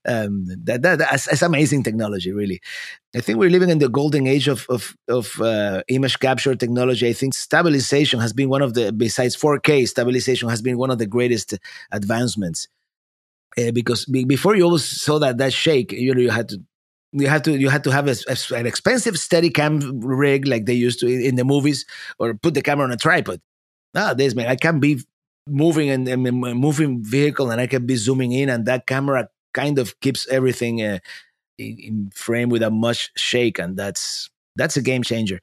um, 0.06 0.44
that, 0.64 0.82
that 0.82 0.98
that's, 0.98 1.26
that's, 1.26 1.42
amazing 1.42 1.82
technology, 1.82 2.32
really. 2.32 2.60
I 3.16 3.20
think 3.20 3.38
we're 3.38 3.50
living 3.50 3.70
in 3.70 3.78
the 3.78 3.88
golden 3.88 4.26
age 4.26 4.48
of 4.48 4.66
of, 4.68 4.96
of 5.08 5.40
uh, 5.40 5.82
image 5.88 6.18
capture 6.18 6.54
technology. 6.54 7.08
I 7.08 7.12
think 7.12 7.34
stabilization 7.34 8.20
has 8.20 8.32
been 8.32 8.48
one 8.48 8.62
of 8.62 8.74
the 8.74 8.92
besides 8.92 9.36
4K 9.36 9.88
stabilization 9.88 10.48
has 10.48 10.60
been 10.60 10.78
one 10.78 10.90
of 10.90 10.98
the 10.98 11.06
greatest 11.06 11.54
advancements. 11.90 12.68
Uh, 13.56 13.70
because 13.70 14.04
be, 14.06 14.24
before 14.24 14.56
you 14.56 14.64
always 14.64 14.84
saw 14.84 15.18
that 15.20 15.38
that 15.38 15.52
shake, 15.52 15.92
you 15.92 16.12
know, 16.12 16.20
you 16.20 16.30
had 16.30 16.48
to 16.48 16.60
you 17.14 17.28
had 17.28 17.44
to 17.44 17.56
you 17.56 17.68
had 17.68 17.84
to 17.84 17.90
have 17.90 18.08
a, 18.08 18.16
a, 18.28 18.36
an 18.54 18.66
expensive 18.66 19.14
Steadicam 19.14 20.00
rig 20.02 20.46
like 20.46 20.66
they 20.66 20.74
used 20.74 20.98
to 21.00 21.06
in 21.06 21.36
the 21.36 21.44
movies, 21.44 21.86
or 22.18 22.34
put 22.34 22.54
the 22.54 22.62
camera 22.62 22.84
on 22.84 22.92
a 22.92 22.96
tripod. 22.96 23.40
Nowadays, 23.94 24.34
man, 24.34 24.48
I 24.48 24.56
can 24.56 24.80
be 24.80 25.00
moving 25.46 25.90
and, 25.90 26.08
and 26.08 26.22
moving 26.22 27.04
vehicle, 27.04 27.50
and 27.50 27.60
I 27.60 27.68
can 27.68 27.86
be 27.86 27.96
zooming 27.96 28.32
in, 28.32 28.48
and 28.48 28.66
that 28.66 28.86
camera 28.86 29.28
kind 29.52 29.78
of 29.78 29.98
keeps 30.00 30.26
everything 30.28 30.82
uh, 30.82 30.98
in, 31.58 31.78
in 31.78 32.10
frame 32.14 32.48
without 32.48 32.72
much 32.72 33.12
shake, 33.16 33.60
and 33.60 33.76
that's 33.76 34.28
that's 34.56 34.76
a 34.76 34.82
game 34.82 35.04
changer. 35.04 35.38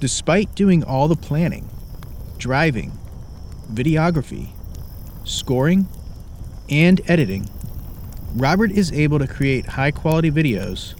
Despite 0.00 0.54
doing 0.54 0.82
all 0.82 1.06
the 1.06 1.16
planning, 1.16 1.68
driving, 2.38 2.92
videography, 3.72 4.48
scoring, 5.24 5.86
and 6.68 7.00
editing, 7.08 7.48
Robert 8.34 8.70
is 8.70 8.92
able 8.92 9.18
to 9.18 9.26
create 9.26 9.66
high 9.66 9.90
quality 9.90 10.30
videos 10.30 10.94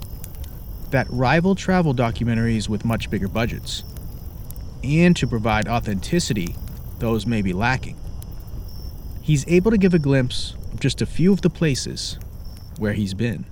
that 0.90 1.06
rival 1.10 1.54
travel 1.54 1.94
documentaries 1.94 2.68
with 2.68 2.84
much 2.84 3.10
bigger 3.10 3.28
budgets, 3.28 3.84
and 4.82 5.14
to 5.16 5.26
provide 5.26 5.68
authenticity 5.68 6.54
those 6.98 7.26
may 7.26 7.42
be 7.42 7.52
lacking 7.52 7.96
he's 9.28 9.46
able 9.46 9.70
to 9.70 9.76
give 9.76 9.92
a 9.92 9.98
glimpse 9.98 10.54
of 10.72 10.80
just 10.80 11.02
a 11.02 11.06
few 11.06 11.34
of 11.34 11.42
the 11.42 11.50
places 11.50 12.18
where 12.78 12.94
he's 12.94 13.12
been. 13.12 13.44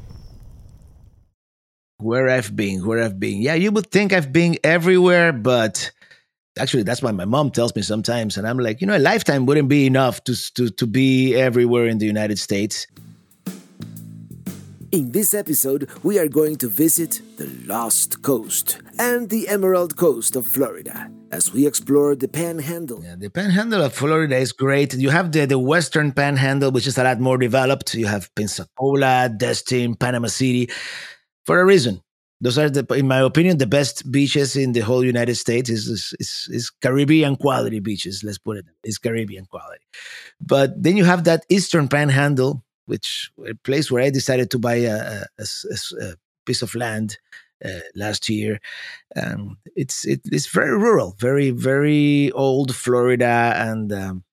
Where 1.98 2.30
I've 2.30 2.56
been, 2.56 2.86
where 2.86 3.02
I've 3.02 3.20
been. 3.20 3.42
Yeah, 3.42 3.54
you 3.54 3.70
would 3.70 3.90
think 3.90 4.14
I've 4.14 4.32
been 4.32 4.56
everywhere, 4.64 5.34
but 5.34 5.90
actually 6.58 6.82
that's 6.82 7.02
why 7.02 7.10
my 7.10 7.26
mom 7.26 7.50
tells 7.50 7.76
me 7.76 7.82
sometimes 7.82 8.38
and 8.38 8.48
i'm 8.48 8.58
like 8.58 8.80
you 8.80 8.86
know 8.86 8.96
a 8.96 8.98
lifetime 8.98 9.44
wouldn't 9.44 9.68
be 9.68 9.84
enough 9.84 10.24
to, 10.24 10.34
to, 10.54 10.70
to 10.70 10.86
be 10.86 11.34
everywhere 11.34 11.84
in 11.84 11.98
the 11.98 12.06
united 12.06 12.38
states 12.38 12.86
in 14.96 15.12
this 15.12 15.34
episode, 15.34 15.90
we 16.02 16.18
are 16.18 16.26
going 16.26 16.56
to 16.56 16.68
visit 16.68 17.20
the 17.36 17.46
Lost 17.66 18.22
Coast 18.22 18.78
and 18.98 19.28
the 19.28 19.46
Emerald 19.46 19.94
Coast 19.96 20.36
of 20.36 20.46
Florida 20.46 21.10
as 21.30 21.52
we 21.52 21.66
explore 21.66 22.14
the 22.14 22.28
Panhandle. 22.28 23.04
Yeah, 23.04 23.14
the 23.16 23.28
Panhandle 23.28 23.82
of 23.82 23.92
Florida 23.92 24.38
is 24.38 24.52
great. 24.52 24.94
You 24.94 25.10
have 25.10 25.32
the, 25.32 25.44
the 25.44 25.58
Western 25.58 26.12
Panhandle, 26.12 26.70
which 26.70 26.86
is 26.86 26.96
a 26.96 27.04
lot 27.04 27.20
more 27.20 27.36
developed. 27.36 27.94
You 27.94 28.06
have 28.06 28.34
Pensacola, 28.34 29.28
Destin, 29.36 29.96
Panama 29.96 30.28
City, 30.28 30.70
for 31.44 31.60
a 31.60 31.66
reason. 31.66 32.00
Those 32.40 32.58
are, 32.58 32.70
the, 32.70 32.86
in 32.94 33.06
my 33.06 33.20
opinion, 33.20 33.58
the 33.58 33.66
best 33.66 34.10
beaches 34.10 34.56
in 34.56 34.72
the 34.72 34.80
whole 34.80 35.04
United 35.04 35.34
States. 35.36 35.68
Is 35.68 35.88
is, 35.88 36.14
is, 36.18 36.48
is 36.50 36.70
Caribbean 36.70 37.36
quality 37.36 37.80
beaches. 37.80 38.22
Let's 38.24 38.38
put 38.38 38.56
it. 38.56 38.64
It's 38.82 38.96
Caribbean 38.98 39.44
quality. 39.44 39.84
But 40.40 40.82
then 40.82 40.96
you 40.96 41.04
have 41.04 41.24
that 41.24 41.44
Eastern 41.50 41.88
Panhandle, 41.88 42.62
which 42.86 43.30
a 43.48 43.54
place 43.54 43.90
where 43.90 44.02
I 44.02 44.10
decided 44.10 44.50
to 44.50 44.58
buy 44.58 44.76
a, 44.76 45.22
a, 45.38 45.42
a, 45.42 46.04
a 46.04 46.14
piece 46.44 46.62
of 46.62 46.74
land 46.74 47.18
uh, 47.64 47.80
last 47.94 48.28
year. 48.28 48.60
Um, 49.14 49.58
it's 49.74 50.06
it, 50.06 50.20
it's 50.26 50.46
very 50.48 50.76
rural, 50.76 51.16
very 51.18 51.50
very 51.50 52.30
old 52.32 52.74
Florida, 52.74 53.54
and 53.56 53.92
um, 53.92 54.24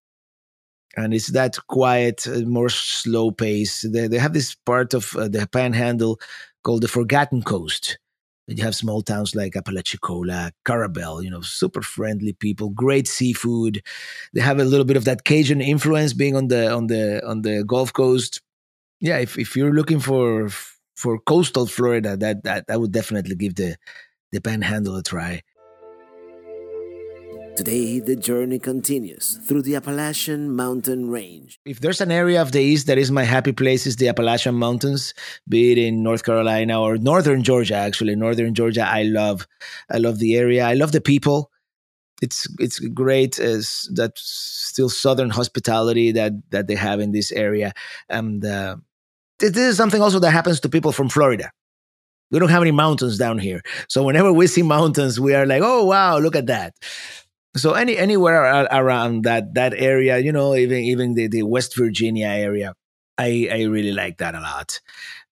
and 0.95 1.13
it's 1.13 1.27
that 1.31 1.57
quiet, 1.67 2.27
uh, 2.27 2.41
more 2.41 2.69
slow 2.69 3.31
pace. 3.31 3.81
They 3.81 4.07
they 4.07 4.19
have 4.19 4.33
this 4.33 4.55
part 4.55 4.93
of 4.93 5.15
uh, 5.15 5.27
the 5.27 5.47
Panhandle 5.47 6.19
called 6.63 6.81
the 6.81 6.87
Forgotten 6.87 7.43
Coast. 7.43 7.97
You 8.47 8.63
have 8.63 8.75
small 8.75 9.01
towns 9.01 9.35
like 9.35 9.55
Apalachicola, 9.55 10.51
Carrabelle, 10.65 11.23
you 11.23 11.29
know, 11.29 11.41
super 11.41 11.81
friendly 11.81 12.33
people, 12.33 12.69
great 12.69 13.07
seafood. 13.07 13.81
They 14.33 14.41
have 14.41 14.59
a 14.59 14.65
little 14.65 14.85
bit 14.85 14.97
of 14.97 15.05
that 15.05 15.23
Cajun 15.23 15.61
influence 15.61 16.13
being 16.13 16.35
on 16.35 16.49
the 16.49 16.69
on 16.71 16.87
the 16.87 17.25
on 17.25 17.43
the 17.43 17.63
Gulf 17.63 17.93
Coast. 17.93 18.41
Yeah, 18.99 19.19
if, 19.19 19.37
if 19.37 19.55
you're 19.55 19.73
looking 19.73 19.99
for 19.99 20.49
for 20.95 21.19
coastal 21.19 21.67
Florida, 21.67 22.17
that 22.17 22.43
that 22.43 22.65
I 22.69 22.75
would 22.75 22.91
definitely 22.91 23.35
give 23.35 23.55
the 23.55 23.77
the 24.33 24.41
Panhandle 24.41 24.97
a 24.97 25.03
try. 25.03 25.41
Today, 27.55 27.99
the 27.99 28.15
journey 28.15 28.57
continues 28.57 29.39
through 29.45 29.61
the 29.61 29.75
Appalachian 29.75 30.55
Mountain 30.55 31.11
Range. 31.11 31.59
If 31.65 31.81
there's 31.81 32.01
an 32.01 32.11
area 32.11 32.41
of 32.41 32.51
the 32.51 32.59
East 32.59 32.87
that 32.87 32.97
is 32.97 33.11
my 33.11 33.23
happy 33.23 33.51
place, 33.51 33.85
is 33.85 33.97
the 33.97 34.07
Appalachian 34.07 34.55
Mountains, 34.55 35.13
be 35.47 35.71
it 35.71 35.77
in 35.77 36.01
North 36.01 36.23
Carolina 36.23 36.81
or 36.81 36.97
northern 36.97 37.43
Georgia. 37.43 37.75
Actually, 37.75 38.15
northern 38.15 38.55
Georgia, 38.55 38.87
I 38.87 39.03
love. 39.03 39.47
I 39.91 39.99
love 39.99 40.17
the 40.17 40.35
area. 40.35 40.65
I 40.65 40.73
love 40.73 40.93
the 40.93 41.01
people. 41.01 41.51
It's 42.23 42.47
it's 42.57 42.79
great 42.79 43.37
as 43.37 43.87
that 43.93 44.13
still 44.17 44.89
southern 44.89 45.29
hospitality 45.29 46.11
that 46.13 46.33
that 46.49 46.65
they 46.65 46.75
have 46.75 46.99
in 46.99 47.11
this 47.11 47.31
area, 47.31 47.73
and 48.09 48.43
uh, 48.43 48.77
this 49.37 49.55
is 49.55 49.77
something 49.77 50.01
also 50.01 50.19
that 50.19 50.31
happens 50.31 50.59
to 50.61 50.69
people 50.69 50.91
from 50.91 51.09
Florida. 51.09 51.51
We 52.31 52.39
don't 52.39 52.49
have 52.49 52.63
any 52.63 52.71
mountains 52.71 53.19
down 53.19 53.37
here, 53.37 53.61
so 53.87 54.01
whenever 54.01 54.33
we 54.33 54.47
see 54.47 54.63
mountains, 54.63 55.19
we 55.19 55.35
are 55.35 55.45
like, 55.45 55.61
"Oh 55.63 55.83
wow, 55.85 56.17
look 56.17 56.35
at 56.35 56.47
that!" 56.47 56.73
So 57.55 57.73
any 57.73 57.97
anywhere 57.97 58.67
around 58.71 59.25
that 59.25 59.53
that 59.53 59.73
area, 59.75 60.17
you 60.17 60.31
know, 60.31 60.55
even 60.55 60.79
even 60.79 61.13
the, 61.13 61.27
the 61.27 61.43
West 61.43 61.77
Virginia 61.77 62.27
area, 62.27 62.73
I 63.17 63.47
I 63.51 63.63
really 63.63 63.91
like 63.91 64.17
that 64.17 64.33
a 64.33 64.39
lot. 64.39 64.79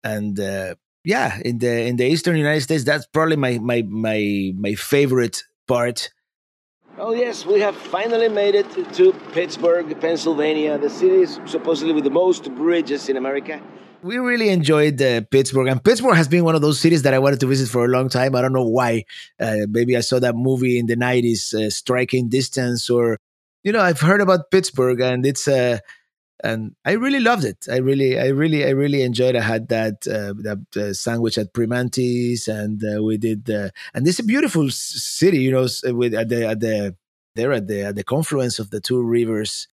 And 0.03 0.39
uh, 0.39 0.75
yeah, 1.03 1.39
in 1.43 1.57
the 1.57 1.87
in 1.87 1.95
the 1.95 2.05
eastern 2.05 2.37
United 2.37 2.61
States, 2.61 2.83
that's 2.83 3.07
probably 3.07 3.37
my 3.37 3.57
my 3.57 3.81
my 3.87 4.53
my 4.55 4.75
favorite 4.75 5.43
part. 5.67 6.09
Oh 6.99 7.13
yes, 7.13 7.45
we 7.45 7.59
have 7.61 7.75
finally 7.75 8.29
made 8.29 8.53
it 8.53 8.69
to 8.93 9.13
Pittsburgh, 9.31 9.99
Pennsylvania. 9.99 10.77
The 10.77 10.89
city 10.89 11.21
is 11.21 11.39
supposedly 11.45 11.93
with 11.93 12.03
the 12.03 12.11
most 12.11 12.53
bridges 12.53 13.09
in 13.09 13.17
America 13.17 13.61
we 14.03 14.17
really 14.17 14.49
enjoyed 14.49 15.01
uh, 15.01 15.21
Pittsburgh, 15.29 15.67
and 15.67 15.83
Pittsburgh 15.83 16.15
has 16.15 16.27
been 16.27 16.43
one 16.43 16.55
of 16.55 16.61
those 16.61 16.79
cities 16.79 17.03
that 17.03 17.13
I 17.13 17.19
wanted 17.19 17.39
to 17.41 17.47
visit 17.47 17.69
for 17.69 17.85
a 17.85 17.87
long 17.87 18.09
time. 18.09 18.35
I 18.35 18.41
don't 18.41 18.53
know 18.53 18.67
why. 18.67 19.05
Uh, 19.39 19.67
maybe 19.69 19.95
I 19.95 20.01
saw 20.01 20.19
that 20.19 20.35
movie 20.35 20.79
in 20.79 20.87
the 20.87 20.95
'90s, 20.95 21.53
uh, 21.53 21.69
Striking 21.69 22.29
Distance, 22.29 22.89
or 22.89 23.17
you 23.63 23.71
know, 23.71 23.81
I've 23.81 24.01
heard 24.01 24.21
about 24.21 24.51
Pittsburgh, 24.51 24.99
and 25.01 25.25
it's 25.25 25.47
uh, 25.47 25.79
and 26.43 26.75
I 26.85 26.93
really 26.93 27.19
loved 27.19 27.45
it. 27.45 27.67
I 27.71 27.77
really, 27.77 28.19
I 28.19 28.27
really, 28.27 28.65
I 28.65 28.69
really 28.69 29.03
enjoyed. 29.03 29.35
I 29.35 29.41
had 29.41 29.67
that 29.69 30.07
uh, 30.07 30.33
that 30.41 30.65
uh, 30.75 30.93
sandwich 30.93 31.37
at 31.37 31.53
Primanti's, 31.53 32.47
and 32.47 32.81
uh, 32.83 33.03
we 33.03 33.17
did. 33.17 33.49
And 33.49 34.07
it's 34.07 34.19
a 34.19 34.23
beautiful 34.23 34.69
city, 34.71 35.39
you 35.39 35.51
know, 35.51 35.67
with 35.93 36.13
at 36.15 36.29
the 36.29 36.47
at 36.47 36.59
the 36.59 36.95
there 37.35 37.53
at 37.53 37.67
the 37.67 37.83
at 37.83 37.95
the 37.95 38.03
confluence 38.03 38.59
of 38.59 38.71
the 38.71 38.81
two 38.81 39.01
rivers 39.01 39.67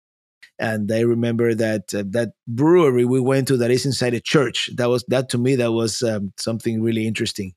and 0.59 0.91
I 0.91 1.01
remember 1.01 1.53
that 1.55 1.93
uh, 1.93 2.03
that 2.09 2.31
brewery 2.47 3.05
we 3.05 3.19
went 3.19 3.47
to 3.49 3.57
that 3.57 3.71
is 3.71 3.85
inside 3.85 4.13
a 4.13 4.21
church. 4.21 4.69
That 4.75 4.89
was 4.89 5.03
that 5.09 5.29
to 5.29 5.37
me 5.37 5.55
that 5.57 5.71
was 5.71 6.01
um, 6.03 6.33
something 6.37 6.81
really 6.81 7.07
interesting. 7.07 7.53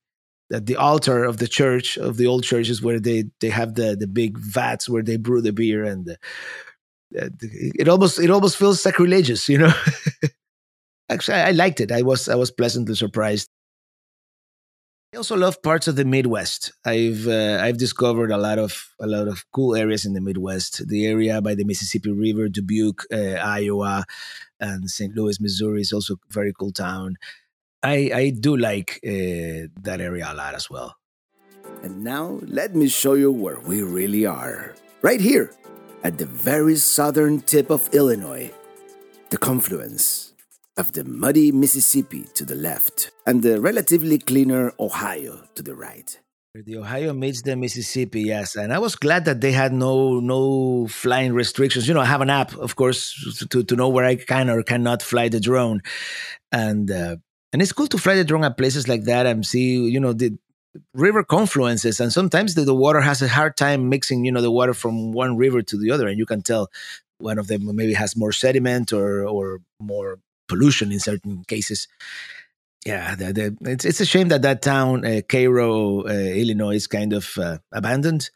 That 0.50 0.66
the 0.66 0.76
altar 0.76 1.24
of 1.24 1.38
the 1.38 1.48
church 1.48 1.98
of 1.98 2.16
the 2.16 2.26
old 2.26 2.42
church 2.44 2.68
is 2.70 2.82
where 2.82 3.00
they 3.00 3.24
they 3.40 3.50
have 3.50 3.74
the 3.74 3.96
the 3.96 4.06
big 4.08 4.38
vats 4.38 4.88
where 4.88 5.02
they 5.02 5.16
brew 5.16 5.40
the 5.42 5.52
beer, 5.52 5.84
and 5.84 6.08
uh, 6.10 7.28
it 7.42 7.88
almost 7.88 8.18
it 8.18 8.30
almost 8.30 8.56
feels 8.56 8.82
sacrilegious, 8.82 9.48
you 9.48 9.58
know. 9.58 9.72
Actually, 11.10 11.38
I 11.38 11.52
liked 11.52 11.80
it. 11.80 11.92
I 11.92 12.02
was 12.02 12.28
I 12.28 12.34
was 12.34 12.50
pleasantly 12.50 12.94
surprised. 12.94 13.48
I 15.14 15.16
also 15.16 15.36
love 15.36 15.62
parts 15.62 15.88
of 15.88 15.96
the 15.96 16.04
Midwest. 16.04 16.72
I've 16.84 17.26
uh, 17.26 17.60
I've 17.62 17.78
discovered 17.78 18.30
a 18.30 18.36
lot 18.36 18.58
of 18.58 18.92
a 19.00 19.06
lot 19.06 19.26
of 19.26 19.42
cool 19.52 19.74
areas 19.74 20.04
in 20.04 20.12
the 20.12 20.20
Midwest. 20.20 20.86
The 20.86 21.06
area 21.06 21.40
by 21.40 21.54
the 21.54 21.64
Mississippi 21.64 22.12
River, 22.12 22.50
Dubuque, 22.50 23.04
uh, 23.10 23.40
Iowa, 23.40 24.04
and 24.60 24.90
St. 24.90 25.16
Louis, 25.16 25.40
Missouri 25.40 25.80
is 25.80 25.94
also 25.94 26.14
a 26.14 26.18
very 26.28 26.52
cool 26.52 26.72
town. 26.72 27.16
I 27.82 28.10
I 28.12 28.30
do 28.38 28.54
like 28.54 29.00
uh, 29.02 29.72
that 29.80 30.00
area 30.02 30.28
a 30.28 30.34
lot 30.34 30.54
as 30.54 30.68
well. 30.68 30.96
And 31.82 32.04
now 32.04 32.38
let 32.42 32.74
me 32.74 32.88
show 32.88 33.14
you 33.14 33.32
where 33.32 33.60
we 33.60 33.82
really 33.82 34.26
are. 34.26 34.74
Right 35.00 35.22
here, 35.22 35.54
at 36.04 36.18
the 36.18 36.26
very 36.26 36.76
southern 36.76 37.40
tip 37.40 37.70
of 37.70 37.88
Illinois, 37.94 38.52
the 39.30 39.38
confluence 39.38 40.34
of 40.78 40.92
the 40.92 41.04
muddy 41.04 41.50
Mississippi 41.50 42.24
to 42.34 42.44
the 42.44 42.54
left 42.54 43.10
and 43.26 43.42
the 43.42 43.60
relatively 43.60 44.18
cleaner 44.18 44.72
Ohio 44.78 45.42
to 45.56 45.62
the 45.62 45.74
right. 45.74 46.18
The 46.54 46.78
Ohio 46.78 47.12
meets 47.12 47.42
the 47.42 47.56
Mississippi, 47.56 48.22
yes, 48.22 48.56
and 48.56 48.72
I 48.72 48.78
was 48.78 48.96
glad 48.96 49.26
that 49.26 49.40
they 49.40 49.52
had 49.52 49.72
no 49.72 50.18
no 50.18 50.86
flying 50.88 51.32
restrictions. 51.32 51.86
You 51.86 51.94
know, 51.94 52.00
I 52.00 52.06
have 52.06 52.22
an 52.22 52.30
app, 52.30 52.56
of 52.56 52.74
course, 52.74 53.00
to 53.50 53.62
to 53.62 53.76
know 53.76 53.88
where 53.88 54.04
I 54.04 54.16
can 54.16 54.48
or 54.48 54.62
cannot 54.62 55.02
fly 55.02 55.28
the 55.28 55.40
drone, 55.40 55.82
and 56.50 56.90
uh, 56.90 57.16
and 57.52 57.62
it's 57.62 57.72
cool 57.72 57.86
to 57.88 57.98
fly 57.98 58.14
the 58.14 58.24
drone 58.24 58.44
at 58.44 58.56
places 58.56 58.88
like 58.88 59.04
that 59.04 59.26
and 59.26 59.46
see, 59.46 59.88
you 59.88 60.00
know, 60.00 60.12
the 60.12 60.36
river 60.94 61.22
confluences, 61.22 62.00
and 62.00 62.12
sometimes 62.12 62.54
the, 62.54 62.62
the 62.62 62.74
water 62.74 63.00
has 63.00 63.22
a 63.22 63.28
hard 63.28 63.56
time 63.56 63.88
mixing, 63.88 64.24
you 64.24 64.32
know, 64.32 64.40
the 64.40 64.50
water 64.50 64.74
from 64.74 65.12
one 65.12 65.36
river 65.36 65.62
to 65.62 65.76
the 65.76 65.90
other, 65.90 66.08
and 66.08 66.18
you 66.18 66.26
can 66.26 66.42
tell 66.42 66.70
one 67.18 67.38
of 67.38 67.46
them 67.46 67.74
maybe 67.76 67.94
has 67.94 68.16
more 68.16 68.32
sediment 68.32 68.92
or 68.92 69.24
or 69.24 69.60
more 69.80 70.18
pollution 70.48 70.90
in 70.90 71.00
certain 71.00 71.44
cases 71.44 71.86
yeah, 72.86 73.14
the, 73.14 73.32
the, 73.32 73.70
it's 73.70 73.84
it's 73.84 74.00
a 74.00 74.06
shame 74.06 74.28
that 74.28 74.42
that 74.42 74.62
town, 74.62 75.04
uh, 75.04 75.20
Cairo, 75.28 76.06
uh, 76.06 76.12
Illinois, 76.12 76.76
is 76.76 76.86
kind 76.86 77.12
of 77.12 77.36
uh, 77.36 77.58
abandoned. 77.72 78.30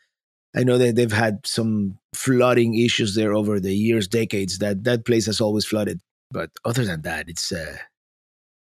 I 0.55 0.65
know 0.65 0.79
that 0.79 0.97
they've 0.97 1.13
had 1.13 1.47
some 1.47 1.99
flooding 2.15 2.79
issues 2.79 3.15
there 3.15 3.33
over 3.33 3.61
the 3.61 3.75
years, 3.75 4.09
decades. 4.09 4.59
That 4.59 4.85
that 4.85 5.07
place 5.07 5.27
has 5.27 5.41
always 5.41 5.65
flooded. 5.65 6.01
But 6.31 6.51
other 6.65 6.85
than 6.85 7.03
that, 7.03 7.29
it's 7.29 7.53
uh, 7.53 7.77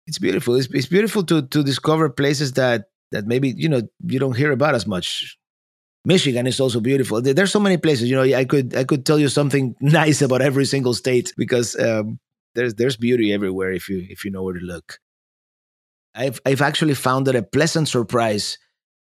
it's 0.07 0.19
beautiful. 0.19 0.55
It's, 0.55 0.67
it's 0.71 0.85
beautiful 0.85 1.23
to 1.25 1.41
to 1.41 1.63
discover 1.63 2.09
places 2.09 2.53
that 2.53 2.85
that 3.11 3.25
maybe 3.25 3.53
you 3.57 3.67
know 3.67 3.81
you 4.05 4.19
don't 4.19 4.37
hear 4.37 4.51
about 4.51 4.75
as 4.75 4.85
much. 4.85 5.37
Michigan 6.05 6.47
is 6.47 6.59
also 6.59 6.79
beautiful. 6.79 7.21
There's 7.21 7.51
so 7.51 7.59
many 7.59 7.77
places. 7.77 8.09
You 8.09 8.15
know, 8.15 8.23
I 8.23 8.45
could 8.45 8.75
I 8.75 8.85
could 8.85 9.05
tell 9.05 9.19
you 9.19 9.29
something 9.29 9.75
nice 9.81 10.21
about 10.21 10.41
every 10.41 10.65
single 10.65 10.93
state 10.93 11.33
because 11.37 11.77
um, 11.79 12.19
there's 12.55 12.75
there's 12.75 12.97
beauty 12.97 13.33
everywhere 13.33 13.71
if 13.71 13.89
you 13.89 14.05
if 14.09 14.25
you 14.25 14.31
know 14.31 14.43
where 14.43 14.55
to 14.55 14.65
look. 14.65 14.99
I've 16.13 16.41
I've 16.45 16.61
actually 16.61 16.95
found 16.95 17.27
it 17.27 17.35
a 17.35 17.43
pleasant 17.43 17.87
surprise 17.87 18.57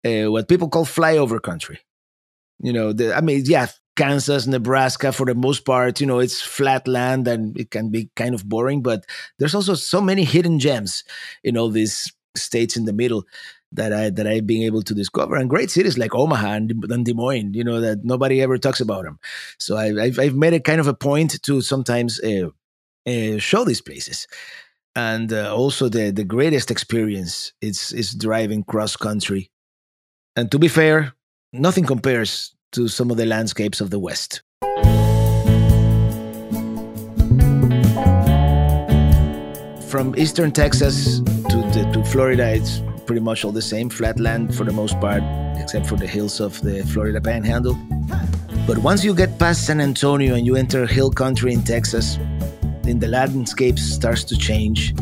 uh, 0.05 0.31
what 0.31 0.49
people 0.49 0.69
call 0.69 0.85
flyover 0.85 1.41
country. 1.41 1.81
You 2.61 2.73
know, 2.73 2.93
the, 2.93 3.17
I 3.17 3.21
mean, 3.21 3.45
yeah, 3.47 3.69
Kansas, 3.97 4.47
Nebraska, 4.47 5.13
for 5.13 5.27
the 5.27 5.35
most 5.35 5.65
part, 5.65 6.01
you 6.01 6.07
know, 6.07 6.19
it's 6.19 6.41
flat 6.41 6.89
land 6.89 7.29
and 7.29 7.57
it 7.59 7.71
can 7.71 7.91
be 7.91 8.11
kind 8.17 8.35
of 8.35 8.49
boring, 8.49 8.83
but 8.83 9.05
there's 9.39 9.55
also 9.55 9.75
so 9.75 10.01
many 10.01 10.25
hidden 10.25 10.59
gems 10.59 11.05
in 11.45 11.57
all 11.57 11.71
these 11.71 12.13
states 12.37 12.77
in 12.77 12.85
the 12.85 12.93
middle 12.93 13.25
that 13.73 13.93
I 13.93 14.11
that 14.11 14.27
I've 14.27 14.47
been 14.47 14.63
able 14.63 14.83
to 14.83 14.95
discover, 14.95 15.37
and 15.37 15.51
great 15.51 15.71
cities 15.71 15.99
like 15.99 16.15
Omaha 16.15 16.53
and, 16.53 16.85
and 16.89 17.05
Des 17.05 17.13
Moines, 17.13 17.53
you 17.55 17.65
know, 17.65 17.81
that 17.81 18.03
nobody 18.03 18.41
ever 18.41 18.57
talks 18.57 18.81
about 18.81 19.05
them. 19.05 19.19
So 19.59 19.77
I, 19.77 20.07
have 20.07 20.19
I've 20.19 20.35
made 20.35 20.55
it 20.55 20.65
kind 20.65 20.81
of 20.81 20.87
a 20.87 20.95
point 20.95 21.43
to 21.43 21.61
sometimes 21.61 22.19
uh, 22.21 22.49
uh, 23.09 23.39
show 23.39 23.65
these 23.65 23.81
places 23.81 24.27
and 24.99 25.33
uh, 25.33 25.55
also 25.55 25.89
the 25.89 26.11
the 26.11 26.25
greatest 26.25 26.71
experience 26.71 27.53
is 27.61 27.93
is 27.93 28.15
driving 28.15 28.65
cross 28.65 28.97
country. 28.97 29.51
And 30.35 30.51
to 30.51 30.59
be 30.59 30.69
fair, 30.69 31.15
nothing 31.53 31.85
compares 31.85 32.55
to 32.73 32.89
some 32.89 33.11
of 33.13 33.17
the 33.17 33.27
landscapes 33.27 33.81
of 33.81 33.91
the 33.91 33.99
West. 33.99 34.43
From 39.89 40.15
eastern 40.17 40.51
Texas 40.53 41.21
to 41.51 41.57
the, 41.75 41.91
to 41.95 42.05
Florida, 42.05 42.47
it's 42.59 42.83
pretty 43.07 43.23
much 43.23 43.45
all 43.45 43.53
the 43.53 43.69
same 43.75 43.89
flat 43.89 44.19
land 44.19 44.55
for 44.55 44.65
the 44.65 44.73
most 44.73 45.01
part, 45.01 45.23
except 45.57 45.87
for 45.87 45.97
the 45.97 46.07
hills 46.07 46.41
of 46.41 46.61
the 46.61 46.83
Florida 46.93 47.21
Panhandle. 47.21 47.79
But 48.67 48.79
once 48.79 49.03
you 49.03 49.15
get 49.15 49.39
past 49.39 49.65
San 49.65 49.81
Antonio 49.81 50.35
and 50.35 50.45
you 50.45 50.57
enter 50.57 50.87
hill 50.87 51.11
country 51.11 51.53
in 51.55 51.63
Texas, 51.63 52.19
then 52.89 52.99
the 52.99 53.09
landscape 53.09 53.79
starts 53.79 54.25
to 54.25 54.37
change. 54.37 54.95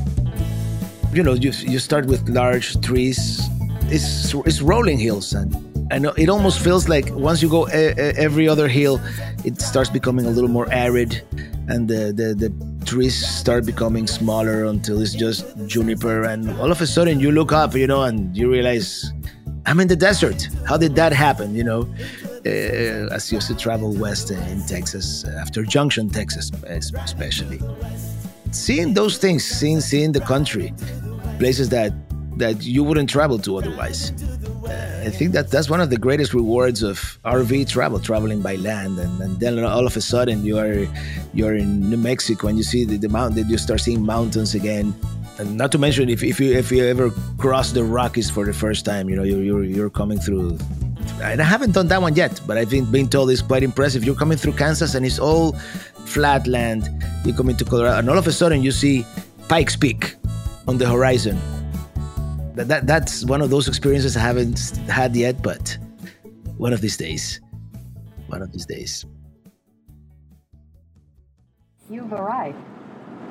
You 1.13 1.23
know, 1.23 1.35
you, 1.35 1.53
you 1.53 1.79
start 1.79 2.07
with 2.07 2.29
large 2.29 2.79
trees. 2.81 3.41
It's, 3.89 4.35
it's 4.35 4.61
rolling 4.61 4.99
hills, 4.99 5.33
and, 5.33 5.55
and 5.93 6.07
it 6.19 6.29
almost 6.29 6.59
feels 6.59 6.89
like 6.89 7.09
once 7.11 7.41
you 7.41 7.49
go 7.49 7.69
a, 7.69 7.95
a, 7.97 8.13
every 8.17 8.49
other 8.49 8.67
hill, 8.67 9.01
it 9.45 9.61
starts 9.61 9.89
becoming 9.89 10.27
a 10.27 10.31
little 10.31 10.51
more 10.51 10.69
arid, 10.73 11.23
and 11.69 11.87
the, 11.89 12.13
the, 12.13 12.35
the 12.35 12.85
trees 12.85 13.15
start 13.15 13.65
becoming 13.65 14.09
smaller 14.09 14.65
until 14.65 15.01
it's 15.01 15.15
just 15.15 15.47
juniper. 15.67 16.25
And 16.25 16.51
all 16.59 16.73
of 16.73 16.81
a 16.81 16.87
sudden, 16.87 17.21
you 17.21 17.31
look 17.31 17.53
up, 17.53 17.75
you 17.75 17.87
know, 17.87 18.03
and 18.03 18.37
you 18.37 18.51
realize 18.51 19.13
I'm 19.65 19.79
in 19.79 19.89
the 19.89 19.97
desert. 19.97 20.49
How 20.67 20.77
did 20.77 20.97
that 20.97 21.13
happen? 21.13 21.55
You 21.55 21.65
know, 21.65 21.95
uh, 22.47 23.15
as 23.15 23.31
you 23.31 23.37
used 23.37 23.49
to 23.49 23.55
travel 23.55 23.93
west 23.95 24.31
in 24.31 24.65
Texas, 24.67 25.25
uh, 25.25 25.39
after 25.41 25.63
Junction, 25.63 26.09
Texas, 26.11 26.51
especially. 26.65 27.61
Seeing 28.53 28.95
those 28.95 29.19
things, 29.19 29.45
seeing 29.45 29.81
seeing 29.81 30.13
the 30.13 30.21
country, 30.21 30.73
places 31.39 31.69
that 31.71 31.93
that 32.37 32.63
you 32.63 32.85
wouldn't 32.85 33.09
travel 33.09 33.39
to 33.39 33.57
otherwise. 33.57 34.13
Uh, 34.67 35.05
I 35.07 35.11
think 35.11 35.33
that 35.33 35.51
that's 35.51 35.71
one 35.71 35.81
of 35.81 35.91
the 35.91 35.97
greatest 35.97 36.35
rewards 36.35 36.83
of 36.83 37.19
RV 37.25 37.69
travel, 37.69 37.99
traveling 37.99 38.43
by 38.43 38.57
land, 38.57 38.99
and, 38.99 39.21
and 39.21 39.41
then 39.41 39.63
all 39.65 39.87
of 39.87 39.97
a 39.97 40.01
sudden 40.01 40.45
you 40.45 40.59
are 40.59 40.87
you're 41.35 41.55
in 41.55 41.89
New 41.91 41.97
Mexico 41.97 42.49
and 42.49 42.59
you 42.59 42.65
see 42.65 42.85
the, 42.85 42.97
the 42.97 43.09
mountain, 43.09 43.49
you 43.49 43.59
start 43.59 43.81
seeing 43.81 44.05
mountains 44.05 44.55
again. 44.55 44.95
And 45.39 45.57
not 45.57 45.71
to 45.73 45.79
mention 45.79 46.09
if, 46.09 46.23
if 46.23 46.41
you 46.41 46.53
if 46.53 46.73
you 46.73 46.85
ever 46.85 47.11
cross 47.39 47.73
the 47.73 47.85
Rockies 47.85 48.31
for 48.31 48.45
the 48.45 48.55
first 48.55 48.85
time, 48.85 49.09
you 49.09 49.17
know 49.17 49.23
you're 49.23 49.43
you're, 49.43 49.65
you're 49.65 49.91
coming 49.91 50.19
through 50.19 50.59
and 51.23 51.41
I 51.41 51.45
haven't 51.45 51.73
done 51.73 51.89
that 51.89 52.01
one 52.03 52.15
yet, 52.15 52.41
but 52.47 52.59
I've 52.59 52.71
been, 52.71 52.85
been 52.91 53.09
told 53.09 53.31
it's 53.31 53.43
quite 53.43 53.63
impressive. 53.63 54.05
You're 54.05 54.15
coming 54.15 54.39
through 54.39 54.53
Kansas 54.53 54.95
and 54.95 55.05
it's 55.05 55.19
all 55.19 55.53
flat 56.05 56.47
land. 56.47 56.89
You 57.25 57.33
come 57.33 57.49
into 57.49 57.65
Colorado, 57.65 57.99
and 57.99 58.11
all 58.11 58.19
of 58.19 58.27
a 58.27 58.33
sudden 58.33 58.63
you 58.63 58.71
see 58.71 59.05
Pikes 59.49 59.77
Peak 59.77 60.15
on 60.69 60.79
the 60.79 60.89
horizon. 60.89 61.39
That, 62.55 62.69
that 62.69 62.87
that's 62.87 63.25
one 63.25 63.43
of 63.43 63.51
those 63.51 63.69
experiences 63.69 64.17
I 64.17 64.21
haven't 64.21 64.77
had 64.89 65.15
yet, 65.15 65.43
but 65.43 65.77
one 66.57 66.73
of 66.73 66.81
these 66.81 66.97
days, 66.97 67.41
one 68.29 68.43
of 68.43 68.53
these 68.53 68.67
days. 68.67 69.05
You've 71.91 72.13
arrived. 72.13 72.59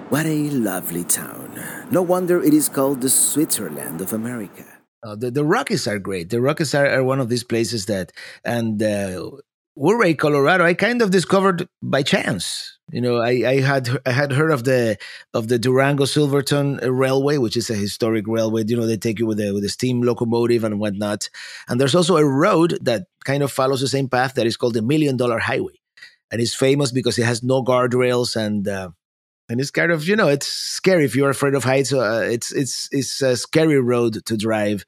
What 0.09 0.25
a 0.27 0.49
lovely 0.51 1.03
town. 1.03 1.59
No 1.89 2.01
wonder 2.01 2.41
it 2.41 2.53
is 2.53 2.69
called 2.69 3.01
the 3.01 3.09
Switzerland 3.09 4.01
of 4.01 4.13
America. 4.13 4.74
Uh, 5.05 5.15
the, 5.15 5.29
the 5.29 5.43
Rockies 5.45 5.87
are 5.87 5.99
great. 5.99 6.31
The 6.31 6.41
Rockies 6.41 6.73
are, 6.73 6.87
are 6.87 7.03
one 7.03 7.19
of 7.19 7.29
these 7.29 7.43
places 7.43 7.85
that, 7.85 8.11
and 8.43 8.81
uh, 8.81 9.29
Ouray, 9.77 10.15
Colorado, 10.15 10.63
I 10.63 10.73
kind 10.73 11.01
of 11.01 11.11
discovered 11.11 11.67
by 11.83 12.01
chance. 12.01 12.77
You 12.91 13.01
know, 13.01 13.17
I, 13.17 13.31
I 13.45 13.59
had 13.61 13.89
I 14.05 14.11
had 14.11 14.31
heard 14.31 14.51
of 14.51 14.63
the 14.63 14.97
of 15.33 15.47
the 15.47 15.59
Durango 15.59 16.05
Silverton 16.05 16.77
Railway, 16.77 17.37
which 17.37 17.57
is 17.57 17.69
a 17.69 17.75
historic 17.75 18.25
railway. 18.27 18.63
You 18.65 18.77
know, 18.77 18.85
they 18.85 18.97
take 18.97 19.19
you 19.19 19.25
with 19.25 19.39
a 19.39 19.51
with 19.53 19.63
a 19.63 19.69
steam 19.69 20.01
locomotive 20.01 20.63
and 20.63 20.79
whatnot. 20.79 21.29
And 21.67 21.79
there's 21.79 21.95
also 21.95 22.17
a 22.17 22.25
road 22.25 22.77
that 22.81 23.07
kind 23.25 23.43
of 23.43 23.51
follows 23.51 23.81
the 23.81 23.87
same 23.87 24.07
path 24.07 24.35
that 24.35 24.45
is 24.47 24.55
called 24.55 24.75
the 24.75 24.81
Million 24.81 25.17
Dollar 25.17 25.39
Highway, 25.39 25.79
and 26.31 26.39
it's 26.39 26.55
famous 26.55 26.91
because 26.91 27.17
it 27.17 27.25
has 27.25 27.43
no 27.43 27.63
guardrails 27.63 28.35
and 28.35 28.67
uh, 28.67 28.89
and 29.49 29.59
it's 29.59 29.71
kind 29.71 29.91
of 29.91 30.07
you 30.07 30.15
know 30.15 30.27
it's 30.27 30.47
scary 30.47 31.05
if 31.05 31.15
you're 31.15 31.29
afraid 31.29 31.53
of 31.53 31.63
heights. 31.63 31.93
Uh, 31.93 32.27
it's 32.29 32.51
it's 32.51 32.89
it's 32.91 33.21
a 33.21 33.37
scary 33.37 33.79
road 33.79 34.25
to 34.25 34.37
drive, 34.37 34.85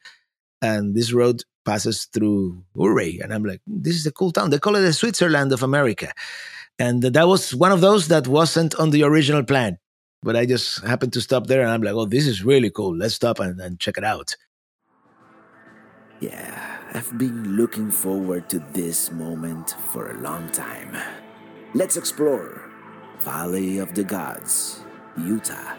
and 0.61 0.95
this 0.95 1.13
road 1.13 1.43
passes 1.65 2.05
through 2.05 2.63
Ouray, 2.75 3.19
and 3.19 3.33
I'm 3.33 3.43
like, 3.43 3.61
this 3.67 3.95
is 3.95 4.05
a 4.05 4.11
cool 4.11 4.31
town. 4.31 4.49
They 4.49 4.59
call 4.59 4.75
it 4.75 4.81
the 4.81 4.93
Switzerland 4.93 5.51
of 5.51 5.63
America, 5.63 6.11
and 6.79 7.03
that 7.03 7.27
was 7.27 7.53
one 7.53 7.71
of 7.71 7.81
those 7.81 8.07
that 8.07 8.27
wasn't 8.27 8.75
on 8.75 8.91
the 8.91 9.03
original 9.03 9.43
plan. 9.43 9.77
But 10.23 10.35
I 10.35 10.45
just 10.45 10.83
happened 10.83 11.13
to 11.13 11.21
stop 11.21 11.47
there, 11.47 11.61
and 11.61 11.69
I'm 11.69 11.81
like, 11.81 11.93
oh, 11.93 12.05
this 12.05 12.25
is 12.25 12.43
really 12.43 12.71
cool. 12.71 12.95
Let's 12.95 13.15
stop 13.15 13.39
and, 13.39 13.59
and 13.61 13.79
check 13.79 13.97
it 13.97 14.03
out. 14.03 14.35
Yeah, 16.19 16.79
I've 16.93 17.15
been 17.19 17.55
looking 17.55 17.91
forward 17.91 18.49
to 18.49 18.59
this 18.73 19.11
moment 19.11 19.75
for 19.91 20.09
a 20.09 20.19
long 20.19 20.49
time. 20.49 20.97
Let's 21.75 21.95
explore 21.95 22.66
Valley 23.27 23.77
of 23.79 23.93
the 23.93 24.05
Gods, 24.05 24.79
Utah. 25.17 25.75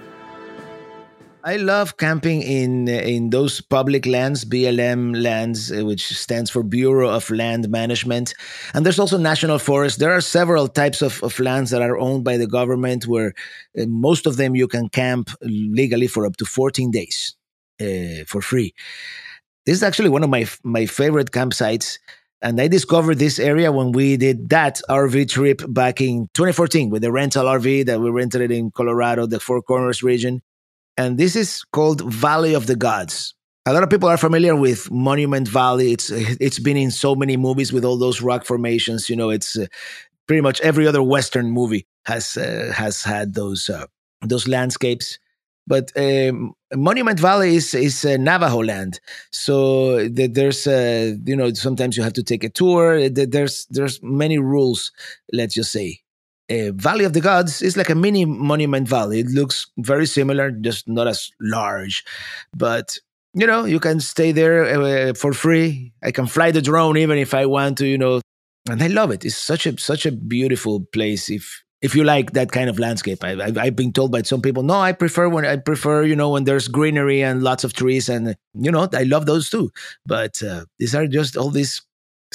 I 1.45 1.57
love 1.57 1.97
camping 1.97 2.43
in 2.43 2.89
in 2.89 3.31
those 3.31 3.63
public 3.63 4.05
lands, 4.05 4.45
BLM 4.45 5.17
lands, 5.17 5.73
uh, 5.73 5.83
which 5.83 6.05
stands 6.25 6.51
for 6.51 6.63
Bureau 6.63 7.09
of 7.09 7.31
Land 7.31 7.71
Management. 7.71 8.35
And 8.75 8.85
there's 8.85 8.99
also 8.99 9.17
national 9.17 9.59
forests. 9.59 9.99
There 9.99 10.13
are 10.13 10.21
several 10.21 10.69
types 10.69 11.01
of, 11.01 11.23
of 11.23 11.41
lands 11.41 11.71
that 11.71 11.81
are 11.81 11.97
owned 11.97 12.23
by 12.23 12.37
the 12.37 12.47
government, 12.47 13.07
where 13.07 13.33
uh, 13.81 13.87
most 13.87 14.27
of 14.27 14.37
them 14.37 14.55
you 14.55 14.69
can 14.69 14.91
camp 14.91 15.31
legally 15.41 16.07
for 16.07 16.27
up 16.27 16.37
to 16.37 16.45
14 16.45 16.91
days 16.91 17.35
uh, 17.81 18.25
for 18.27 18.43
free. 18.43 18.75
this 19.65 19.77
is 19.81 19.83
actually 19.83 20.11
one 20.11 20.25
of 20.25 20.31
my 20.37 20.45
my 20.77 20.85
favorite 20.87 21.31
campsites. 21.31 21.99
And 22.41 22.61
I 22.61 22.69
discovered 22.69 23.19
this 23.19 23.39
area 23.39 23.73
when 23.73 23.91
we 23.93 24.17
did 24.17 24.49
that 24.51 24.81
RV 24.89 25.29
trip 25.29 25.61
back 25.69 26.01
in 26.01 26.29
2014 26.35 26.89
with 26.89 27.03
the 27.03 27.11
rental 27.11 27.47
RV 27.47 27.87
that 27.87 28.01
we 28.01 28.11
rented 28.11 28.43
it 28.43 28.53
in 28.53 28.71
Colorado, 28.71 29.27
the 29.27 29.41
Four 29.41 29.61
Corners 29.63 30.03
region. 30.03 30.41
And 30.97 31.19
this 31.19 31.35
is 31.35 31.65
called 31.73 32.13
Valley 32.13 32.55
of 32.55 32.67
the 32.67 32.77
Gods. 32.77 33.35
A 33.67 33.73
lot 33.73 33.83
of 33.83 33.91
people 33.91 34.09
are 34.09 34.17
familiar 34.17 34.57
with 34.57 34.91
Monument 34.91 35.47
Valley. 35.47 35.93
It's 35.93 36.11
it's 36.11 36.59
been 36.59 36.77
in 36.77 36.91
so 36.91 37.15
many 37.15 37.37
movies 37.37 37.73
with 37.73 37.85
all 37.85 37.99
those 37.99 38.23
rock 38.23 38.47
formations. 38.47 39.11
You 39.11 39.17
know, 39.17 39.31
it's 39.31 39.59
uh, 39.59 39.67
pretty 40.27 40.41
much 40.41 40.61
every 40.61 40.87
other 40.87 41.03
Western 41.03 41.51
movie 41.51 41.87
has 42.07 42.37
uh, 42.37 42.73
has 42.75 43.03
had 43.03 43.35
those 43.35 43.69
uh, 43.69 43.87
those 44.23 44.49
landscapes. 44.49 45.19
But 45.69 45.93
um, 45.97 46.55
Monument 46.75 47.21
Valley 47.21 47.57
is 47.57 47.75
is 47.75 48.05
uh, 48.05 48.17
Navajo 48.17 48.63
land, 48.63 49.01
so 49.31 50.09
the, 50.09 50.27
there's 50.27 50.67
uh, 50.67 51.15
you 51.25 51.37
know 51.37 51.53
sometimes 51.53 51.97
you 51.97 52.03
have 52.03 52.15
to 52.15 52.23
take 52.23 52.43
a 52.43 52.49
tour. 52.49 53.09
There's 53.11 53.67
there's 53.71 54.03
many 54.03 54.39
rules. 54.39 54.91
Let's 55.33 55.55
just 55.55 55.73
say. 55.73 56.01
Uh, 56.51 56.73
valley 56.73 57.05
of 57.05 57.13
the 57.13 57.21
Gods 57.21 57.61
is 57.61 57.77
like 57.77 57.91
a 57.91 57.95
mini 57.95 58.25
Monument 58.25 58.89
Valley. 58.89 59.21
It 59.21 59.27
looks 59.27 59.67
very 59.77 60.07
similar, 60.07 60.51
just 60.51 60.89
not 60.89 61.07
as 61.07 61.31
large. 61.39 62.03
But 62.57 62.97
you 63.35 63.47
know, 63.47 63.67
you 63.67 63.79
can 63.79 64.01
stay 64.01 64.33
there 64.33 64.65
uh, 64.65 65.13
for 65.13 65.35
free. 65.35 65.93
I 66.03 66.11
can 66.11 66.27
fly 66.27 66.51
the 66.51 66.63
drone 66.63 66.97
even 66.97 67.19
if 67.19 67.35
I 67.35 67.45
want 67.45 67.77
to. 67.79 67.87
You 67.87 67.99
know, 67.99 68.23
and 68.71 68.83
I 68.83 68.87
love 68.87 69.11
it. 69.11 69.27
It's 69.27 69.37
such 69.37 69.67
a 69.67 69.79
such 69.79 70.07
a 70.07 70.13
beautiful 70.13 70.81
place. 70.81 71.29
If 71.29 71.63
if 71.81 71.95
you 71.95 72.05
like 72.05 72.33
that 72.33 72.51
kind 72.51 72.69
of 72.69 72.79
landscape. 72.79 73.23
I, 73.23 73.33
I, 73.41 73.67
have 73.67 73.77
been 73.77 73.93
told 73.93 74.11
by 74.11 74.23
some 74.23 74.43
people, 74.43 74.63
no, 74.63 74.75
I 74.75 74.93
prefer 74.93 75.29
when 75.29 75.45
I 75.45 75.57
prefer, 75.57 76.03
you 76.05 76.17
know, 76.17 76.31
when 76.31 76.45
there's 76.45 76.69
greenery 76.69 77.23
and 77.23 77.43
lots 77.43 77.65
of 77.65 77.73
trees, 77.73 78.09
and 78.09 78.37
you 78.55 78.71
know, 78.71 78.89
I 78.93 79.05
love 79.05 79.27
those 79.27 79.49
too. 79.49 79.71
But 80.05 80.43
uh, 80.43 80.65
these 80.79 80.95
are 80.95 81.07
just 81.07 81.37
all 81.37 81.51
these, 81.51 81.83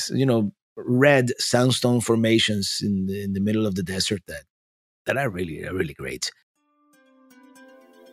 you 0.10 0.26
know, 0.26 0.54
red 0.76 1.32
sandstone 1.40 2.02
formations 2.02 2.80
in 2.82 3.06
the, 3.08 3.24
in 3.24 3.34
the 3.34 3.42
middle 3.42 3.66
of 3.66 3.76
the 3.76 3.84
desert 3.84 4.22
that 4.28 4.44
that 5.06 5.18
are 5.18 5.30
really 5.30 5.66
are 5.66 5.74
really 5.74 5.94
great. 5.94 6.32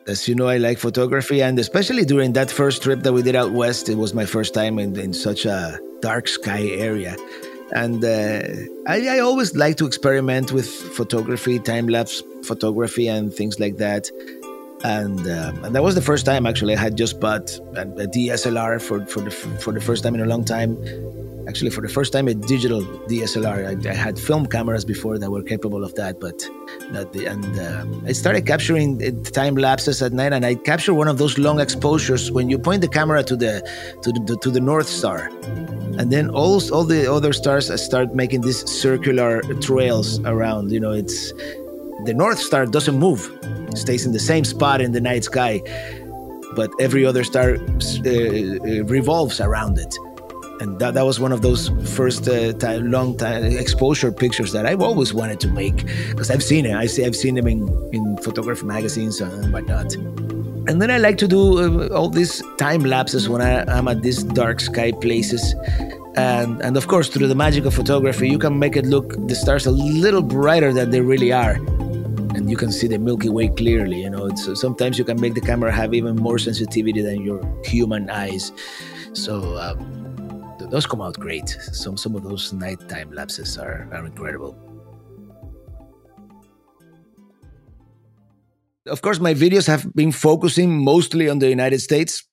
As 0.06 0.26
you 0.26 0.34
know, 0.34 0.48
I 0.48 0.56
like 0.56 0.78
photography, 0.78 1.42
and 1.42 1.58
especially 1.58 2.04
during 2.04 2.32
that 2.32 2.50
first 2.50 2.82
trip 2.82 3.02
that 3.02 3.12
we 3.12 3.22
did 3.22 3.36
out 3.36 3.52
west, 3.52 3.88
it 3.88 3.96
was 3.96 4.14
my 4.14 4.24
first 4.24 4.54
time 4.54 4.78
in, 4.78 4.98
in 4.98 5.12
such 5.12 5.44
a 5.44 5.78
dark 6.00 6.26
sky 6.26 6.62
area 6.62 7.14
and 7.72 8.04
uh, 8.04 8.42
I, 8.86 9.16
I, 9.16 9.18
always 9.20 9.54
like 9.54 9.76
to 9.76 9.86
experiment 9.86 10.52
with 10.52 10.68
photography, 10.68 11.58
time 11.58 11.88
lapse 11.88 12.22
photography, 12.42 13.06
and 13.08 13.32
things 13.32 13.60
like 13.60 13.76
that. 13.76 14.10
And, 14.82 15.20
um, 15.20 15.64
and 15.64 15.74
that 15.74 15.82
was 15.82 15.94
the 15.94 16.02
first 16.02 16.24
time 16.24 16.46
actually 16.46 16.74
I 16.74 16.78
had 16.78 16.96
just 16.96 17.20
bought 17.20 17.50
a, 17.74 17.82
a 17.82 18.06
DSLR 18.06 18.80
for, 18.80 19.04
for 19.06 19.20
the 19.20 19.30
for 19.30 19.72
the 19.72 19.80
first 19.80 20.02
time 20.02 20.14
in 20.14 20.20
a 20.20 20.26
long 20.26 20.44
time. 20.44 20.76
Actually, 21.50 21.70
for 21.70 21.80
the 21.80 21.88
first 21.88 22.12
time, 22.12 22.28
a 22.28 22.34
digital 22.34 22.80
DSLR. 23.10 23.58
I, 23.70 23.90
I 23.90 23.94
had 24.06 24.14
film 24.28 24.46
cameras 24.46 24.84
before 24.84 25.18
that 25.18 25.30
were 25.32 25.42
capable 25.42 25.82
of 25.82 25.92
that, 25.96 26.20
but 26.20 26.38
not 26.92 27.12
the. 27.12 27.26
And 27.26 27.50
uh, 27.58 28.08
I 28.08 28.12
started 28.12 28.46
capturing 28.46 28.90
time 29.40 29.56
lapses 29.56 30.00
at 30.00 30.12
night, 30.12 30.32
and 30.32 30.46
I 30.46 30.54
captured 30.54 30.94
one 30.94 31.08
of 31.08 31.18
those 31.18 31.38
long 31.38 31.58
exposures 31.58 32.30
when 32.30 32.48
you 32.48 32.56
point 32.56 32.82
the 32.82 32.92
camera 32.98 33.24
to 33.24 33.34
the 33.34 33.54
to 34.02 34.12
the 34.12 34.36
to 34.44 34.48
the 34.56 34.60
North 34.60 34.88
Star 34.88 35.28
and 35.98 36.12
then 36.12 36.30
all 36.30 36.62
all 36.72 36.84
the 36.84 37.12
other 37.12 37.32
stars 37.32 37.66
start 37.82 38.14
making 38.14 38.40
these 38.42 38.60
circular 38.70 39.42
trails 39.60 40.20
around. 40.20 40.70
You 40.70 40.80
know, 40.80 40.92
it's 40.92 41.32
the 42.08 42.14
North 42.14 42.38
Star 42.38 42.64
doesn't 42.64 42.98
move; 42.98 43.20
it 43.68 43.76
stays 43.76 44.06
in 44.06 44.12
the 44.12 44.24
same 44.32 44.44
spot 44.44 44.80
in 44.80 44.92
the 44.92 45.00
night 45.00 45.24
sky, 45.24 45.60
but 46.54 46.70
every 46.80 47.04
other 47.04 47.24
star 47.24 47.56
uh, 47.56 47.56
uh, 47.56 48.84
revolves 48.84 49.40
around 49.40 49.78
it. 49.78 49.92
And 50.60 50.78
that, 50.78 50.92
that 50.92 51.06
was 51.06 51.18
one 51.18 51.32
of 51.32 51.40
those 51.40 51.70
first 51.96 52.28
uh, 52.28 52.52
time, 52.52 52.90
long 52.90 53.16
time 53.16 53.44
exposure 53.44 54.12
pictures 54.12 54.52
that 54.52 54.66
I've 54.66 54.82
always 54.82 55.14
wanted 55.14 55.40
to 55.40 55.48
make 55.48 55.86
because 56.10 56.30
I've 56.30 56.42
seen 56.42 56.66
it. 56.66 56.74
I 56.74 56.84
see, 56.84 57.04
I've 57.04 57.16
seen 57.16 57.34
them 57.34 57.46
in, 57.46 57.66
in 57.94 58.18
photography 58.18 58.66
magazines 58.66 59.22
and 59.22 59.52
whatnot. 59.54 59.94
And 60.68 60.80
then 60.82 60.90
I 60.90 60.98
like 60.98 61.16
to 61.18 61.26
do 61.26 61.42
uh, 61.58 61.96
all 61.96 62.10
these 62.10 62.42
time 62.58 62.82
lapses 62.84 63.26
when 63.26 63.40
I, 63.40 63.78
am 63.78 63.88
at 63.88 64.02
these 64.02 64.22
dark 64.22 64.60
sky 64.60 64.92
places. 64.92 65.54
And, 66.16 66.60
and 66.60 66.76
of 66.76 66.88
course, 66.88 67.08
through 67.08 67.28
the 67.28 67.34
magic 67.34 67.64
of 67.64 67.72
photography, 67.72 68.28
you 68.28 68.38
can 68.38 68.58
make 68.58 68.76
it 68.76 68.84
look 68.84 69.14
the 69.28 69.34
stars 69.34 69.64
a 69.64 69.70
little 69.70 70.22
brighter 70.22 70.74
than 70.74 70.90
they 70.90 71.00
really 71.00 71.32
are. 71.32 71.54
And 72.34 72.50
you 72.50 72.58
can 72.58 72.70
see 72.70 72.86
the 72.86 72.98
Milky 72.98 73.30
Way 73.30 73.48
clearly. 73.48 74.02
You 74.02 74.10
know, 74.10 74.26
it's, 74.26 74.60
sometimes 74.60 74.98
you 74.98 75.04
can 75.04 75.18
make 75.18 75.32
the 75.32 75.40
camera 75.40 75.72
have 75.72 75.94
even 75.94 76.16
more 76.16 76.38
sensitivity 76.38 77.00
than 77.00 77.22
your 77.22 77.40
human 77.64 78.10
eyes. 78.10 78.52
So 79.14 79.56
um, 79.56 79.99
those 80.70 80.86
come 80.86 81.02
out 81.02 81.18
great. 81.18 81.48
Some 81.72 81.96
some 81.96 82.14
of 82.16 82.22
those 82.22 82.52
nighttime 82.52 83.12
lapses 83.12 83.58
are, 83.58 83.88
are 83.92 84.06
incredible. 84.06 84.56
Of 88.86 89.02
course, 89.02 89.20
my 89.20 89.34
videos 89.34 89.66
have 89.66 89.92
been 89.94 90.12
focusing 90.12 90.82
mostly 90.82 91.28
on 91.28 91.38
the 91.38 91.48
United 91.48 91.80
States, 91.80 92.24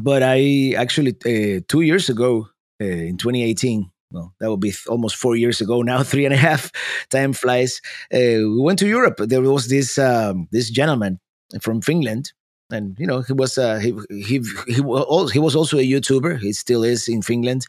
but 0.00 0.22
I 0.22 0.74
actually, 0.76 1.12
uh, 1.24 1.60
two 1.68 1.82
years 1.82 2.08
ago, 2.08 2.48
uh, 2.80 2.84
in 2.84 3.16
2018, 3.18 3.88
well, 4.10 4.34
that 4.40 4.50
would 4.50 4.60
be 4.60 4.74
almost 4.88 5.16
four 5.16 5.36
years 5.36 5.60
ago 5.60 5.82
now, 5.82 6.02
three 6.12 6.24
and 6.24 6.34
a 6.34 6.36
half. 6.36 6.70
Time 7.10 7.32
flies. 7.32 7.80
Uh, 8.12 8.44
we 8.50 8.60
went 8.60 8.78
to 8.80 8.88
Europe. 8.88 9.16
There 9.18 9.42
was 9.42 9.68
this 9.68 9.98
um, 9.98 10.48
this 10.50 10.70
gentleman 10.70 11.20
from 11.60 11.80
Finland, 11.80 12.32
and 12.72 12.98
you 12.98 13.06
know 13.06 13.20
he 13.20 13.32
was 13.32 13.58
uh, 13.58 13.78
he 13.78 13.94
he 14.08 14.40
he 14.66 14.80
was, 14.80 15.54
also 15.54 15.78
a 15.78 15.86
YouTuber. 15.86 16.40
He 16.40 16.52
still 16.52 16.82
is 16.82 17.08
in 17.08 17.22
Finland, 17.22 17.66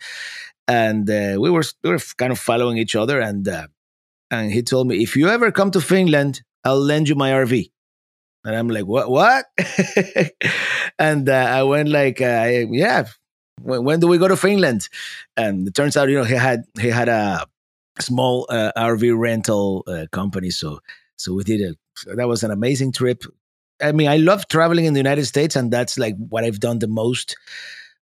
and 0.67 1.09
uh, 1.09 1.35
we 1.39 1.49
were 1.49 1.63
we 1.83 1.89
were 1.91 1.99
kind 2.17 2.31
of 2.31 2.39
following 2.39 2.77
each 2.77 2.95
other. 2.95 3.19
And 3.19 3.47
uh, 3.47 3.67
and 4.31 4.51
he 4.51 4.63
told 4.63 4.87
me, 4.87 5.03
if 5.03 5.15
you 5.15 5.27
ever 5.27 5.51
come 5.51 5.71
to 5.71 5.81
Finland, 5.81 6.41
I'll 6.63 6.79
lend 6.79 7.09
you 7.09 7.15
my 7.15 7.31
RV. 7.31 7.69
And 8.45 8.55
I'm 8.55 8.69
like, 8.69 8.85
what? 8.85 9.09
What? 9.09 9.45
and 10.99 11.29
uh, 11.29 11.33
I 11.33 11.63
went 11.63 11.89
like, 11.89 12.21
uh, 12.21 12.65
yeah. 12.71 13.05
When, 13.61 13.85
when, 13.85 13.99
do 13.99 14.07
we 14.07 14.17
go 14.17 14.27
to 14.27 14.35
Finland? 14.35 14.89
And 15.37 15.67
it 15.67 15.75
turns 15.75 15.95
out, 15.95 16.09
you 16.09 16.17
know, 16.17 16.25
he 16.25 16.35
had 16.35 16.63
he 16.79 16.89
had 16.89 17.09
a 17.09 17.45
small 17.99 18.47
uh, 18.49 18.71
RV 18.77 19.17
rental 19.17 19.85
company, 20.11 20.49
so 20.49 20.79
so 21.17 21.33
we 21.33 21.43
did 21.43 21.61
it. 21.61 21.77
That 22.15 22.27
was 22.27 22.43
an 22.43 22.51
amazing 22.51 22.91
trip. 22.91 23.23
I 23.83 23.91
mean, 23.91 24.07
I 24.07 24.17
love 24.17 24.47
traveling 24.47 24.85
in 24.85 24.93
the 24.93 24.99
United 24.99 25.25
States, 25.25 25.55
and 25.55 25.71
that's 25.71 25.97
like 25.97 26.15
what 26.29 26.43
I've 26.43 26.59
done 26.59 26.79
the 26.79 26.87
most. 26.87 27.35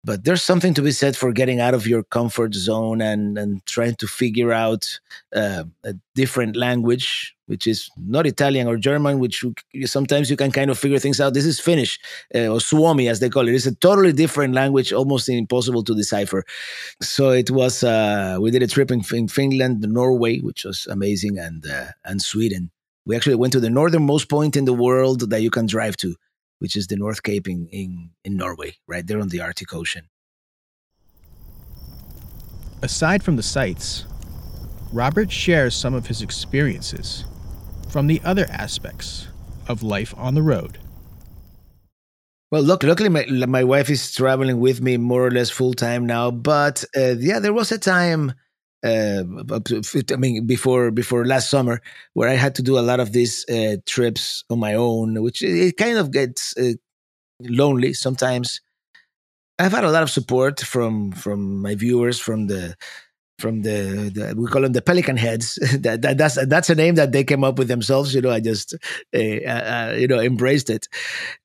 But 0.06 0.24
there's 0.24 0.42
something 0.42 0.72
to 0.74 0.82
be 0.82 0.92
said 0.92 1.16
for 1.16 1.32
getting 1.32 1.58
out 1.60 1.74
of 1.74 1.86
your 1.86 2.04
comfort 2.04 2.54
zone 2.54 3.00
and 3.00 3.36
and 3.36 3.66
trying 3.66 3.96
to 3.96 4.06
figure 4.06 4.52
out 4.52 5.00
uh, 5.34 5.64
a 5.84 5.94
different 6.14 6.54
language 6.56 7.34
which 7.46 7.66
is 7.66 7.90
not 7.96 8.26
italian 8.26 8.66
or 8.66 8.76
german 8.76 9.20
which 9.20 9.44
you, 9.72 9.86
sometimes 9.86 10.30
you 10.30 10.36
can 10.36 10.50
kind 10.52 10.70
of 10.70 10.78
figure 10.78 11.00
things 11.00 11.20
out. 11.20 11.34
This 11.34 11.44
is 11.44 11.58
finnish 11.58 11.98
uh, 12.34 12.46
or 12.46 12.60
suomi 12.60 13.08
as 13.08 13.18
they 13.18 13.28
call 13.28 13.48
it. 13.48 13.54
It's 13.54 13.66
a 13.66 13.74
totally 13.74 14.12
different 14.12 14.54
language 14.54 14.92
almost 14.92 15.28
impossible 15.28 15.82
to 15.84 15.94
decipher. 15.94 16.44
So 17.02 17.30
it 17.30 17.50
was 17.50 17.82
uh, 17.82 18.38
we 18.40 18.52
did 18.52 18.62
a 18.62 18.68
trip 18.68 18.90
in, 18.92 19.02
in, 19.12 19.26
finland 19.28 19.80
norway 19.80 20.38
which 20.38 20.64
was 20.64 20.86
amazing 20.88 21.38
and 21.38 21.66
uh, 21.66 21.90
and 22.04 22.22
sweden 22.22 22.70
we 23.06 23.16
actually 23.16 23.36
went 23.36 23.52
to 23.54 23.60
the 23.60 23.70
northernmost 23.70 24.28
point 24.28 24.56
in 24.56 24.66
the 24.66 24.74
world 24.74 25.30
that 25.30 25.40
you 25.40 25.50
can 25.50 25.66
drive 25.66 25.96
to 25.98 26.16
which 26.58 26.76
is 26.76 26.86
the 26.86 26.96
North 26.96 27.22
Cape 27.22 27.48
in, 27.48 27.68
in, 27.70 28.10
in 28.24 28.36
Norway, 28.36 28.76
right 28.86 29.06
there 29.06 29.20
on 29.20 29.28
the 29.28 29.40
Arctic 29.40 29.74
Ocean. 29.74 30.08
Aside 32.82 33.22
from 33.22 33.36
the 33.36 33.42
sights, 33.42 34.04
Robert 34.92 35.30
shares 35.30 35.74
some 35.74 35.94
of 35.94 36.06
his 36.06 36.22
experiences 36.22 37.24
from 37.90 38.06
the 38.06 38.20
other 38.24 38.46
aspects 38.50 39.28
of 39.68 39.82
life 39.82 40.14
on 40.16 40.34
the 40.34 40.42
road. 40.42 40.78
Well, 42.50 42.62
look, 42.62 42.84
luckily 42.84 43.08
my 43.08 43.26
my 43.26 43.64
wife 43.64 43.90
is 43.90 44.14
traveling 44.14 44.60
with 44.60 44.80
me 44.80 44.96
more 44.98 45.26
or 45.26 45.32
less 45.32 45.50
full 45.50 45.74
time 45.74 46.06
now. 46.06 46.30
But 46.30 46.84
uh, 46.96 47.16
yeah, 47.18 47.40
there 47.40 47.52
was 47.52 47.72
a 47.72 47.78
time 47.78 48.34
uh, 48.84 49.24
I 50.12 50.16
mean, 50.16 50.46
before 50.46 50.90
before 50.90 51.24
last 51.24 51.50
summer, 51.50 51.80
where 52.14 52.28
I 52.28 52.34
had 52.34 52.54
to 52.56 52.62
do 52.62 52.78
a 52.78 52.80
lot 52.80 53.00
of 53.00 53.12
these 53.12 53.48
uh, 53.48 53.76
trips 53.86 54.44
on 54.50 54.58
my 54.58 54.74
own, 54.74 55.22
which 55.22 55.42
it 55.42 55.76
kind 55.76 55.98
of 55.98 56.10
gets 56.10 56.56
uh, 56.56 56.72
lonely 57.40 57.94
sometimes. 57.94 58.60
I've 59.58 59.72
had 59.72 59.84
a 59.84 59.90
lot 59.90 60.02
of 60.02 60.10
support 60.10 60.60
from 60.60 61.12
from 61.12 61.62
my 61.62 61.74
viewers, 61.74 62.20
from 62.20 62.46
the 62.48 62.76
from 63.38 63.62
the, 63.62 64.10
the 64.14 64.34
we 64.36 64.46
call 64.46 64.62
them 64.62 64.72
the 64.72 64.82
pelican 64.82 65.16
heads. 65.16 65.54
that, 65.80 66.02
that, 66.02 66.18
that's 66.18 66.46
that's 66.46 66.70
a 66.70 66.74
name 66.74 66.96
that 66.96 67.12
they 67.12 67.24
came 67.24 67.44
up 67.44 67.58
with 67.58 67.68
themselves. 67.68 68.14
You 68.14 68.20
know, 68.20 68.30
I 68.30 68.40
just 68.40 68.74
uh, 69.14 69.18
uh, 69.18 69.96
you 69.98 70.06
know 70.06 70.20
embraced 70.20 70.68
it. 70.68 70.88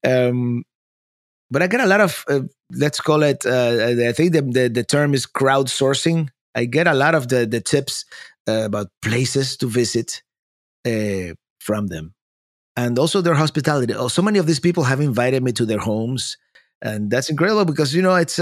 Um, 0.05 0.63
but 1.49 1.61
I 1.61 1.67
get 1.67 1.81
a 1.81 1.87
lot 1.87 2.01
of 2.01 2.25
uh, 2.27 2.41
let's 2.71 2.99
call 2.99 3.23
it. 3.23 3.45
I 3.45 4.11
think 4.11 4.33
the, 4.33 4.41
the 4.41 4.67
the 4.67 4.83
term 4.83 5.13
is 5.13 5.25
crowdsourcing 5.25 6.29
I 6.55 6.65
get 6.65 6.87
a 6.87 6.93
lot 6.93 7.15
of 7.15 7.27
the 7.27 7.45
the 7.45 7.61
tips 7.61 8.05
uh, 8.47 8.63
about 8.65 8.87
places 9.01 9.57
to 9.57 9.67
visit 9.67 10.21
uh, 10.85 11.33
from 11.59 11.87
them, 11.87 12.13
and 12.75 12.97
also 12.99 13.21
their 13.21 13.35
hospitality. 13.35 13.93
Oh, 13.93 14.07
so 14.07 14.21
many 14.21 14.39
of 14.39 14.47
these 14.47 14.59
people 14.59 14.83
have 14.83 14.99
invited 14.99 15.43
me 15.43 15.51
to 15.53 15.65
their 15.65 15.79
homes, 15.79 16.37
and 16.81 17.09
that's 17.09 17.29
incredible 17.29 17.65
because 17.65 17.93
you 17.93 18.01
know 18.01 18.15
it's 18.15 18.39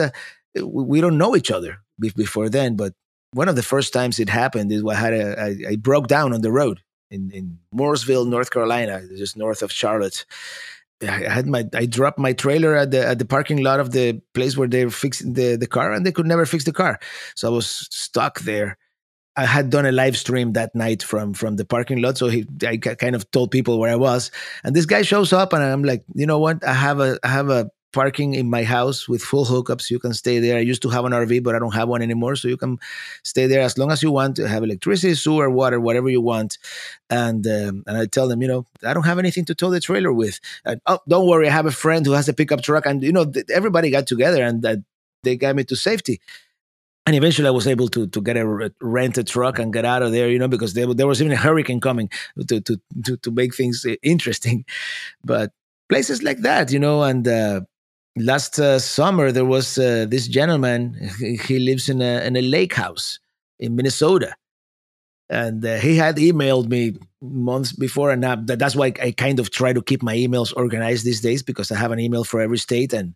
we 0.55 0.83
we 0.83 1.01
don't 1.01 1.17
know 1.17 1.35
each 1.35 1.51
other 1.51 1.77
before 1.99 2.49
then. 2.49 2.75
But 2.75 2.93
one 3.33 3.49
of 3.49 3.55
the 3.55 3.63
first 3.63 3.93
times 3.93 4.19
it 4.19 4.29
happened 4.29 4.71
is 4.71 4.83
I 4.85 4.95
had 4.95 5.13
a, 5.13 5.41
I, 5.41 5.71
I 5.71 5.75
broke 5.75 6.07
down 6.07 6.33
on 6.33 6.41
the 6.41 6.51
road 6.51 6.81
in, 7.11 7.31
in 7.31 7.59
Mooresville, 7.75 8.27
North 8.27 8.51
Carolina, 8.51 9.01
just 9.17 9.37
north 9.37 9.61
of 9.61 9.71
Charlotte. 9.71 10.25
I 11.01 11.29
had 11.29 11.47
my 11.47 11.65
I 11.73 11.85
dropped 11.85 12.19
my 12.19 12.33
trailer 12.33 12.75
at 12.75 12.91
the 12.91 13.05
at 13.05 13.19
the 13.19 13.25
parking 13.25 13.63
lot 13.63 13.79
of 13.79 13.91
the 13.91 14.21
place 14.33 14.57
where 14.57 14.67
they 14.67 14.83
were 14.85 14.91
fixing 14.91 15.33
the, 15.33 15.55
the 15.55 15.67
car 15.67 15.93
and 15.93 16.05
they 16.05 16.11
could 16.11 16.27
never 16.27 16.45
fix 16.45 16.65
the 16.65 16.73
car. 16.73 16.99
So 17.35 17.47
I 17.47 17.51
was 17.51 17.87
stuck 17.89 18.41
there. 18.41 18.77
I 19.35 19.45
had 19.45 19.69
done 19.69 19.85
a 19.85 19.91
live 19.93 20.17
stream 20.17 20.53
that 20.53 20.75
night 20.75 21.01
from 21.01 21.33
from 21.33 21.55
the 21.55 21.63
parking 21.63 22.01
lot, 22.01 22.17
so 22.17 22.27
he 22.27 22.45
I 22.65 22.77
kind 22.77 23.15
of 23.15 23.29
told 23.31 23.51
people 23.51 23.79
where 23.79 23.91
I 23.91 23.95
was, 23.95 24.31
and 24.63 24.75
this 24.75 24.85
guy 24.85 25.01
shows 25.01 25.31
up, 25.31 25.53
and 25.53 25.63
I'm 25.63 25.83
like, 25.83 26.03
you 26.13 26.25
know 26.25 26.39
what? 26.39 26.65
I 26.65 26.73
have 26.73 26.99
a 26.99 27.17
I 27.23 27.29
have 27.29 27.49
a 27.49 27.71
parking 27.91 28.33
in 28.33 28.49
my 28.49 28.63
house 28.63 29.07
with 29.07 29.21
full 29.21 29.45
hookups. 29.45 29.89
You 29.89 29.99
can 29.99 30.13
stay 30.13 30.39
there. 30.39 30.57
I 30.57 30.61
used 30.61 30.81
to 30.83 30.89
have 30.89 31.05
an 31.05 31.11
RV, 31.11 31.43
but 31.43 31.55
I 31.55 31.59
don't 31.59 31.73
have 31.73 31.89
one 31.89 32.01
anymore, 32.01 32.35
so 32.35 32.47
you 32.47 32.57
can 32.57 32.77
stay 33.23 33.47
there 33.47 33.61
as 33.61 33.77
long 33.77 33.91
as 33.91 34.03
you 34.03 34.11
want 34.11 34.35
to 34.37 34.47
have 34.47 34.63
electricity, 34.63 35.15
sewer, 35.15 35.49
water, 35.49 35.79
whatever 35.79 36.09
you 36.09 36.21
want. 36.21 36.57
And 37.09 37.45
um, 37.47 37.83
and 37.87 37.97
I 37.97 38.05
tell 38.05 38.27
them, 38.27 38.41
you 38.41 38.47
know, 38.47 38.65
I 38.85 38.93
don't 38.93 39.05
have 39.05 39.19
anything 39.19 39.45
to 39.45 39.55
tow 39.55 39.69
the 39.69 39.79
trailer 39.79 40.13
with. 40.13 40.39
And, 40.65 40.81
oh, 40.85 40.99
don't 41.07 41.27
worry, 41.27 41.47
I 41.47 41.51
have 41.51 41.65
a 41.65 41.71
friend 41.71 42.05
who 42.05 42.13
has 42.13 42.29
a 42.29 42.33
pickup 42.33 42.61
truck, 42.61 42.85
and 42.85 43.03
you 43.03 43.11
know, 43.11 43.25
th- 43.25 43.49
everybody 43.49 43.89
got 43.89 44.07
together 44.07 44.43
and 44.43 44.65
uh, 44.65 44.77
they 45.23 45.35
got 45.35 45.55
me 45.55 45.63
to 45.65 45.75
safety 45.75 46.21
and 47.09 47.15
eventually 47.15 47.47
I 47.47 47.51
was 47.51 47.65
able 47.65 47.87
to 47.89 48.05
to 48.07 48.21
get 48.21 48.37
a 48.37 48.71
rent 48.81 49.17
a 49.17 49.23
truck 49.23 49.57
and 49.57 49.73
get 49.73 49.83
out 49.83 50.03
of 50.03 50.11
there, 50.11 50.29
you 50.29 50.37
know, 50.37 50.47
because 50.47 50.75
there, 50.75 50.93
there 50.93 51.07
was 51.07 51.21
even 51.21 51.33
a 51.33 51.37
hurricane 51.37 51.79
coming 51.79 52.09
to 52.47 52.61
to 52.61 52.79
to, 53.05 53.17
to 53.17 53.31
make 53.31 53.55
things 53.55 53.83
interesting. 54.03 54.63
But 55.23 55.51
places 55.89 56.21
like 56.21 56.41
that, 56.41 56.71
you 56.71 56.77
know, 56.77 57.01
and 57.01 57.27
uh, 57.27 57.61
last 58.15 58.59
uh, 58.59 58.79
summer 58.79 59.31
there 59.31 59.45
was 59.45 59.77
uh, 59.77 60.05
this 60.07 60.27
gentleman. 60.27 60.95
He, 61.19 61.59
lives 61.59 61.89
in 61.89 62.01
a 62.01 62.21
in 62.25 62.35
a 62.35 62.41
lake 62.41 62.73
house 62.73 63.19
in 63.59 63.75
Minnesota, 63.75 64.35
and 65.29 65.63
uh, 65.65 65.77
he 65.77 65.95
had 65.95 66.17
emailed 66.17 66.69
me 66.69 66.95
months 67.21 67.73
before, 67.73 68.11
and 68.11 68.23
that's 68.47 68.75
why 68.75 68.93
I 69.01 69.11
kind 69.11 69.39
of 69.39 69.51
try 69.51 69.73
to 69.73 69.81
keep 69.81 70.01
my 70.01 70.15
emails 70.15 70.53
organized 70.55 71.05
these 71.05 71.21
days 71.21 71.43
because 71.43 71.71
I 71.71 71.77
have 71.77 71.91
an 71.91 71.99
email 71.99 72.23
for 72.23 72.41
every 72.41 72.57
state, 72.57 72.93
and 72.93 73.15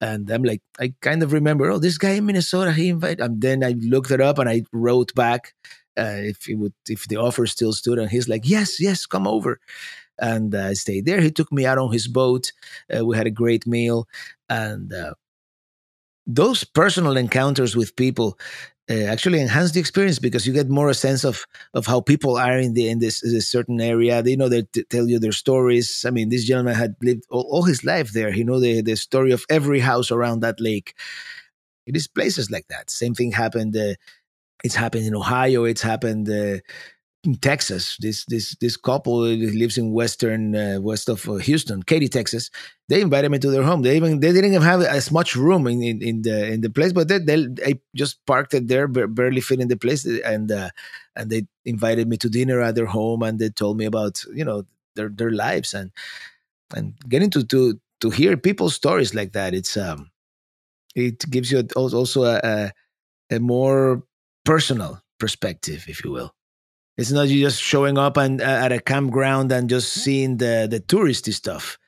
and 0.00 0.30
I'm 0.30 0.42
like, 0.42 0.62
I 0.80 0.94
kind 1.00 1.22
of 1.22 1.32
remember, 1.32 1.70
oh, 1.70 1.78
this 1.78 1.98
guy 1.98 2.12
in 2.12 2.26
Minnesota, 2.26 2.72
he 2.72 2.90
invited, 2.90 3.20
and 3.20 3.40
then 3.40 3.64
I 3.64 3.74
looked 3.80 4.10
it 4.10 4.20
up 4.20 4.38
and 4.38 4.48
I 4.48 4.62
wrote 4.72 5.14
back 5.14 5.54
uh, 5.96 6.20
if 6.20 6.46
would, 6.48 6.74
if 6.88 7.06
the 7.08 7.16
offer 7.16 7.46
still 7.46 7.72
stood, 7.72 7.98
and 7.98 8.10
he's 8.10 8.28
like, 8.28 8.42
yes, 8.48 8.80
yes, 8.80 9.06
come 9.06 9.26
over, 9.26 9.60
and 10.18 10.54
uh, 10.54 10.66
I 10.66 10.72
stayed 10.74 11.06
there. 11.06 11.20
He 11.20 11.30
took 11.30 11.52
me 11.52 11.66
out 11.66 11.78
on 11.78 11.92
his 11.92 12.08
boat. 12.08 12.52
Uh, 12.94 13.04
we 13.04 13.16
had 13.16 13.26
a 13.26 13.30
great 13.30 13.66
meal, 13.66 14.08
and 14.48 14.92
uh, 14.92 15.14
those 16.26 16.64
personal 16.64 17.16
encounters 17.16 17.76
with 17.76 17.96
people 17.96 18.38
uh, 18.88 18.94
actually 19.04 19.40
enhance 19.40 19.72
the 19.72 19.80
experience 19.80 20.18
because 20.18 20.46
you 20.46 20.52
get 20.52 20.68
more 20.68 20.88
a 20.88 20.94
sense 20.94 21.24
of 21.24 21.44
of 21.74 21.86
how 21.86 22.00
people 22.00 22.36
are 22.36 22.58
in 22.58 22.74
the 22.74 22.88
in 22.88 23.00
this, 23.00 23.20
this 23.20 23.48
certain 23.48 23.80
area. 23.80 24.22
They 24.22 24.36
know 24.36 24.48
they 24.48 24.62
tell 24.90 25.08
you 25.08 25.18
their 25.18 25.32
stories. 25.32 26.04
I 26.06 26.10
mean, 26.10 26.28
this 26.28 26.44
gentleman 26.44 26.74
had 26.74 26.94
lived 27.02 27.24
all, 27.30 27.46
all 27.50 27.62
his 27.64 27.84
life 27.84 28.12
there. 28.12 28.30
He 28.30 28.44
know 28.44 28.60
the 28.60 28.82
the 28.82 28.96
story 28.96 29.32
of 29.32 29.44
every 29.50 29.80
house 29.80 30.10
around 30.10 30.40
that 30.40 30.60
lake. 30.60 30.94
It 31.86 31.96
is 31.96 32.08
places 32.08 32.50
like 32.50 32.66
that. 32.68 32.90
Same 32.90 33.14
thing 33.14 33.32
happened. 33.32 33.76
Uh, 33.76 33.94
it's 34.64 34.74
happened 34.76 35.06
in 35.06 35.14
Ohio. 35.14 35.64
It's 35.64 35.82
happened 35.82 36.28
uh, 36.28 36.58
in 37.26 37.36
Texas. 37.36 37.96
This 38.00 38.24
this 38.26 38.56
this 38.60 38.76
couple 38.76 39.20
lives 39.20 39.78
in 39.78 39.92
western 39.92 40.54
uh, 40.56 40.78
west 40.80 41.08
of 41.08 41.28
uh, 41.28 41.34
Houston, 41.36 41.82
Katy, 41.82 42.08
Texas. 42.08 42.50
They 42.88 43.00
invited 43.00 43.30
me 43.30 43.38
to 43.40 43.50
their 43.50 43.64
home. 43.64 43.82
They 43.82 43.96
even 43.96 44.20
they 44.20 44.32
didn't 44.32 44.52
even 44.52 44.62
have 44.62 44.82
as 44.82 45.10
much 45.10 45.36
room 45.36 45.66
in, 45.66 45.82
in, 45.82 46.02
in 46.02 46.22
the 46.22 46.46
in 46.52 46.60
the 46.62 46.70
place, 46.70 46.92
but 46.92 47.08
they, 47.08 47.18
they 47.18 47.46
I 47.64 47.80
just 47.94 48.24
parked 48.26 48.54
it 48.54 48.68
there, 48.68 48.88
barely 48.88 49.40
fit 49.40 49.60
in 49.60 49.68
the 49.68 49.76
place, 49.76 50.06
and 50.06 50.50
uh, 50.52 50.70
and 51.16 51.30
they 51.30 51.46
invited 51.64 52.08
me 52.08 52.16
to 52.18 52.28
dinner 52.30 52.60
at 52.60 52.74
their 52.76 52.86
home, 52.86 53.22
and 53.22 53.38
they 53.38 53.50
told 53.50 53.76
me 53.78 53.84
about 53.86 54.22
you 54.34 54.44
know 54.44 54.64
their 54.94 55.08
their 55.08 55.30
lives 55.32 55.74
and 55.74 55.90
and 56.74 56.94
getting 57.08 57.30
to 57.30 57.44
to 57.44 57.80
to 58.00 58.10
hear 58.10 58.36
people's 58.36 58.74
stories 58.74 59.14
like 59.14 59.32
that. 59.32 59.54
It's 59.54 59.76
um 59.76 60.10
it 60.94 61.28
gives 61.30 61.52
you 61.52 61.66
also 61.76 62.24
a, 62.24 62.40
a 62.44 62.72
a 63.30 63.40
more 63.40 64.04
personal 64.44 65.02
perspective, 65.18 65.84
if 65.88 66.04
you 66.04 66.12
will. 66.12 66.34
It's 66.98 67.12
not 67.12 67.28
you 67.28 67.44
just 67.44 67.60
showing 67.60 67.98
up 67.98 68.16
and 68.16 68.40
uh, 68.40 68.44
at 68.44 68.72
a 68.72 68.80
campground 68.80 69.52
and 69.52 69.68
just 69.68 69.92
seeing 69.92 70.38
the 70.38 70.66
the 70.70 70.80
touristy 70.80 71.32
stuff. 71.32 71.78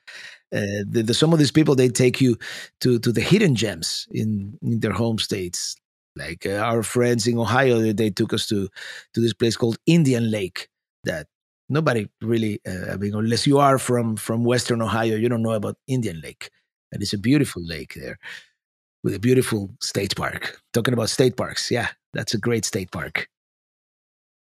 Uh, 0.51 0.81
the, 0.87 1.03
the, 1.03 1.13
some 1.13 1.31
of 1.31 1.39
these 1.39 1.51
people 1.51 1.75
they 1.75 1.89
take 1.89 2.21
you 2.21 2.37
to 2.81 2.99
to 2.99 3.11
the 3.11 3.21
hidden 3.21 3.55
gems 3.55 4.07
in 4.11 4.57
in 4.61 4.79
their 4.79 4.93
home 4.93 5.17
states. 5.17 5.75
Like 6.15 6.45
uh, 6.45 6.57
our 6.57 6.83
friends 6.83 7.27
in 7.27 7.37
Ohio, 7.37 7.79
they, 7.79 7.93
they 7.93 8.09
took 8.09 8.33
us 8.33 8.47
to 8.47 8.67
to 9.13 9.21
this 9.21 9.33
place 9.33 9.55
called 9.55 9.77
Indian 9.85 10.29
Lake. 10.29 10.67
That 11.05 11.27
nobody 11.69 12.07
really, 12.21 12.59
uh, 12.67 12.93
I 12.93 12.97
mean, 12.97 13.15
unless 13.15 13.47
you 13.47 13.57
are 13.59 13.79
from 13.79 14.15
from 14.15 14.43
Western 14.43 14.81
Ohio, 14.81 15.15
you 15.15 15.29
don't 15.29 15.43
know 15.43 15.53
about 15.53 15.77
Indian 15.87 16.21
Lake, 16.21 16.51
and 16.91 17.01
it's 17.01 17.13
a 17.13 17.17
beautiful 17.17 17.63
lake 17.65 17.93
there 17.95 18.19
with 19.03 19.15
a 19.15 19.19
beautiful 19.19 19.71
state 19.81 20.15
park. 20.15 20.59
Talking 20.73 20.93
about 20.93 21.09
state 21.09 21.35
parks, 21.37 21.71
yeah, 21.71 21.89
that's 22.13 22.33
a 22.33 22.37
great 22.39 22.65
state 22.65 22.91
park 22.91 23.27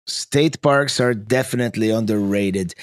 state 0.07 0.61
parks 0.61 0.99
are 0.99 1.13
definitely 1.13 1.89
underrated. 1.89 2.75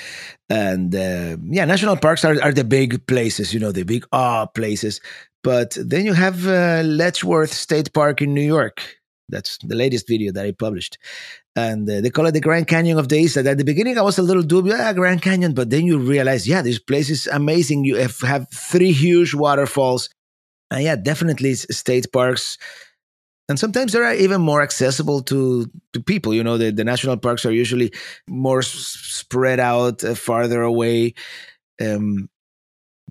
And 0.48 0.94
uh, 0.94 1.36
yeah 1.44 1.64
national 1.64 1.96
parks 1.96 2.24
are, 2.24 2.42
are 2.42 2.52
the 2.52 2.64
big 2.64 3.06
places 3.06 3.52
you 3.54 3.60
know 3.60 3.72
the 3.72 3.84
big 3.84 4.06
ah 4.12 4.46
places. 4.46 5.00
But 5.42 5.76
then 5.80 6.04
you 6.04 6.12
have 6.12 6.46
uh, 6.46 6.82
letchworth 6.84 7.52
state 7.52 7.92
park 7.92 8.20
in 8.20 8.34
new 8.34 8.42
york. 8.42 8.82
That's 9.28 9.58
the 9.58 9.76
latest 9.76 10.08
video 10.08 10.32
that 10.32 10.44
i 10.44 10.52
published. 10.52 10.98
And 11.56 11.88
uh, 11.88 12.00
they 12.00 12.10
call 12.10 12.26
it 12.26 12.32
the 12.32 12.40
grand 12.40 12.66
canyon 12.68 12.98
of 12.98 13.08
the 13.08 13.16
east. 13.16 13.36
And 13.36 13.46
at 13.46 13.58
the 13.58 13.64
beginning 13.64 13.98
i 13.98 14.02
was 14.02 14.18
a 14.18 14.22
little 14.22 14.42
dubious 14.42 14.78
yeah 14.78 14.92
grand 14.92 15.22
canyon. 15.22 15.54
But 15.54 15.70
then 15.70 15.84
you 15.84 15.98
realize 15.98 16.48
yeah 16.48 16.62
this 16.62 16.78
place 16.78 17.10
is 17.10 17.26
amazing. 17.26 17.84
You 17.84 17.96
have, 17.96 18.18
have 18.20 18.48
three 18.50 18.92
huge 18.92 19.34
waterfalls. 19.34 20.08
And 20.70 20.82
yeah 20.82 20.96
definitely 20.96 21.54
state 21.54 22.12
parks 22.12 22.58
and 23.50 23.58
sometimes 23.58 23.92
they're 23.92 24.14
even 24.14 24.40
more 24.40 24.62
accessible 24.62 25.20
to, 25.22 25.66
to 25.92 26.00
people 26.00 26.32
you 26.32 26.44
know 26.44 26.56
the, 26.56 26.70
the 26.70 26.84
national 26.84 27.16
parks 27.16 27.44
are 27.44 27.52
usually 27.52 27.92
more 28.28 28.62
spread 28.62 29.60
out 29.60 30.02
uh, 30.04 30.14
farther 30.14 30.62
away. 30.62 31.14
Um, 31.80 32.30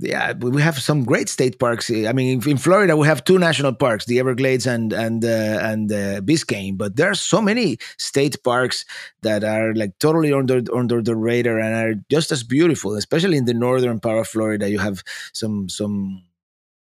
yeah 0.01 0.31
we 0.31 0.61
have 0.61 0.79
some 0.79 1.03
great 1.03 1.27
state 1.27 1.59
parks. 1.59 1.91
I 1.91 2.13
mean 2.13 2.41
in 2.47 2.57
florida 2.57 2.95
we 2.95 3.05
have 3.05 3.25
two 3.25 3.37
national 3.37 3.73
parks 3.73 4.05
the 4.05 4.19
everglades 4.19 4.65
and 4.65 4.93
and 4.93 5.25
uh, 5.25 5.59
and 5.61 5.91
uh, 5.91 6.21
biscayne 6.21 6.77
but 6.77 6.95
there 6.95 7.09
are 7.09 7.15
so 7.15 7.41
many 7.41 7.77
state 7.97 8.41
parks 8.43 8.85
that 9.23 9.43
are 9.43 9.73
like 9.73 9.99
totally 9.99 10.31
under 10.31 10.61
under 10.73 11.01
the 11.01 11.17
radar 11.17 11.59
and 11.59 11.75
are 11.75 11.95
just 12.09 12.31
as 12.31 12.43
beautiful 12.43 12.95
especially 12.95 13.35
in 13.35 13.43
the 13.43 13.53
northern 13.53 13.99
part 13.99 14.19
of 14.19 14.27
florida. 14.27 14.69
You 14.69 14.79
have 14.79 15.03
some 15.33 15.67
some 15.67 16.23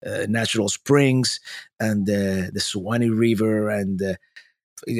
uh, 0.05 0.26
natural 0.28 0.68
springs 0.68 1.40
and 1.80 2.09
uh, 2.09 2.51
the 2.53 2.61
Suwannee 2.61 3.11
River 3.11 3.68
and 3.70 4.03
uh, 4.03 4.14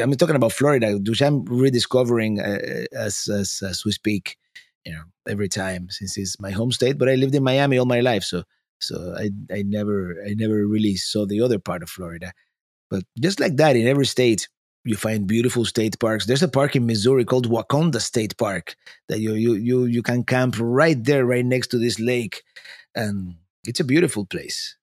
I'm 0.03 0.13
talking 0.15 0.37
about 0.37 0.53
Florida, 0.53 0.99
which 0.99 1.21
I'm 1.21 1.45
rediscovering 1.45 2.41
uh, 2.41 2.87
as, 2.93 3.29
as 3.29 3.63
as 3.63 3.85
we 3.85 3.93
speak. 3.93 4.39
You 4.85 4.93
know, 4.93 5.03
every 5.29 5.49
time 5.49 5.91
since 5.91 6.17
it's 6.17 6.41
my 6.41 6.51
home 6.51 6.73
state, 6.73 6.97
but 6.97 7.09
I 7.09 7.17
lived 7.17 7.35
in 7.35 7.43
Miami 7.43 7.77
all 7.77 7.87
my 7.87 8.01
life, 8.01 8.23
so 8.23 8.45
so 8.79 9.15
I 9.17 9.31
I 9.53 9.63
never 9.63 10.17
I 10.27 10.35
never 10.35 10.67
really 10.67 10.97
saw 10.97 11.27
the 11.27 11.41
other 11.41 11.59
part 11.59 11.83
of 11.83 11.91
Florida. 11.91 12.33
But 12.91 13.05
just 13.21 13.41
like 13.41 13.57
that, 13.57 13.77
in 13.77 13.87
every 13.87 14.07
state, 14.07 14.49
you 14.85 14.97
find 14.97 15.27
beautiful 15.27 15.65
state 15.65 15.99
parks. 15.99 16.27
There's 16.27 16.43
a 16.43 16.49
park 16.49 16.77
in 16.77 16.87
Missouri 16.87 17.25
called 17.25 17.51
Wakonda 17.51 18.01
State 18.01 18.37
Park 18.39 18.77
that 19.09 19.19
you 19.21 19.35
you 19.35 19.55
you 19.55 19.85
you 19.85 20.03
can 20.03 20.25
camp 20.25 20.57
right 20.59 21.03
there, 21.03 21.27
right 21.27 21.45
next 21.45 21.69
to 21.69 21.79
this 21.79 21.99
lake, 21.99 22.43
and 22.95 23.35
it's 23.65 23.81
a 23.81 23.85
beautiful 23.85 24.25
place. 24.25 24.77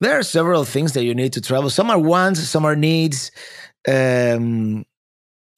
There 0.00 0.18
are 0.18 0.22
several 0.22 0.64
things 0.64 0.92
that 0.92 1.04
you 1.04 1.14
need 1.14 1.32
to 1.34 1.40
travel. 1.40 1.70
Some 1.70 1.90
are 1.90 1.98
wants, 1.98 2.40
some 2.40 2.64
are 2.64 2.76
needs. 2.76 3.30
Um, 3.88 4.84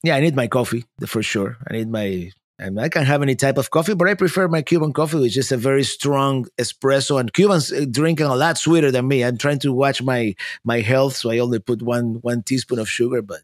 yeah, 0.03 0.15
I 0.15 0.21
need 0.21 0.35
my 0.35 0.47
coffee 0.47 0.85
for 1.05 1.21
sure. 1.23 1.57
I 1.69 1.73
need 1.73 1.89
my. 1.89 2.31
I 2.61 2.89
can 2.89 3.05
have 3.05 3.21
any 3.21 3.35
type 3.35 3.57
of 3.57 3.71
coffee, 3.71 3.93
but 3.95 4.09
I 4.09 4.15
prefer 4.15 4.49
my 4.49 4.61
Cuban 4.61 4.91
coffee, 4.91 5.17
which 5.17 5.37
is 5.37 5.49
a 5.51 5.57
very 5.57 5.83
strong 5.83 6.45
espresso. 6.59 7.17
And 7.17 7.31
Cubans 7.31 7.71
uh, 7.71 7.85
drinking 7.89 8.25
a 8.25 8.35
lot 8.35 8.57
sweeter 8.57 8.91
than 8.91 9.07
me. 9.07 9.23
I'm 9.23 9.37
trying 9.37 9.59
to 9.59 9.71
watch 9.71 10.01
my 10.01 10.35
my 10.65 10.81
health, 10.81 11.15
so 11.15 11.31
I 11.31 11.39
only 11.39 11.59
put 11.59 11.81
one 11.81 12.15
one 12.21 12.43
teaspoon 12.43 12.79
of 12.79 12.89
sugar. 12.89 13.21
But 13.21 13.41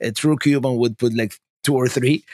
a 0.00 0.12
true 0.12 0.36
Cuban 0.38 0.76
would 0.78 0.96
put 0.98 1.14
like 1.14 1.34
two 1.62 1.74
or 1.74 1.88
three. 1.88 2.24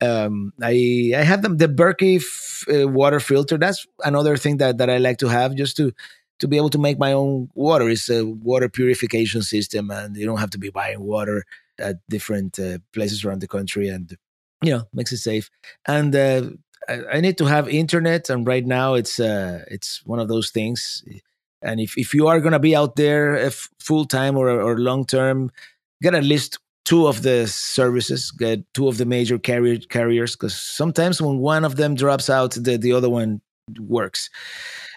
Um, 0.00 0.52
I 0.62 1.12
I 1.16 1.22
have 1.22 1.42
them 1.42 1.56
the 1.58 1.68
Berkey 1.68 2.16
f- 2.16 2.64
uh, 2.72 2.88
water 2.88 3.20
filter. 3.20 3.56
That's 3.58 3.86
another 4.04 4.36
thing 4.36 4.58
that 4.58 4.78
that 4.78 4.90
I 4.90 4.98
like 4.98 5.18
to 5.18 5.28
have 5.28 5.54
just 5.54 5.76
to 5.78 5.92
to 6.42 6.48
be 6.48 6.56
able 6.56 6.70
to 6.70 6.78
make 6.78 6.98
my 6.98 7.12
own 7.12 7.48
water. 7.54 7.88
It's 7.88 8.10
a 8.10 8.26
water 8.26 8.68
purification 8.68 9.42
system, 9.42 9.92
and 9.92 10.16
you 10.16 10.26
don't 10.26 10.40
have 10.40 10.50
to 10.50 10.58
be 10.58 10.70
buying 10.70 11.00
water 11.00 11.44
at 11.78 11.96
different 12.08 12.58
uh, 12.58 12.78
places 12.92 13.24
around 13.24 13.40
the 13.40 13.46
country, 13.46 13.86
and 13.88 14.16
you 14.60 14.72
know 14.72 14.82
makes 14.92 15.12
it 15.12 15.18
safe. 15.18 15.50
And 15.86 16.14
uh, 16.14 16.50
I, 16.88 17.04
I, 17.14 17.20
need 17.20 17.38
to 17.38 17.46
have 17.46 17.68
internet, 17.68 18.28
and 18.28 18.44
right 18.44 18.66
now 18.66 18.94
it's 18.94 19.20
uh, 19.20 19.64
it's 19.68 20.04
one 20.04 20.18
of 20.18 20.26
those 20.26 20.50
things. 20.50 21.04
And 21.62 21.80
if, 21.80 21.96
if 21.96 22.12
you 22.12 22.26
are 22.26 22.40
to 22.40 22.58
be 22.58 22.74
out 22.74 22.96
there 22.96 23.36
if 23.36 23.70
full 23.78 24.04
time 24.04 24.36
or, 24.36 24.50
or 24.50 24.76
long 24.78 25.04
term, 25.04 25.52
get 26.02 26.12
at 26.12 26.24
least 26.24 26.58
two 26.84 27.06
of 27.06 27.22
the 27.22 27.46
services, 27.46 28.32
get 28.32 28.58
two 28.74 28.88
of 28.88 28.98
the 28.98 29.06
major 29.06 29.38
carrier, 29.38 29.78
carriers, 29.78 30.34
because 30.34 30.60
sometimes 30.60 31.22
when 31.22 31.38
one 31.38 31.64
of 31.64 31.76
them 31.76 31.94
drops 31.94 32.28
out, 32.28 32.50
the, 32.58 32.76
the 32.76 32.92
other 32.92 33.08
one 33.08 33.40
works. 33.78 34.30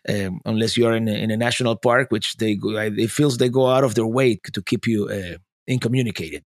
Um, 0.07 0.41
unless 0.45 0.77
you 0.77 0.85
are 0.87 0.95
in 0.95 1.07
a, 1.07 1.13
in 1.13 1.31
a 1.31 1.37
national 1.37 1.75
park, 1.75 2.11
which 2.11 2.37
they 2.37 2.57
it 2.61 3.11
feels 3.11 3.37
they 3.37 3.49
go 3.49 3.67
out 3.67 3.83
of 3.83 3.95
their 3.95 4.07
way 4.07 4.39
to 4.53 4.61
keep 4.61 4.87
you 4.87 5.07
uh, 5.07 5.37
incommunicated. 5.67 6.43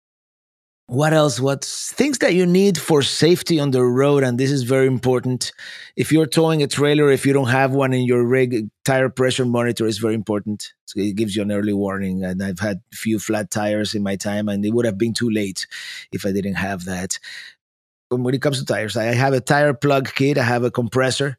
What 0.87 1.15
else? 1.15 1.41
What's 1.41 1.93
things 1.93 2.19
that 2.19 2.35
you 2.35 2.45
need 2.45 2.77
for 2.77 3.03
safety 3.03 3.59
on 3.59 3.71
the 3.71 3.83
road 3.83 4.25
and 4.25 4.39
this 4.39 4.51
is 4.51 4.65
very 4.65 4.87
important. 4.87 5.53
If 5.97 6.13
you're 6.13 6.27
towing 6.27 6.63
a 6.63 6.67
trailer 6.67 7.11
if 7.11 7.25
you 7.25 7.33
don't 7.33 7.49
have 7.49 7.73
one 7.73 7.95
in 7.95 8.05
your 8.05 8.27
rig 8.27 8.69
tire 8.85 9.09
pressure 9.09 9.47
monitor 9.47 9.87
is 9.87 9.99
very 9.99 10.15
important. 10.15 10.73
So 10.87 11.01
it 11.01 11.17
gives 11.17 11.35
you 11.35 11.43
an 11.43 11.53
early 11.53 11.73
warning 11.73 12.25
and 12.25 12.43
i've 12.43 12.59
had 12.59 12.83
a 12.93 12.97
few 12.97 13.19
flat 13.19 13.51
tires 13.51 13.95
in 13.95 14.03
my 14.03 14.17
time 14.17 14.49
and 14.49 14.67
it 14.67 14.71
would 14.71 14.85
have 14.85 14.99
been 14.99 15.15
too 15.15 15.31
late 15.31 15.67
if 16.13 16.27
i 16.27 16.33
didn't 16.33 16.57
have 16.57 16.85
that. 16.85 17.19
When 18.11 18.35
it 18.35 18.43
comes 18.43 18.59
to 18.59 18.67
tires 18.67 18.97
i 18.97 19.05
have 19.05 19.33
a 19.33 19.41
tire 19.41 19.73
plug 19.73 20.13
kit 20.15 20.37
i 20.37 20.43
have 20.43 20.65
a 20.65 20.71
compressor 20.71 21.39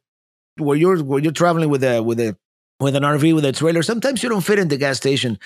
where 0.58 0.78
you're 0.78 1.04
where 1.04 1.20
you're 1.20 1.32
traveling 1.32 1.70
with 1.70 1.84
a 1.84 2.02
with 2.02 2.20
a 2.20 2.38
with 2.80 2.96
an 2.96 3.04
RV 3.04 3.36
with 3.36 3.46
a 3.46 3.52
trailer, 3.52 3.84
sometimes 3.84 4.24
you 4.24 4.30
don't 4.30 4.42
fit 4.42 4.60
in 4.60 4.68
the 4.68 4.78
gas 4.78 4.98
station 4.98 5.40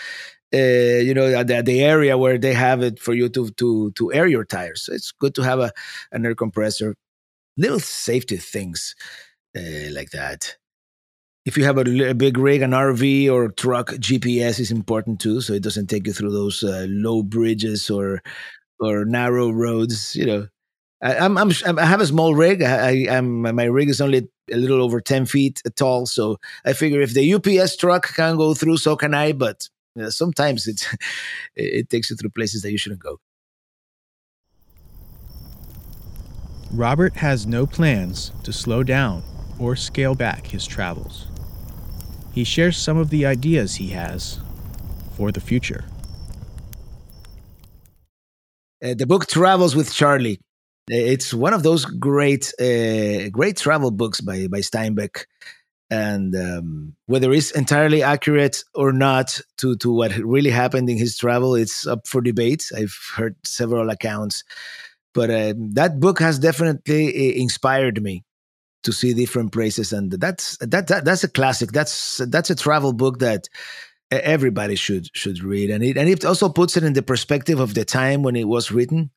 uh, 0.53 0.57
you 1.03 1.13
know 1.13 1.43
the, 1.43 1.61
the 1.61 1.83
area 1.83 2.17
where 2.17 2.37
they 2.37 2.53
have 2.53 2.81
it 2.81 2.99
for 2.99 3.13
you 3.13 3.29
to 3.29 3.49
to 3.51 3.91
to 3.91 4.13
air 4.13 4.27
your 4.27 4.45
tires. 4.45 4.83
So 4.83 4.93
it's 4.93 5.11
good 5.11 5.35
to 5.35 5.41
have 5.41 5.59
a 5.59 5.71
an 6.11 6.25
air 6.25 6.35
compressor, 6.35 6.95
little 7.57 7.79
safety 7.79 8.37
things 8.37 8.95
uh, 9.55 9.91
like 9.91 10.11
that. 10.11 10.55
If 11.45 11.57
you 11.57 11.63
have 11.63 11.77
a, 11.77 12.09
a, 12.09 12.13
big 12.13 12.37
rig, 12.37 12.61
an 12.61 12.71
RV 12.71 13.31
or 13.31 13.49
truck, 13.49 13.91
GPS 13.91 14.59
is 14.59 14.69
important 14.69 15.21
too, 15.21 15.39
so 15.39 15.53
it 15.53 15.63
doesn't 15.63 15.87
take 15.87 16.05
you 16.05 16.11
through 16.11 16.31
those 16.31 16.61
uh, 16.61 16.85
low 16.89 17.23
bridges 17.23 17.89
or 17.89 18.21
or 18.79 19.05
narrow 19.05 19.49
roads. 19.49 20.15
You 20.15 20.25
know, 20.25 20.47
I, 21.01 21.25
am 21.25 21.37
I'm, 21.37 21.51
I'm 21.65 21.77
I 21.77 21.85
have 21.85 22.01
a 22.01 22.07
small 22.07 22.33
rig. 22.33 22.63
I, 22.63 22.87
I 22.87 22.91
am 23.17 23.41
my 23.41 23.65
rig 23.65 23.89
is 23.89 24.01
only 24.01 24.27
a 24.51 24.57
little 24.57 24.81
over 24.81 24.99
ten 24.99 25.25
feet 25.25 25.61
tall, 25.75 26.05
so 26.05 26.37
I 26.65 26.73
figure 26.73 27.01
if 27.01 27.13
the 27.13 27.33
UPS 27.33 27.75
truck 27.77 28.15
can 28.15 28.37
go 28.37 28.53
through, 28.53 28.77
so 28.77 28.95
can 28.95 29.13
I. 29.13 29.31
But 29.33 29.69
you 29.95 30.03
know, 30.03 30.09
sometimes 30.09 30.67
it 30.67 30.87
it 31.55 31.89
takes 31.89 32.09
you 32.09 32.15
through 32.15 32.31
places 32.31 32.63
that 32.63 32.71
you 32.71 32.77
shouldn't 32.77 33.01
go. 33.01 33.19
Robert 36.73 37.15
has 37.17 37.47
no 37.47 37.65
plans 37.65 38.31
to 38.43 38.51
slow 38.51 38.83
down 38.83 39.23
or 39.59 39.75
scale 39.75 40.15
back 40.15 40.47
his 40.47 40.67
travels. 40.67 41.27
He 42.33 42.43
shares 42.43 42.77
some 42.77 42.97
of 42.97 43.09
the 43.09 43.25
ideas 43.25 43.75
he 43.75 43.89
has 43.89 44.39
for 45.15 45.31
the 45.31 45.39
future. 45.39 45.85
Uh, 48.83 48.93
the 48.93 49.07
book 49.07 49.25
Travels 49.25 49.75
with 49.75 49.91
Charlie. 49.91 50.39
It's 50.89 51.33
one 51.33 51.53
of 51.53 51.63
those 51.63 51.85
great, 51.85 52.53
uh, 52.59 53.29
great 53.29 53.57
travel 53.57 53.91
books 53.91 54.21
by 54.21 54.47
by 54.47 54.59
Steinbeck. 54.59 55.25
And 55.89 56.35
um, 56.35 56.95
whether 57.05 57.31
it's 57.31 57.51
entirely 57.51 58.03
accurate 58.03 58.63
or 58.73 58.91
not 58.91 59.39
to 59.57 59.75
to 59.77 59.91
what 59.91 60.15
really 60.17 60.49
happened 60.49 60.89
in 60.89 60.97
his 60.97 61.17
travel, 61.17 61.55
it's 61.55 61.87
up 61.87 62.07
for 62.07 62.21
debate. 62.21 62.69
I've 62.75 62.97
heard 63.15 63.35
several 63.45 63.89
accounts, 63.89 64.43
but 65.13 65.29
uh, 65.29 65.53
that 65.57 65.99
book 65.99 66.19
has 66.19 66.39
definitely 66.39 67.07
uh, 67.07 67.41
inspired 67.41 68.01
me 68.03 68.25
to 68.83 68.91
see 68.91 69.13
different 69.13 69.53
places, 69.53 69.93
and 69.93 70.11
that's 70.11 70.57
that, 70.57 70.87
that 70.87 71.05
that's 71.05 71.23
a 71.23 71.29
classic. 71.29 71.71
That's 71.71 72.17
that's 72.27 72.49
a 72.49 72.55
travel 72.55 72.91
book 72.91 73.19
that 73.19 73.47
everybody 74.11 74.75
should 74.75 75.07
should 75.15 75.41
read, 75.41 75.69
and 75.69 75.83
it 75.83 75.97
and 75.97 76.09
it 76.09 76.25
also 76.25 76.49
puts 76.49 76.75
it 76.75 76.83
in 76.83 76.93
the 76.93 77.01
perspective 77.01 77.61
of 77.61 77.75
the 77.75 77.85
time 77.85 78.23
when 78.23 78.35
it 78.35 78.47
was 78.47 78.71
written 78.71 79.09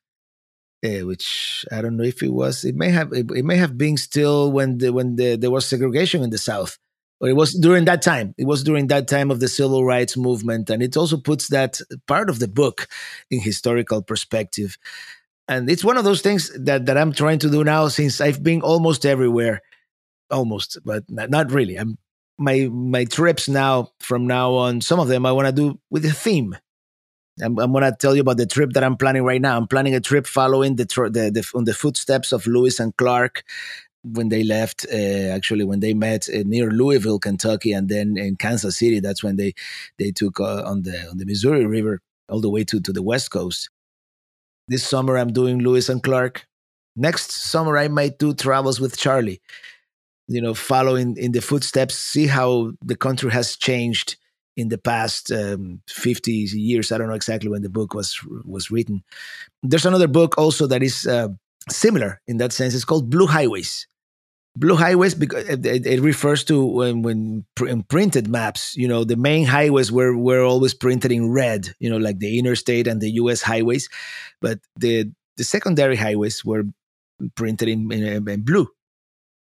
uh, 0.83 1.05
which 1.05 1.65
I 1.71 1.81
don't 1.81 1.97
know 1.97 2.03
if 2.03 2.23
it 2.23 2.33
was. 2.33 2.65
It 2.65 2.75
may 2.75 2.89
have. 2.89 3.13
It, 3.13 3.29
it 3.31 3.45
may 3.45 3.57
have 3.57 3.77
been 3.77 3.97
still 3.97 4.51
when 4.51 4.77
the 4.79 4.91
when 4.91 5.15
the, 5.15 5.35
there 5.35 5.51
was 5.51 5.65
segregation 5.65 6.23
in 6.23 6.29
the 6.29 6.37
South, 6.37 6.77
but 7.19 7.29
it 7.29 7.35
was 7.35 7.53
during 7.53 7.85
that 7.85 8.01
time. 8.01 8.33
It 8.37 8.45
was 8.45 8.63
during 8.63 8.87
that 8.87 9.07
time 9.07 9.31
of 9.31 9.39
the 9.39 9.47
civil 9.47 9.85
rights 9.85 10.17
movement, 10.17 10.69
and 10.69 10.81
it 10.81 10.97
also 10.97 11.17
puts 11.17 11.49
that 11.49 11.79
part 12.07 12.29
of 12.29 12.39
the 12.39 12.47
book 12.47 12.87
in 13.29 13.39
historical 13.39 14.01
perspective. 14.01 14.77
And 15.47 15.69
it's 15.69 15.83
one 15.83 15.97
of 15.97 16.03
those 16.03 16.21
things 16.21 16.51
that 16.63 16.85
that 16.87 16.97
I'm 16.97 17.13
trying 17.13 17.39
to 17.39 17.49
do 17.49 17.63
now 17.63 17.87
since 17.87 18.21
I've 18.21 18.41
been 18.41 18.61
almost 18.61 19.05
everywhere, 19.05 19.61
almost, 20.29 20.79
but 20.83 21.03
not 21.09 21.51
really. 21.51 21.75
I'm 21.75 21.97
my 22.39 22.69
my 22.71 23.05
trips 23.05 23.47
now 23.47 23.89
from 23.99 24.25
now 24.25 24.53
on. 24.53 24.81
Some 24.81 24.99
of 24.99 25.07
them 25.07 25.25
I 25.25 25.31
want 25.31 25.47
to 25.47 25.51
do 25.51 25.79
with 25.89 26.05
a 26.05 26.11
theme 26.11 26.55
I'm, 27.39 27.57
I'm 27.59 27.71
going 27.71 27.83
to 27.83 27.95
tell 27.97 28.15
you 28.15 28.21
about 28.21 28.37
the 28.37 28.45
trip 28.45 28.71
that 28.73 28.83
I'm 28.83 28.97
planning 28.97 29.23
right 29.23 29.41
now. 29.41 29.57
I'm 29.57 29.67
planning 29.67 29.95
a 29.95 29.99
trip 30.01 30.27
following 30.27 30.75
the, 30.75 30.85
the, 30.85 31.31
the 31.31 31.51
on 31.55 31.63
the 31.63 31.73
footsteps 31.73 32.31
of 32.31 32.45
Lewis 32.47 32.79
and 32.79 32.95
Clark 32.97 33.43
when 34.03 34.29
they 34.29 34.43
left. 34.43 34.85
Uh, 34.91 35.29
actually, 35.29 35.63
when 35.63 35.79
they 35.79 35.93
met 35.93 36.27
uh, 36.29 36.43
near 36.45 36.71
Louisville, 36.71 37.19
Kentucky, 37.19 37.71
and 37.71 37.89
then 37.89 38.17
in 38.17 38.35
Kansas 38.35 38.77
City. 38.77 38.99
That's 38.99 39.23
when 39.23 39.37
they 39.37 39.53
they 39.97 40.11
took 40.11 40.39
uh, 40.39 40.63
on 40.63 40.83
the 40.83 41.07
on 41.09 41.17
the 41.17 41.25
Missouri 41.25 41.65
River 41.65 42.01
all 42.29 42.41
the 42.41 42.49
way 42.49 42.63
to 42.65 42.79
to 42.81 42.91
the 42.91 43.03
West 43.03 43.31
Coast. 43.31 43.69
This 44.67 44.87
summer, 44.87 45.17
I'm 45.17 45.33
doing 45.33 45.59
Lewis 45.59 45.89
and 45.89 46.03
Clark. 46.03 46.45
Next 46.95 47.31
summer, 47.31 47.77
I 47.77 47.87
might 47.87 48.19
do 48.19 48.33
travels 48.33 48.79
with 48.79 48.97
Charlie. 48.97 49.41
You 50.27 50.41
know, 50.41 50.53
following 50.53 51.17
in 51.17 51.31
the 51.31 51.41
footsteps, 51.41 51.95
see 51.95 52.27
how 52.27 52.71
the 52.83 52.95
country 52.95 53.31
has 53.31 53.55
changed 53.55 54.17
in 54.57 54.69
the 54.69 54.77
past 54.77 55.31
um, 55.31 55.81
50 55.89 56.31
years. 56.31 56.91
I 56.91 56.97
don't 56.97 57.07
know 57.07 57.13
exactly 57.13 57.49
when 57.49 57.61
the 57.61 57.69
book 57.69 57.93
was 57.93 58.19
was 58.45 58.71
written. 58.71 59.03
There's 59.63 59.85
another 59.85 60.07
book 60.07 60.37
also 60.37 60.67
that 60.67 60.83
is 60.83 61.07
uh, 61.07 61.29
similar 61.69 62.21
in 62.27 62.37
that 62.37 62.53
sense. 62.53 62.73
It's 62.73 62.85
called 62.85 63.09
Blue 63.09 63.27
Highways. 63.27 63.87
Blue 64.57 64.75
highways 64.75 65.15
because 65.15 65.47
it, 65.47 65.65
it 65.65 66.01
refers 66.01 66.43
to 66.43 66.65
when 66.65 67.03
when 67.03 67.45
pr- 67.55 67.69
printed 67.87 68.27
maps, 68.27 68.75
you 68.75 68.85
know, 68.85 69.05
the 69.05 69.15
main 69.15 69.45
highways 69.45 69.93
were 69.93 70.13
were 70.17 70.43
always 70.43 70.73
printed 70.73 71.09
in 71.09 71.31
red, 71.31 71.73
you 71.79 71.89
know, 71.89 71.95
like 71.95 72.19
the 72.19 72.37
interstate 72.37 72.85
and 72.85 72.99
the 72.99 73.11
U.S. 73.11 73.41
highways, 73.41 73.87
but 74.41 74.59
the 74.75 75.09
the 75.37 75.45
secondary 75.45 75.95
highways 75.95 76.43
were 76.43 76.65
printed 77.35 77.69
in, 77.69 77.89
in, 77.93 78.27
in 78.27 78.41
blue. 78.41 78.67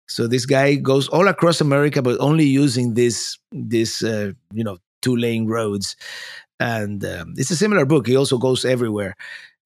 So 0.08 0.26
this 0.26 0.46
guy 0.46 0.74
goes 0.74 1.08
all 1.08 1.28
across 1.28 1.60
America, 1.60 2.02
but 2.02 2.18
only 2.20 2.44
using 2.44 2.94
this 2.94 3.38
this 3.52 4.02
uh, 4.02 4.32
you 4.52 4.64
know 4.64 4.78
two 5.06 5.16
lane 5.16 5.46
roads. 5.46 5.96
And 6.58 7.04
um, 7.04 7.34
it's 7.36 7.52
a 7.52 7.56
similar 7.56 7.86
book. 7.86 8.06
He 8.06 8.16
also 8.16 8.38
goes 8.38 8.64
everywhere. 8.64 9.14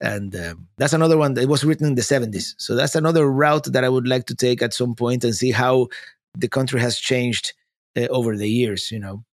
And 0.00 0.34
um, 0.36 0.68
that's 0.78 0.92
another 0.92 1.18
one 1.18 1.34
that 1.34 1.48
was 1.48 1.64
written 1.64 1.86
in 1.86 1.94
the 1.94 2.02
70s. 2.02 2.54
So 2.58 2.74
that's 2.74 2.94
another 2.94 3.24
route 3.30 3.66
that 3.72 3.84
I 3.84 3.88
would 3.94 4.08
like 4.08 4.26
to 4.26 4.34
take 4.34 4.62
at 4.62 4.74
some 4.74 4.94
point 4.94 5.24
and 5.24 5.34
see 5.34 5.52
how 5.52 5.88
the 6.34 6.48
country 6.48 6.80
has 6.80 6.98
changed 6.98 7.52
uh, 7.96 8.06
over 8.18 8.36
the 8.36 8.48
years, 8.48 8.90
you 8.90 9.00
know. 9.00 9.24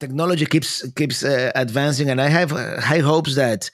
Technology 0.00 0.46
keeps 0.46 0.72
keeps 0.92 1.24
uh, 1.24 1.52
advancing, 1.54 2.10
and 2.10 2.20
I 2.20 2.28
have 2.28 2.52
uh, 2.52 2.80
high 2.80 2.98
hopes 2.98 3.36
that 3.36 3.70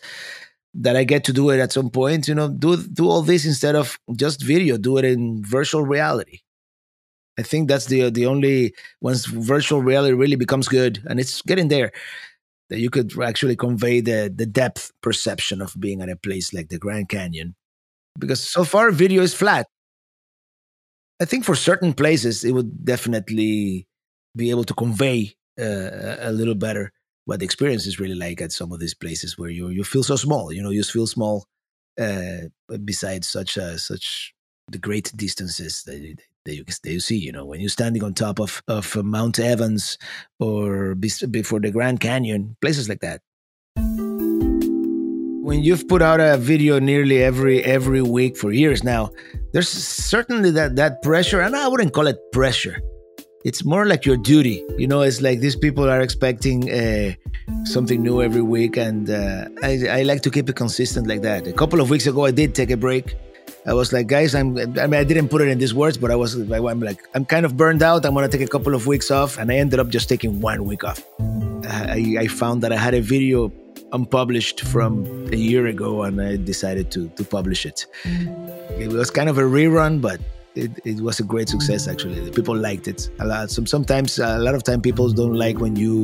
that 0.75 0.95
I 0.95 1.05
get 1.05 1.25
to 1.25 1.33
do 1.33 1.51
it 1.51 1.59
at 1.59 1.73
some 1.73 1.91
point. 1.91 2.29
You 2.29 2.35
know, 2.35 2.49
do 2.49 2.77
do 2.77 3.09
all 3.09 3.23
this 3.23 3.45
instead 3.47 3.75
of 3.75 3.99
just 4.15 4.39
video. 4.53 4.77
Do 4.77 4.99
it 4.99 5.05
in 5.05 5.43
virtual 5.43 5.83
reality. 5.83 6.41
I 7.41 7.43
think 7.51 7.69
that's 7.69 7.87
the 7.87 8.11
the 8.11 8.27
only 8.27 8.75
once 9.01 9.27
virtual 9.27 9.83
reality 9.91 10.15
really 10.15 10.37
becomes 10.37 10.69
good, 10.69 10.95
and 11.09 11.21
it's 11.21 11.43
getting 11.43 11.69
there, 11.69 11.91
that 12.71 12.81
you 12.85 12.91
could 12.91 13.11
actually 13.31 13.57
convey 13.57 14.03
the 14.03 14.21
the 14.41 14.47
depth 14.47 14.93
perception 15.03 15.63
of 15.63 15.75
being 15.79 16.03
at 16.03 16.11
a 16.11 16.17
place 16.17 16.49
like 16.57 16.69
the 16.69 16.79
Grand 16.79 17.09
Canyon, 17.09 17.55
because 18.19 18.41
so 18.57 18.65
far 18.65 18.91
video 18.93 19.23
is 19.23 19.35
flat. 19.35 19.67
I 21.23 21.27
think 21.27 21.45
for 21.45 21.55
certain 21.55 21.93
places 21.93 22.45
it 22.45 22.53
would 22.53 22.85
definitely 22.85 23.87
be 24.37 24.51
able 24.51 24.65
to 24.65 24.75
convey 24.75 25.35
uh, 25.61 26.17
a 26.21 26.33
little 26.33 26.55
better 26.55 26.93
what 27.27 27.41
the 27.41 27.45
experience 27.45 27.87
is 27.87 28.01
really 28.01 28.15
like 28.15 28.41
at 28.41 28.53
some 28.53 28.73
of 28.73 28.81
these 28.81 28.95
places 28.95 29.39
where 29.39 29.51
you 29.51 29.69
you 29.69 29.85
feel 29.85 30.03
so 30.03 30.17
small. 30.17 30.53
You 30.53 30.63
know, 30.63 30.71
you 30.71 30.83
feel 30.83 31.07
small 31.07 31.47
uh, 31.99 32.49
besides 32.85 33.29
such 33.29 33.59
uh, 33.59 33.77
such 33.77 34.35
the 34.73 34.79
great 34.79 35.13
distances 35.17 35.83
that 35.87 36.01
that 36.45 36.55
you, 36.85 37.01
see. 37.01 37.17
You 37.17 37.33
know, 37.33 37.45
when 37.45 37.61
you're 37.61 37.69
standing 37.69 38.03
on 38.03 38.15
top 38.15 38.41
of 38.41 38.63
of 38.69 38.97
uh, 38.97 39.03
Mount 39.03 39.39
Evans 39.39 39.99
or 40.39 40.95
before 40.95 41.61
the 41.61 41.71
Grand 41.71 42.01
Canyon, 42.01 42.57
places 42.61 42.89
like 42.89 43.01
that. 43.01 43.21
When 45.43 45.65
you've 45.65 45.89
put 45.89 46.01
out 46.01 46.21
a 46.21 46.37
video 46.37 46.79
nearly 46.79 47.23
every 47.23 47.63
every 47.65 48.03
week 48.03 48.37
for 48.37 48.53
years 48.53 48.85
now, 48.85 49.11
there's 49.53 49.69
certainly 49.69 50.51
that 50.53 50.77
that 50.77 51.03
pressure, 51.03 51.41
and 51.41 51.57
I 51.57 51.69
wouldn't 51.69 51.93
call 51.93 52.07
it 52.07 52.19
pressure. 52.33 52.81
It's 53.43 53.65
more 53.65 53.87
like 53.87 54.05
your 54.05 54.19
duty. 54.19 54.63
You 54.77 54.87
know, 54.87 55.01
it's 55.01 55.23
like 55.23 55.41
these 55.41 55.57
people 55.57 55.89
are 55.89 56.03
expecting 56.03 56.71
uh, 56.71 57.15
something 57.65 58.03
new 58.03 58.23
every 58.23 58.43
week, 58.43 58.77
and 58.77 59.09
uh, 59.09 59.49
I, 59.63 59.87
I 59.89 60.03
like 60.03 60.21
to 60.23 60.31
keep 60.31 60.49
it 60.51 60.57
consistent 60.57 61.07
like 61.07 61.23
that. 61.23 61.47
A 61.47 61.53
couple 61.53 61.81
of 61.81 61.89
weeks 61.89 62.07
ago, 62.07 62.27
I 62.27 62.33
did 62.33 62.55
take 62.55 62.71
a 62.71 62.77
break 62.77 63.17
I 63.71 63.73
was 63.73 63.93
like, 63.93 64.09
guys, 64.09 64.35
I'm. 64.35 64.59
I 64.59 64.89
mean, 64.89 64.95
I 64.95 65.05
didn't 65.05 65.29
put 65.29 65.43
it 65.43 65.49
in 65.49 65.59
these 65.59 65.73
words, 65.73 65.97
but 65.97 66.11
I 66.11 66.17
was. 66.17 66.35
I'm 66.35 66.81
like, 66.81 67.01
I'm 67.15 67.25
kind 67.25 67.47
of 67.47 67.57
burned 67.57 67.85
out. 67.85 68.05
I'm 68.05 68.15
gonna 68.15 68.29
take 68.29 68.41
a 68.41 68.49
couple 68.49 68.75
of 68.75 68.89
weeks 68.89 69.13
off, 69.13 69.39
and 69.39 69.53
I 69.53 69.57
ended 69.59 69.79
up 69.79 69.89
just 69.89 70.09
taking 70.09 70.41
one 70.41 70.65
week 70.65 70.83
off. 70.83 71.01
I, 71.69 72.17
I 72.19 72.27
found 72.27 72.65
that 72.65 72.73
I 72.73 72.77
had 72.77 72.95
a 72.95 73.01
video 73.01 73.53
unpublished 73.93 74.63
from 74.63 75.07
a 75.33 75.37
year 75.37 75.67
ago, 75.69 76.03
and 76.03 76.21
I 76.21 76.35
decided 76.35 76.91
to 76.95 77.09
to 77.11 77.23
publish 77.23 77.65
it. 77.65 77.87
It 78.85 78.89
was 78.89 79.09
kind 79.09 79.29
of 79.29 79.39
a 79.39 79.43
rerun, 79.43 80.01
but 80.01 80.21
it, 80.57 80.73
it 80.85 81.01
was 81.01 81.21
a 81.21 81.23
great 81.23 81.49
success. 81.49 81.87
Actually, 81.87 82.29
people 82.33 82.57
liked 82.57 82.89
it 82.89 83.09
a 83.21 83.25
lot. 83.25 83.53
Some 83.53 83.67
sometimes 83.67 84.19
a 84.19 84.39
lot 84.39 84.57
of 84.57 84.65
time 84.65 84.81
people 84.83 85.13
don't 85.13 85.35
like 85.35 85.61
when 85.61 85.77
you 85.77 85.95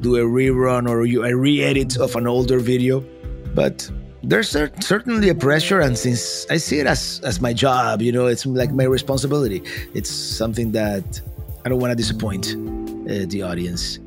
do 0.00 0.14
a 0.14 0.24
rerun 0.38 0.88
or 0.88 1.04
you 1.06 1.24
a 1.24 1.34
re-edit 1.34 1.98
of 1.98 2.14
an 2.14 2.28
older 2.28 2.60
video, 2.60 3.04
but 3.52 3.90
there's 4.22 4.50
certainly 4.50 5.28
a 5.30 5.34
pressure 5.34 5.80
and 5.80 5.96
since 5.96 6.46
i 6.50 6.56
see 6.56 6.78
it 6.78 6.86
as 6.86 7.20
as 7.24 7.40
my 7.40 7.52
job 7.52 8.02
you 8.02 8.12
know 8.12 8.26
it's 8.26 8.44
like 8.44 8.70
my 8.72 8.84
responsibility. 8.84 9.62
It's 9.94 10.10
something 10.10 10.72
that 10.72 11.20
i 11.64 11.68
don't 11.68 11.80
want 11.80 11.90
to 11.92 11.96
disappoint 11.96 12.48
uh, 12.48 13.26
the 13.28 13.42
audience. 13.42 13.98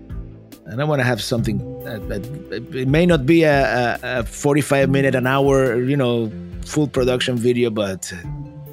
And 0.66 0.82
i 0.82 0.84
want 0.84 1.00
to 1.00 1.04
have 1.04 1.22
something 1.22 1.58
that, 1.84 2.08
that, 2.10 2.76
it 2.76 2.88
may 2.88 3.06
not 3.06 3.26
be 3.26 3.44
a, 3.44 3.98
a, 4.04 4.20
a 4.20 4.24
45 4.24 4.90
minute 4.90 5.16
an 5.16 5.28
hour 5.28 5.82
you 5.82 5.98
know 5.98 6.32
full 6.66 6.88
production 6.88 7.36
video 7.36 7.70
but 7.70 8.14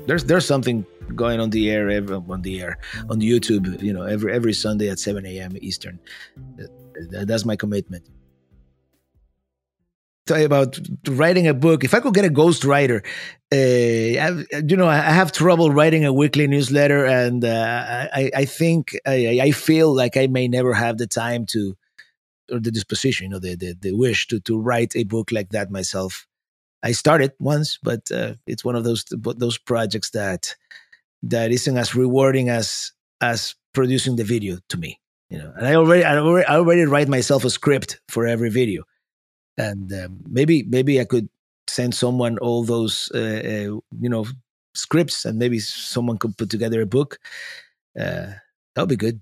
there's 0.07 0.25
there's 0.25 0.47
something 0.47 0.87
going 1.17 1.41
on 1.41 1.51
the 1.51 1.69
air 1.71 1.91
every, 1.91 2.15
on 2.15 2.43
the 2.43 2.61
air 2.61 2.79
on 3.09 3.21
youtube 3.21 3.83
you 3.83 3.93
know 3.93 4.03
every 4.03 4.33
every 4.33 4.53
sunday 4.53 4.89
at 4.89 4.99
7 4.99 5.25
a.m 5.27 5.57
eastern. 5.61 5.99
That's 7.11 7.45
my 7.45 7.57
commitment 7.57 8.05
about 10.31 10.79
writing 11.09 11.47
a 11.49 11.55
book. 11.55 11.85
If 11.85 11.95
I 11.95 12.01
could 12.01 12.15
get 12.15 12.25
a 12.25 12.29
ghostwriter, 12.29 13.05
uh, 13.53 13.57
I, 13.57 14.61
you 14.67 14.77
know, 14.77 14.87
I 14.87 14.99
have 14.99 15.33
trouble 15.33 15.71
writing 15.71 16.05
a 16.05 16.13
weekly 16.13 16.47
newsletter, 16.47 17.05
and 17.05 17.45
uh, 17.45 18.09
I, 18.13 18.31
I 18.35 18.45
think 18.45 18.97
I, 19.07 19.41
I 19.43 19.51
feel 19.51 19.95
like 19.95 20.17
I 20.17 20.27
may 20.27 20.49
never 20.49 20.73
have 20.73 20.99
the 20.99 21.07
time 21.07 21.47
to, 21.47 21.77
or 22.51 22.61
the 22.61 22.71
disposition, 22.71 23.25
you 23.25 23.31
know, 23.31 23.39
the, 23.39 23.57
the, 23.57 23.77
the 23.81 23.93
wish 23.93 24.29
to 24.29 24.41
to 24.41 24.59
write 24.59 24.95
a 24.97 25.05
book 25.05 25.33
like 25.33 25.51
that 25.51 25.71
myself. 25.71 26.27
I 26.83 26.93
started 26.93 27.33
once, 27.39 27.79
but 27.83 28.11
uh, 28.11 28.35
it's 28.47 28.65
one 28.65 28.77
of 28.77 28.85
those 28.85 29.05
those 29.11 29.59
projects 29.59 30.11
that 30.11 30.57
that 31.23 31.51
isn't 31.51 31.77
as 31.77 31.95
rewarding 31.95 32.49
as 32.49 32.93
as 33.21 33.55
producing 33.73 34.17
the 34.17 34.25
video 34.25 34.59
to 34.69 34.79
me. 34.79 35.01
You 35.29 35.39
know, 35.39 35.53
and 35.57 35.67
I 35.67 35.75
already 35.75 36.05
I 36.05 36.17
already, 36.17 36.47
I 36.47 36.57
already 36.57 36.85
write 36.85 37.09
myself 37.09 37.45
a 37.45 37.51
script 37.51 38.01
for 38.09 38.27
every 38.27 38.51
video 38.51 38.85
and 39.61 39.93
um, 39.93 40.21
maybe 40.29 40.63
maybe 40.65 41.01
I 41.01 41.05
could 41.05 41.29
send 41.69 41.95
someone 41.95 42.39
all 42.39 42.65
those 42.65 43.11
uh, 43.15 43.43
uh, 43.45 43.71
you 44.01 44.09
know 44.09 44.27
scripts, 44.75 45.25
and 45.25 45.39
maybe 45.39 45.59
someone 45.59 46.19
could 46.19 46.37
put 46.37 46.51
together 46.51 46.81
a 46.81 46.87
book. 46.87 47.19
Uh, 47.99 48.33
that 48.75 48.83
would 48.83 48.89
be 48.89 48.97
good. 48.97 49.21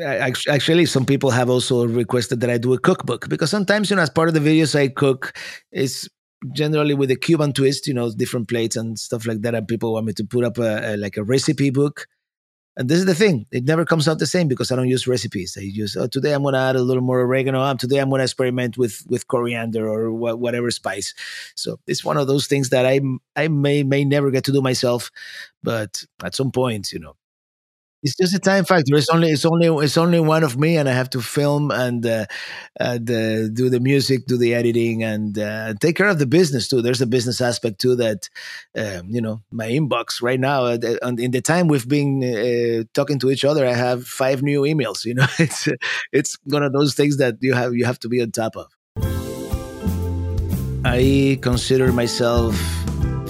Actually, 0.00 0.84
some 0.86 1.06
people 1.06 1.30
have 1.30 1.48
also 1.48 1.86
requested 1.86 2.40
that 2.40 2.50
I 2.50 2.58
do 2.58 2.74
a 2.74 2.78
cookbook 2.78 3.30
because 3.30 3.50
sometimes, 3.50 3.88
you 3.88 3.96
know, 3.96 4.02
as 4.02 4.10
part 4.10 4.28
of 4.28 4.34
the 4.34 4.40
videos 4.40 4.74
I 4.78 4.88
cook, 4.88 5.32
it's 5.72 6.06
generally 6.52 6.92
with 6.92 7.10
a 7.10 7.16
Cuban 7.16 7.54
twist, 7.54 7.86
you 7.86 7.94
know, 7.94 8.12
different 8.12 8.46
plates 8.46 8.76
and 8.76 8.98
stuff 8.98 9.26
like 9.26 9.40
that. 9.40 9.54
And 9.54 9.66
people 9.66 9.94
want 9.94 10.04
me 10.04 10.12
to 10.14 10.24
put 10.24 10.44
up 10.44 10.58
a, 10.58 10.94
a 10.94 10.96
like 10.98 11.16
a 11.16 11.24
recipe 11.24 11.70
book 11.70 12.06
and 12.76 12.88
this 12.88 12.98
is 12.98 13.06
the 13.06 13.14
thing; 13.14 13.46
it 13.50 13.64
never 13.64 13.84
comes 13.84 14.06
out 14.06 14.18
the 14.18 14.26
same 14.26 14.48
because 14.48 14.70
I 14.70 14.76
don't 14.76 14.88
use 14.88 15.06
recipes. 15.06 15.56
I 15.58 15.62
use 15.62 15.96
oh, 15.96 16.06
today 16.06 16.32
I'm 16.32 16.42
going 16.42 16.54
to 16.54 16.60
add 16.60 16.76
a 16.76 16.82
little 16.82 17.02
more 17.02 17.20
oregano. 17.20 17.60
Um, 17.60 17.78
today 17.78 17.98
I'm 17.98 18.10
going 18.10 18.20
to 18.20 18.24
experiment 18.24 18.76
with 18.76 19.02
with 19.08 19.28
coriander 19.28 19.88
or 19.88 20.10
wh- 20.10 20.38
whatever 20.38 20.70
spice. 20.70 21.14
So 21.54 21.78
it's 21.86 22.04
one 22.04 22.16
of 22.16 22.26
those 22.26 22.46
things 22.46 22.70
that 22.70 22.84
I 22.86 23.00
I 23.34 23.48
may 23.48 23.82
may 23.82 24.04
never 24.04 24.30
get 24.30 24.44
to 24.44 24.52
do 24.52 24.60
myself, 24.60 25.10
but 25.62 26.04
at 26.22 26.34
some 26.34 26.52
point, 26.52 26.92
you 26.92 26.98
know, 26.98 27.16
it's 28.06 28.14
just 28.14 28.34
a 28.34 28.38
time 28.38 28.64
factor. 28.64 28.94
It's 28.94 29.10
only 29.10 29.30
it's 29.30 29.44
only 29.44 29.66
it's 29.84 29.98
only 29.98 30.20
one 30.20 30.44
of 30.44 30.56
me, 30.56 30.76
and 30.76 30.88
I 30.88 30.92
have 30.92 31.10
to 31.10 31.20
film 31.20 31.72
and 31.72 32.06
uh, 32.06 32.26
and 32.78 33.10
uh, 33.10 33.48
do 33.48 33.68
the 33.68 33.80
music, 33.80 34.26
do 34.26 34.38
the 34.38 34.54
editing, 34.54 35.02
and 35.02 35.36
uh, 35.36 35.74
take 35.80 35.96
care 35.96 36.06
of 36.06 36.20
the 36.20 36.26
business 36.26 36.68
too. 36.68 36.82
There's 36.82 37.02
a 37.02 37.06
business 37.06 37.40
aspect 37.40 37.80
too 37.80 37.96
that 37.96 38.28
um, 38.78 39.08
you 39.08 39.20
know 39.20 39.42
my 39.50 39.68
inbox 39.68 40.22
right 40.22 40.38
now. 40.38 40.66
Uh, 40.66 40.78
in 41.18 41.32
the 41.32 41.42
time 41.42 41.66
we've 41.66 41.88
been 41.88 42.22
uh, 42.22 42.84
talking 42.94 43.18
to 43.18 43.30
each 43.30 43.44
other, 43.44 43.66
I 43.66 43.74
have 43.74 44.06
five 44.06 44.40
new 44.40 44.62
emails. 44.62 45.04
You 45.04 45.14
know, 45.14 45.26
it's 45.40 45.68
it's 46.12 46.38
one 46.44 46.62
of 46.62 46.72
those 46.72 46.94
things 46.94 47.16
that 47.16 47.34
you 47.40 47.54
have 47.54 47.74
you 47.74 47.84
have 47.86 47.98
to 48.00 48.08
be 48.08 48.22
on 48.22 48.30
top 48.30 48.54
of. 48.56 48.68
I 50.84 51.40
consider 51.42 51.92
myself 51.92 52.54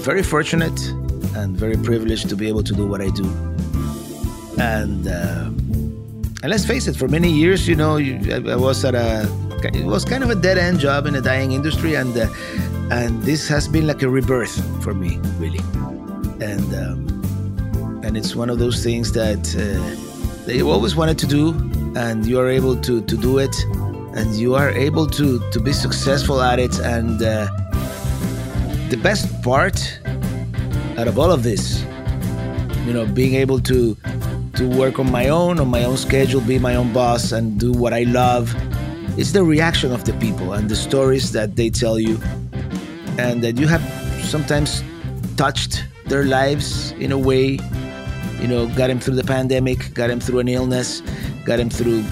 very 0.05 0.21
fortunate 0.21 0.79
and 1.35 1.57
very 1.57 1.77
privileged 1.77 2.29
to 2.29 2.35
be 2.35 2.47
able 2.47 2.63
to 2.63 2.73
do 2.73 2.85
what 2.85 3.01
I 3.01 3.09
do 3.09 3.56
and 4.59 5.07
uh, 5.07 5.49
and 6.43 6.51
let's 6.51 6.65
face 6.65 6.87
it, 6.87 6.95
for 6.95 7.07
many 7.07 7.31
years, 7.31 7.67
you 7.67 7.75
know, 7.75 7.97
I, 7.97 8.55
was 8.55 8.85
at 8.85 8.95
a 8.95 9.27
it 9.63 9.85
was 9.85 10.05
kind 10.05 10.23
of 10.23 10.29
a 10.29 10.35
dead 10.35 10.57
end 10.57 10.79
job 10.79 11.05
in 11.07 11.15
a 11.15 11.21
dying 11.21 11.51
industry, 11.51 11.95
and 11.95 12.15
uh, 12.15 12.27
and 12.91 13.21
this 13.23 13.47
has 13.47 13.67
been 13.67 13.87
like 13.87 14.03
a 14.03 14.09
rebirth 14.09 14.55
for 14.83 14.93
me, 14.93 15.17
really, 15.39 15.59
and 16.39 16.73
um, 16.75 18.01
and 18.03 18.15
it's 18.15 18.35
one 18.35 18.49
of 18.49 18.59
those 18.59 18.83
things 18.83 19.11
that 19.13 19.39
uh, 19.55 20.45
that 20.45 20.55
you 20.55 20.69
always 20.69 20.95
wanted 20.95 21.17
to 21.19 21.27
do, 21.27 21.49
and 21.95 22.25
you 22.25 22.39
are 22.39 22.49
able 22.49 22.75
to 22.81 23.01
to 23.01 23.17
do 23.17 23.39
it, 23.39 23.55
and 24.15 24.35
you 24.35 24.55
are 24.55 24.69
able 24.69 25.07
to 25.07 25.39
to 25.51 25.59
be 25.59 25.73
successful 25.73 26.41
at 26.41 26.59
it, 26.59 26.79
and 26.79 27.21
uh, 27.21 27.47
the 28.89 28.99
best 29.01 29.41
part 29.41 29.99
out 30.97 31.07
of 31.07 31.19
all 31.19 31.31
of 31.31 31.43
this, 31.43 31.83
you 32.85 32.93
know, 32.93 33.05
being 33.05 33.35
able 33.35 33.59
to 33.59 33.97
to 34.57 34.67
work 34.67 34.97
on 34.97 35.11
my 35.11 35.29
own, 35.29 35.59
on 35.59 35.67
my 35.67 35.83
own 35.83 35.97
schedule, 35.97 36.41
be 36.41 36.57
my 36.57 36.75
own 36.75 36.91
boss, 36.91 37.31
and 37.31 37.59
do 37.59 37.71
what 37.71 37.93
I 37.93 38.03
love. 38.03 38.55
It's 39.15 39.31
the 39.31 39.43
reaction 39.43 39.91
of 39.91 40.03
the 40.03 40.13
people 40.13 40.53
and 40.53 40.67
the 40.67 40.75
stories 40.75 41.31
that 41.33 41.55
they 41.55 41.69
tell 41.69 41.99
you, 41.99 42.19
and 43.19 43.43
that 43.43 43.59
you 43.59 43.67
have 43.67 43.83
sometimes 44.25 44.83
touched 45.35 45.85
their 46.07 46.23
lives 46.23 46.91
in 46.93 47.11
a 47.11 47.17
way. 47.17 47.59
You 48.41 48.47
know, 48.47 48.67
got 48.75 48.89
him 48.89 48.99
through 48.99 49.15
the 49.15 49.23
pandemic, 49.23 49.93
got 49.93 50.09
him 50.09 50.19
through 50.19 50.39
an 50.39 50.47
illness, 50.47 51.01
got 51.45 51.59
him 51.59 51.69
through 51.69 52.03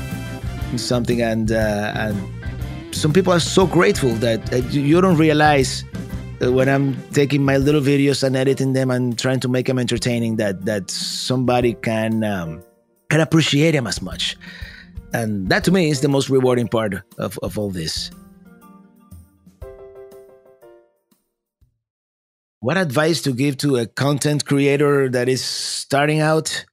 something, 0.77 1.21
and 1.21 1.51
uh, 1.51 1.93
and 1.95 2.15
some 2.91 3.11
people 3.11 3.33
are 3.33 3.39
so 3.39 3.65
grateful 3.65 4.13
that 4.15 4.53
uh, 4.53 4.57
you 4.69 5.01
don't 5.01 5.17
realize 5.17 5.83
when 6.39 6.67
I'm 6.67 7.01
taking 7.11 7.43
my 7.43 7.57
little 7.57 7.81
videos 7.81 8.23
and 8.23 8.35
editing 8.35 8.73
them 8.73 8.91
and 8.91 9.17
trying 9.17 9.39
to 9.41 9.47
make 9.47 9.67
them 9.67 9.79
entertaining, 9.79 10.35
that 10.37 10.65
that 10.65 10.91
somebody 10.91 11.73
can 11.73 12.23
um, 12.23 12.63
can 13.09 13.21
appreciate 13.21 13.71
them 13.71 13.87
as 13.87 14.01
much, 14.01 14.35
and 15.13 15.47
that 15.49 15.63
to 15.65 15.71
me 15.71 15.89
is 15.89 16.01
the 16.01 16.09
most 16.09 16.29
rewarding 16.29 16.67
part 16.67 16.95
of, 17.17 17.39
of 17.41 17.57
all 17.57 17.69
this. 17.69 18.11
What 22.59 22.77
advice 22.77 23.21
to 23.21 23.31
give 23.31 23.57
to 23.57 23.77
a 23.77 23.85
content 23.85 24.45
creator 24.45 25.07
that 25.09 25.29
is 25.29 25.43
starting 25.43 26.19
out? 26.19 26.65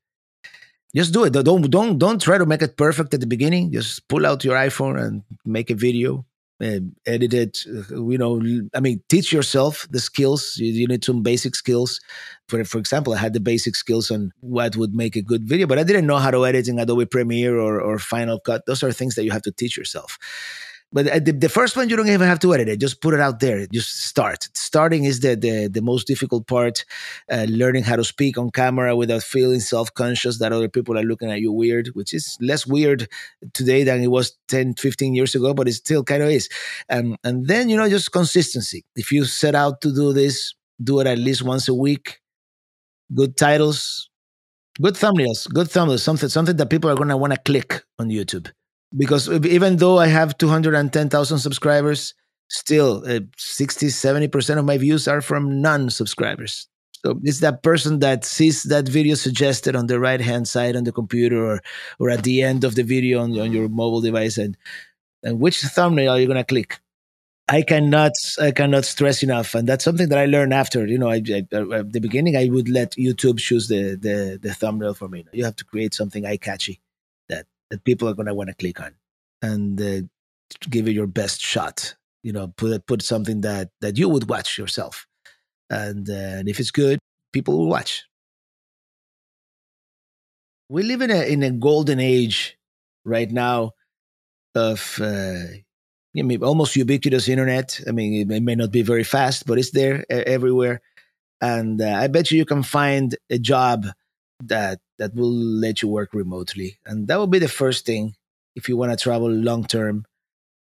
Just 0.96 1.12
do 1.12 1.24
it. 1.24 1.32
Don't 1.32 1.70
don't 1.70 1.98
don't 1.98 2.20
try 2.20 2.36
to 2.36 2.46
make 2.46 2.62
it 2.62 2.76
perfect 2.76 3.14
at 3.14 3.20
the 3.20 3.26
beginning. 3.26 3.72
Just 3.72 4.08
pull 4.08 4.26
out 4.26 4.44
your 4.44 4.56
iPhone 4.56 5.00
and 5.00 5.22
make 5.44 5.70
a 5.70 5.74
video 5.74 6.26
uh, 6.62 6.78
edit 7.06 7.34
it 7.34 7.58
uh, 7.66 8.02
you 8.08 8.18
know 8.18 8.40
i 8.74 8.80
mean 8.80 9.02
teach 9.08 9.32
yourself 9.32 9.86
the 9.90 10.00
skills. 10.00 10.56
You, 10.58 10.72
you, 10.72 10.86
need 10.86 11.04
some 11.04 11.22
basic 11.22 11.54
skills. 11.54 12.00
For 12.48 12.64
for 12.64 12.78
example 12.78 13.14
i 13.14 13.18
had 13.18 13.32
the 13.32 13.40
basic 13.40 13.74
skills 13.74 14.10
on 14.10 14.32
what 14.40 14.76
would 14.76 14.94
make 14.94 15.16
a 15.16 15.22
good 15.22 15.44
video 15.48 15.66
but 15.66 15.78
i 15.78 15.82
didn't 15.82 16.06
know 16.06 16.18
how 16.18 16.30
to 16.30 16.44
edit 16.46 16.68
in 16.68 16.78
adobe 16.78 17.06
premiere 17.06 17.58
or, 17.58 17.80
or 17.80 17.98
final 17.98 18.38
cut. 18.38 18.66
Those 18.66 18.82
are 18.82 18.92
things 18.92 19.14
that 19.14 19.24
you 19.24 19.30
have 19.30 19.42
to 19.42 19.52
teach 19.52 19.76
yourself 19.76 20.18
but 20.92 21.24
the, 21.24 21.32
the, 21.32 21.48
first 21.48 21.76
one 21.76 21.88
you 21.88 21.96
don't 21.96 22.08
even 22.08 22.26
have 22.26 22.40
to 22.40 22.52
edit 22.54 22.68
it. 22.68 22.80
Just 22.80 23.00
put 23.00 23.14
it 23.14 23.20
out 23.20 23.40
there. 23.40 23.66
Just 23.66 24.04
start. 24.04 24.48
Starting 24.54 25.04
is 25.04 25.20
the 25.20 25.34
the, 25.36 25.68
the 25.68 25.80
most 25.80 26.06
difficult 26.06 26.46
part 26.46 26.84
uh, 27.30 27.46
learning 27.48 27.84
how 27.84 27.96
to 27.96 28.04
speak 28.04 28.36
on 28.36 28.50
camera 28.50 28.94
without 28.94 29.22
feeling 29.22 29.60
self-conscious 29.60 30.38
that 30.38 30.52
other 30.52 30.68
people 30.68 30.98
are 30.98 31.02
looking 31.02 31.30
at 31.30 31.40
you 31.40 31.52
weird 31.52 31.88
which 31.94 32.12
is 32.12 32.36
less 32.40 32.66
weird 32.66 33.08
today 33.54 33.84
than 33.84 34.02
it 34.02 34.08
was 34.08 34.36
10 34.48 34.74
15 34.74 35.14
years 35.14 35.34
ago 35.34 35.54
but 35.54 35.68
it 35.68 35.72
still 35.72 36.04
kind 36.04 36.22
of 36.22 36.28
is. 36.28 36.48
Um, 36.90 37.16
and 37.24 37.46
then 37.46 37.68
you 37.68 37.76
know 37.76 37.88
just 37.88 38.12
consistency. 38.12 38.84
If 38.94 39.12
you 39.12 39.24
set 39.24 39.54
out 39.54 39.80
to 39.82 39.94
do 39.94 40.12
this 40.12 40.54
do 40.82 41.00
it 41.00 41.06
at 41.06 41.18
least 41.18 41.42
once 41.42 41.68
a 41.68 41.74
week. 41.74 42.18
Good 43.14 43.36
titles. 43.36 44.08
Good 44.80 44.94
thumbnails. 44.94 45.52
Good 45.52 45.68
thumbnails. 45.68 46.00
Something 46.00 46.28
something 46.28 46.56
that 46.56 46.70
people 46.70 46.90
are 46.90 46.96
going 46.96 47.08
to 47.08 47.16
want 47.16 47.32
to 47.32 47.38
click 47.38 47.84
on 47.98 48.08
youtube 48.08 48.50
because 48.96 49.28
even 49.46 49.76
though 49.76 49.98
I 49.98 50.06
have 50.06 50.36
210,000 50.38 51.38
subscribers, 51.38 52.14
still 52.48 53.02
uh, 53.06 53.20
60, 53.36 53.86
70% 53.86 54.58
of 54.58 54.64
my 54.64 54.78
views 54.78 55.08
are 55.08 55.20
from 55.20 55.60
non 55.60 55.90
subscribers. 55.90 56.68
So 57.04 57.18
it's 57.24 57.40
that 57.40 57.62
person 57.62 57.98
that 57.98 58.24
sees 58.24 58.62
that 58.64 58.88
video 58.88 59.16
suggested 59.16 59.74
on 59.74 59.88
the 59.88 59.98
right 59.98 60.20
hand 60.20 60.46
side 60.46 60.76
on 60.76 60.84
the 60.84 60.92
computer 60.92 61.44
or, 61.44 61.60
or 61.98 62.10
at 62.10 62.22
the 62.22 62.42
end 62.42 62.62
of 62.62 62.76
the 62.76 62.84
video 62.84 63.20
on, 63.20 63.36
on 63.38 63.52
your 63.52 63.68
mobile 63.68 64.00
device 64.00 64.38
and, 64.38 64.56
and 65.24 65.40
which 65.40 65.60
thumbnail 65.62 66.12
are 66.12 66.20
you 66.20 66.26
going 66.26 66.36
to 66.36 66.44
click? 66.44 66.78
I 67.48 67.62
cannot 67.62 68.12
I 68.40 68.52
cannot 68.52 68.84
stress 68.84 69.22
enough, 69.22 69.56
and 69.56 69.68
that's 69.68 69.84
something 69.84 70.08
that 70.08 70.18
I 70.18 70.26
learned 70.26 70.54
after. 70.54 70.86
You 70.86 70.96
know, 70.96 71.10
I, 71.10 71.20
I, 71.52 71.58
at 71.74 71.92
the 71.92 71.98
beginning 72.00 72.36
I 72.36 72.48
would 72.48 72.68
let 72.68 72.92
YouTube 72.92 73.40
choose 73.40 73.66
the 73.66 73.96
the, 73.96 74.38
the 74.40 74.54
thumbnail 74.54 74.94
for 74.94 75.08
me. 75.08 75.26
You 75.32 75.44
have 75.44 75.56
to 75.56 75.64
create 75.64 75.92
something 75.92 76.24
eye 76.24 76.36
catchy 76.36 76.80
that 77.72 77.84
people 77.84 78.06
are 78.06 78.12
going 78.14 78.26
to 78.26 78.34
want 78.34 78.50
to 78.50 78.54
click 78.54 78.80
on, 78.80 78.94
and 79.40 79.80
uh, 79.80 80.02
give 80.68 80.86
it 80.86 80.92
your 80.92 81.06
best 81.06 81.40
shot. 81.40 81.96
You 82.22 82.32
know, 82.32 82.48
put 82.48 82.86
put 82.86 83.02
something 83.02 83.40
that 83.40 83.70
that 83.80 83.96
you 83.96 84.08
would 84.10 84.28
watch 84.28 84.58
yourself, 84.58 85.06
and 85.70 86.08
uh, 86.08 86.38
and 86.38 86.48
if 86.48 86.60
it's 86.60 86.70
good, 86.70 86.98
people 87.32 87.56
will 87.58 87.68
watch. 87.68 88.04
We 90.68 90.82
live 90.82 91.00
in 91.00 91.10
a 91.10 91.24
in 91.24 91.42
a 91.42 91.50
golden 91.50 91.98
age 91.98 92.58
right 93.06 93.30
now 93.30 93.72
of 94.54 95.00
uh, 95.00 95.44
almost 96.42 96.76
ubiquitous 96.76 97.26
internet. 97.26 97.80
I 97.88 97.92
mean, 97.92 98.30
it 98.30 98.42
may 98.42 98.54
not 98.54 98.70
be 98.70 98.82
very 98.82 99.04
fast, 99.04 99.46
but 99.46 99.58
it's 99.58 99.70
there 99.70 100.04
everywhere. 100.10 100.82
And 101.40 101.80
uh, 101.80 101.88
I 101.88 102.06
bet 102.06 102.30
you 102.30 102.38
you 102.38 102.44
can 102.44 102.62
find 102.62 103.16
a 103.30 103.38
job 103.38 103.86
that 104.46 104.80
that 104.98 105.14
will 105.14 105.32
let 105.32 105.82
you 105.82 105.88
work 105.88 106.12
remotely, 106.12 106.78
and 106.86 107.08
that 107.08 107.16
will 107.16 107.26
be 107.26 107.38
the 107.38 107.48
first 107.48 107.86
thing 107.86 108.14
if 108.54 108.68
you 108.68 108.76
want 108.76 108.92
to 108.92 109.02
travel 109.02 109.30
long 109.30 109.64
term. 109.64 110.04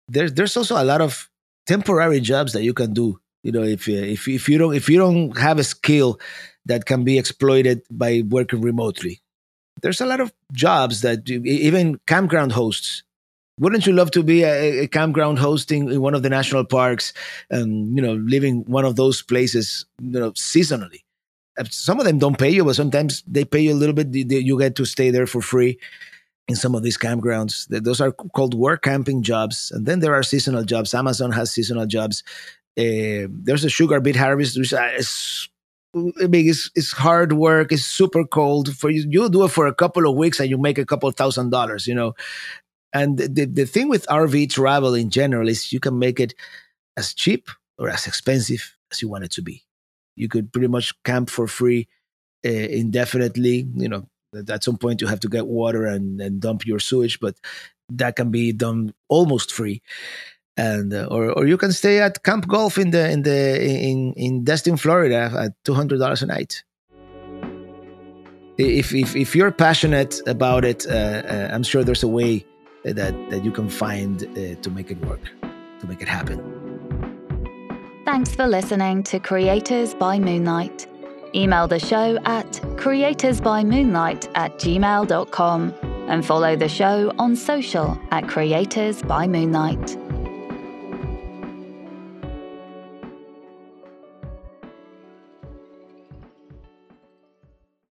There's 0.08 0.32
there's 0.32 0.56
also 0.56 0.80
a 0.80 0.84
lot 0.84 1.00
of 1.00 1.28
temporary 1.66 2.20
jobs 2.20 2.52
that 2.52 2.62
you 2.62 2.74
can 2.74 2.92
do. 2.92 3.20
You 3.42 3.52
know, 3.52 3.62
if 3.62 3.88
if 3.88 4.28
if 4.28 4.48
you 4.48 4.58
don't 4.58 4.74
if 4.74 4.88
you 4.88 4.98
don't 4.98 5.36
have 5.38 5.58
a 5.58 5.64
skill 5.64 6.20
that 6.64 6.86
can 6.86 7.04
be 7.04 7.18
exploited 7.18 7.82
by 7.90 8.22
working 8.28 8.60
remotely, 8.60 9.20
there's 9.82 10.00
a 10.00 10.06
lot 10.06 10.20
of 10.20 10.32
jobs 10.52 11.02
that 11.02 11.28
even 11.28 12.00
campground 12.06 12.52
hosts 12.52 13.02
wouldn't 13.58 13.86
you 13.86 13.92
love 13.92 14.10
to 14.10 14.22
be 14.22 14.42
a, 14.42 14.80
a, 14.80 14.88
campground 14.88 15.38
hosting 15.38 15.90
in 15.90 16.02
one 16.02 16.14
of 16.14 16.22
the 16.22 16.28
national 16.28 16.64
parks 16.64 17.12
and 17.50 17.96
you 17.96 18.02
know 18.02 18.14
living 18.14 18.64
one 18.66 18.84
of 18.84 18.96
those 18.96 19.22
places 19.22 19.86
you 20.00 20.20
know 20.20 20.32
seasonally 20.32 21.00
some 21.70 21.98
of 21.98 22.06
them 22.06 22.18
don't 22.18 22.38
pay 22.38 22.50
you 22.50 22.64
but 22.64 22.76
sometimes 22.76 23.22
they 23.26 23.44
pay 23.44 23.60
you 23.60 23.72
a 23.72 23.80
little 23.80 23.94
bit 23.94 24.14
you 24.14 24.58
get 24.58 24.76
to 24.76 24.84
stay 24.84 25.10
there 25.10 25.26
for 25.26 25.40
free 25.40 25.78
in 26.48 26.56
some 26.56 26.74
of 26.74 26.82
these 26.82 26.98
campgrounds 26.98 27.66
those 27.68 28.00
are 28.00 28.12
called 28.12 28.54
work 28.54 28.82
camping 28.82 29.22
jobs 29.22 29.70
and 29.74 29.86
then 29.86 30.00
there 30.00 30.14
are 30.14 30.22
seasonal 30.22 30.64
jobs 30.64 30.94
amazon 30.94 31.32
has 31.32 31.50
seasonal 31.50 31.86
jobs 31.86 32.22
uh, 32.78 33.26
there's 33.30 33.64
a 33.64 33.70
sugar 33.70 34.00
beet 34.00 34.16
harvest 34.16 34.58
which 34.58 34.72
is 34.72 35.48
I 35.96 36.26
mean, 36.26 36.48
it's, 36.50 36.70
it's 36.74 36.92
hard 36.92 37.32
work. 37.32 37.72
It's 37.72 37.86
super 37.86 38.26
cold. 38.26 38.76
For 38.76 38.90
you, 38.90 39.06
you 39.08 39.30
do 39.30 39.44
it 39.44 39.48
for 39.48 39.66
a 39.66 39.74
couple 39.74 40.06
of 40.06 40.14
weeks 40.14 40.38
and 40.40 40.50
you 40.50 40.58
make 40.58 40.76
a 40.76 40.84
couple 40.84 41.10
thousand 41.10 41.48
dollars. 41.48 41.86
You 41.86 41.94
know, 41.94 42.14
and 42.92 43.18
the, 43.18 43.46
the 43.46 43.66
thing 43.66 43.88
with 43.88 44.06
RV 44.06 44.50
travel 44.50 44.94
in 44.94 45.10
general 45.10 45.48
is 45.48 45.72
you 45.72 45.80
can 45.80 45.98
make 45.98 46.20
it 46.20 46.34
as 46.96 47.14
cheap 47.14 47.48
or 47.78 47.88
as 47.88 48.06
expensive 48.06 48.76
as 48.90 49.02
you 49.02 49.08
want 49.08 49.24
it 49.24 49.30
to 49.32 49.42
be. 49.42 49.65
You 50.16 50.28
could 50.28 50.52
pretty 50.52 50.68
much 50.68 50.92
camp 51.04 51.30
for 51.30 51.46
free 51.46 51.88
uh, 52.44 52.48
indefinitely. 52.50 53.66
You 53.74 53.88
know, 53.88 54.08
at 54.48 54.64
some 54.64 54.76
point 54.76 55.00
you 55.00 55.06
have 55.06 55.20
to 55.20 55.28
get 55.28 55.46
water 55.46 55.86
and, 55.86 56.20
and 56.20 56.40
dump 56.40 56.66
your 56.66 56.78
sewage, 56.78 57.20
but 57.20 57.36
that 57.90 58.16
can 58.16 58.30
be 58.30 58.52
done 58.52 58.94
almost 59.08 59.52
free. 59.52 59.82
And 60.56 60.92
uh, 60.94 61.06
or 61.10 61.30
or 61.30 61.46
you 61.46 61.58
can 61.58 61.72
stay 61.72 62.00
at 62.00 62.22
Camp 62.22 62.48
Gulf 62.48 62.78
in 62.78 62.90
the 62.90 63.10
in 63.10 63.22
the 63.22 63.62
in 63.62 64.14
in 64.14 64.44
Destin, 64.44 64.78
Florida, 64.78 65.30
at 65.36 65.52
two 65.64 65.74
hundred 65.74 65.98
dollars 65.98 66.22
a 66.22 66.26
night 66.26 66.64
if 68.58 68.94
if 68.94 69.14
if 69.16 69.36
you're 69.36 69.52
passionate 69.52 70.20
about 70.26 70.64
it, 70.64 70.86
uh, 70.86 70.92
uh, 70.92 71.50
I'm 71.52 71.62
sure 71.62 71.84
there's 71.84 72.02
a 72.02 72.08
way 72.08 72.44
that 72.84 73.14
that 73.30 73.44
you 73.44 73.52
can 73.52 73.68
find 73.68 74.22
uh, 74.22 74.60
to 74.60 74.70
make 74.70 74.90
it 74.90 74.98
work, 75.04 75.22
to 75.80 75.86
make 75.86 76.00
it 76.00 76.08
happen. 76.08 76.65
Thanks 78.06 78.32
for 78.32 78.46
listening 78.46 79.02
to 79.02 79.18
Creators 79.18 79.92
by 79.92 80.20
Moonlight. 80.20 80.86
Email 81.34 81.66
the 81.66 81.80
show 81.80 82.16
at 82.24 82.46
creatorsbymoonlight 82.76 84.30
at 84.36 84.56
gmail.com 84.60 85.74
and 86.06 86.24
follow 86.24 86.54
the 86.54 86.68
show 86.68 87.12
on 87.18 87.34
social 87.34 88.00
at 88.12 88.28
Creators 88.28 89.02
by 89.02 89.26
Moonlight. 89.26 90.05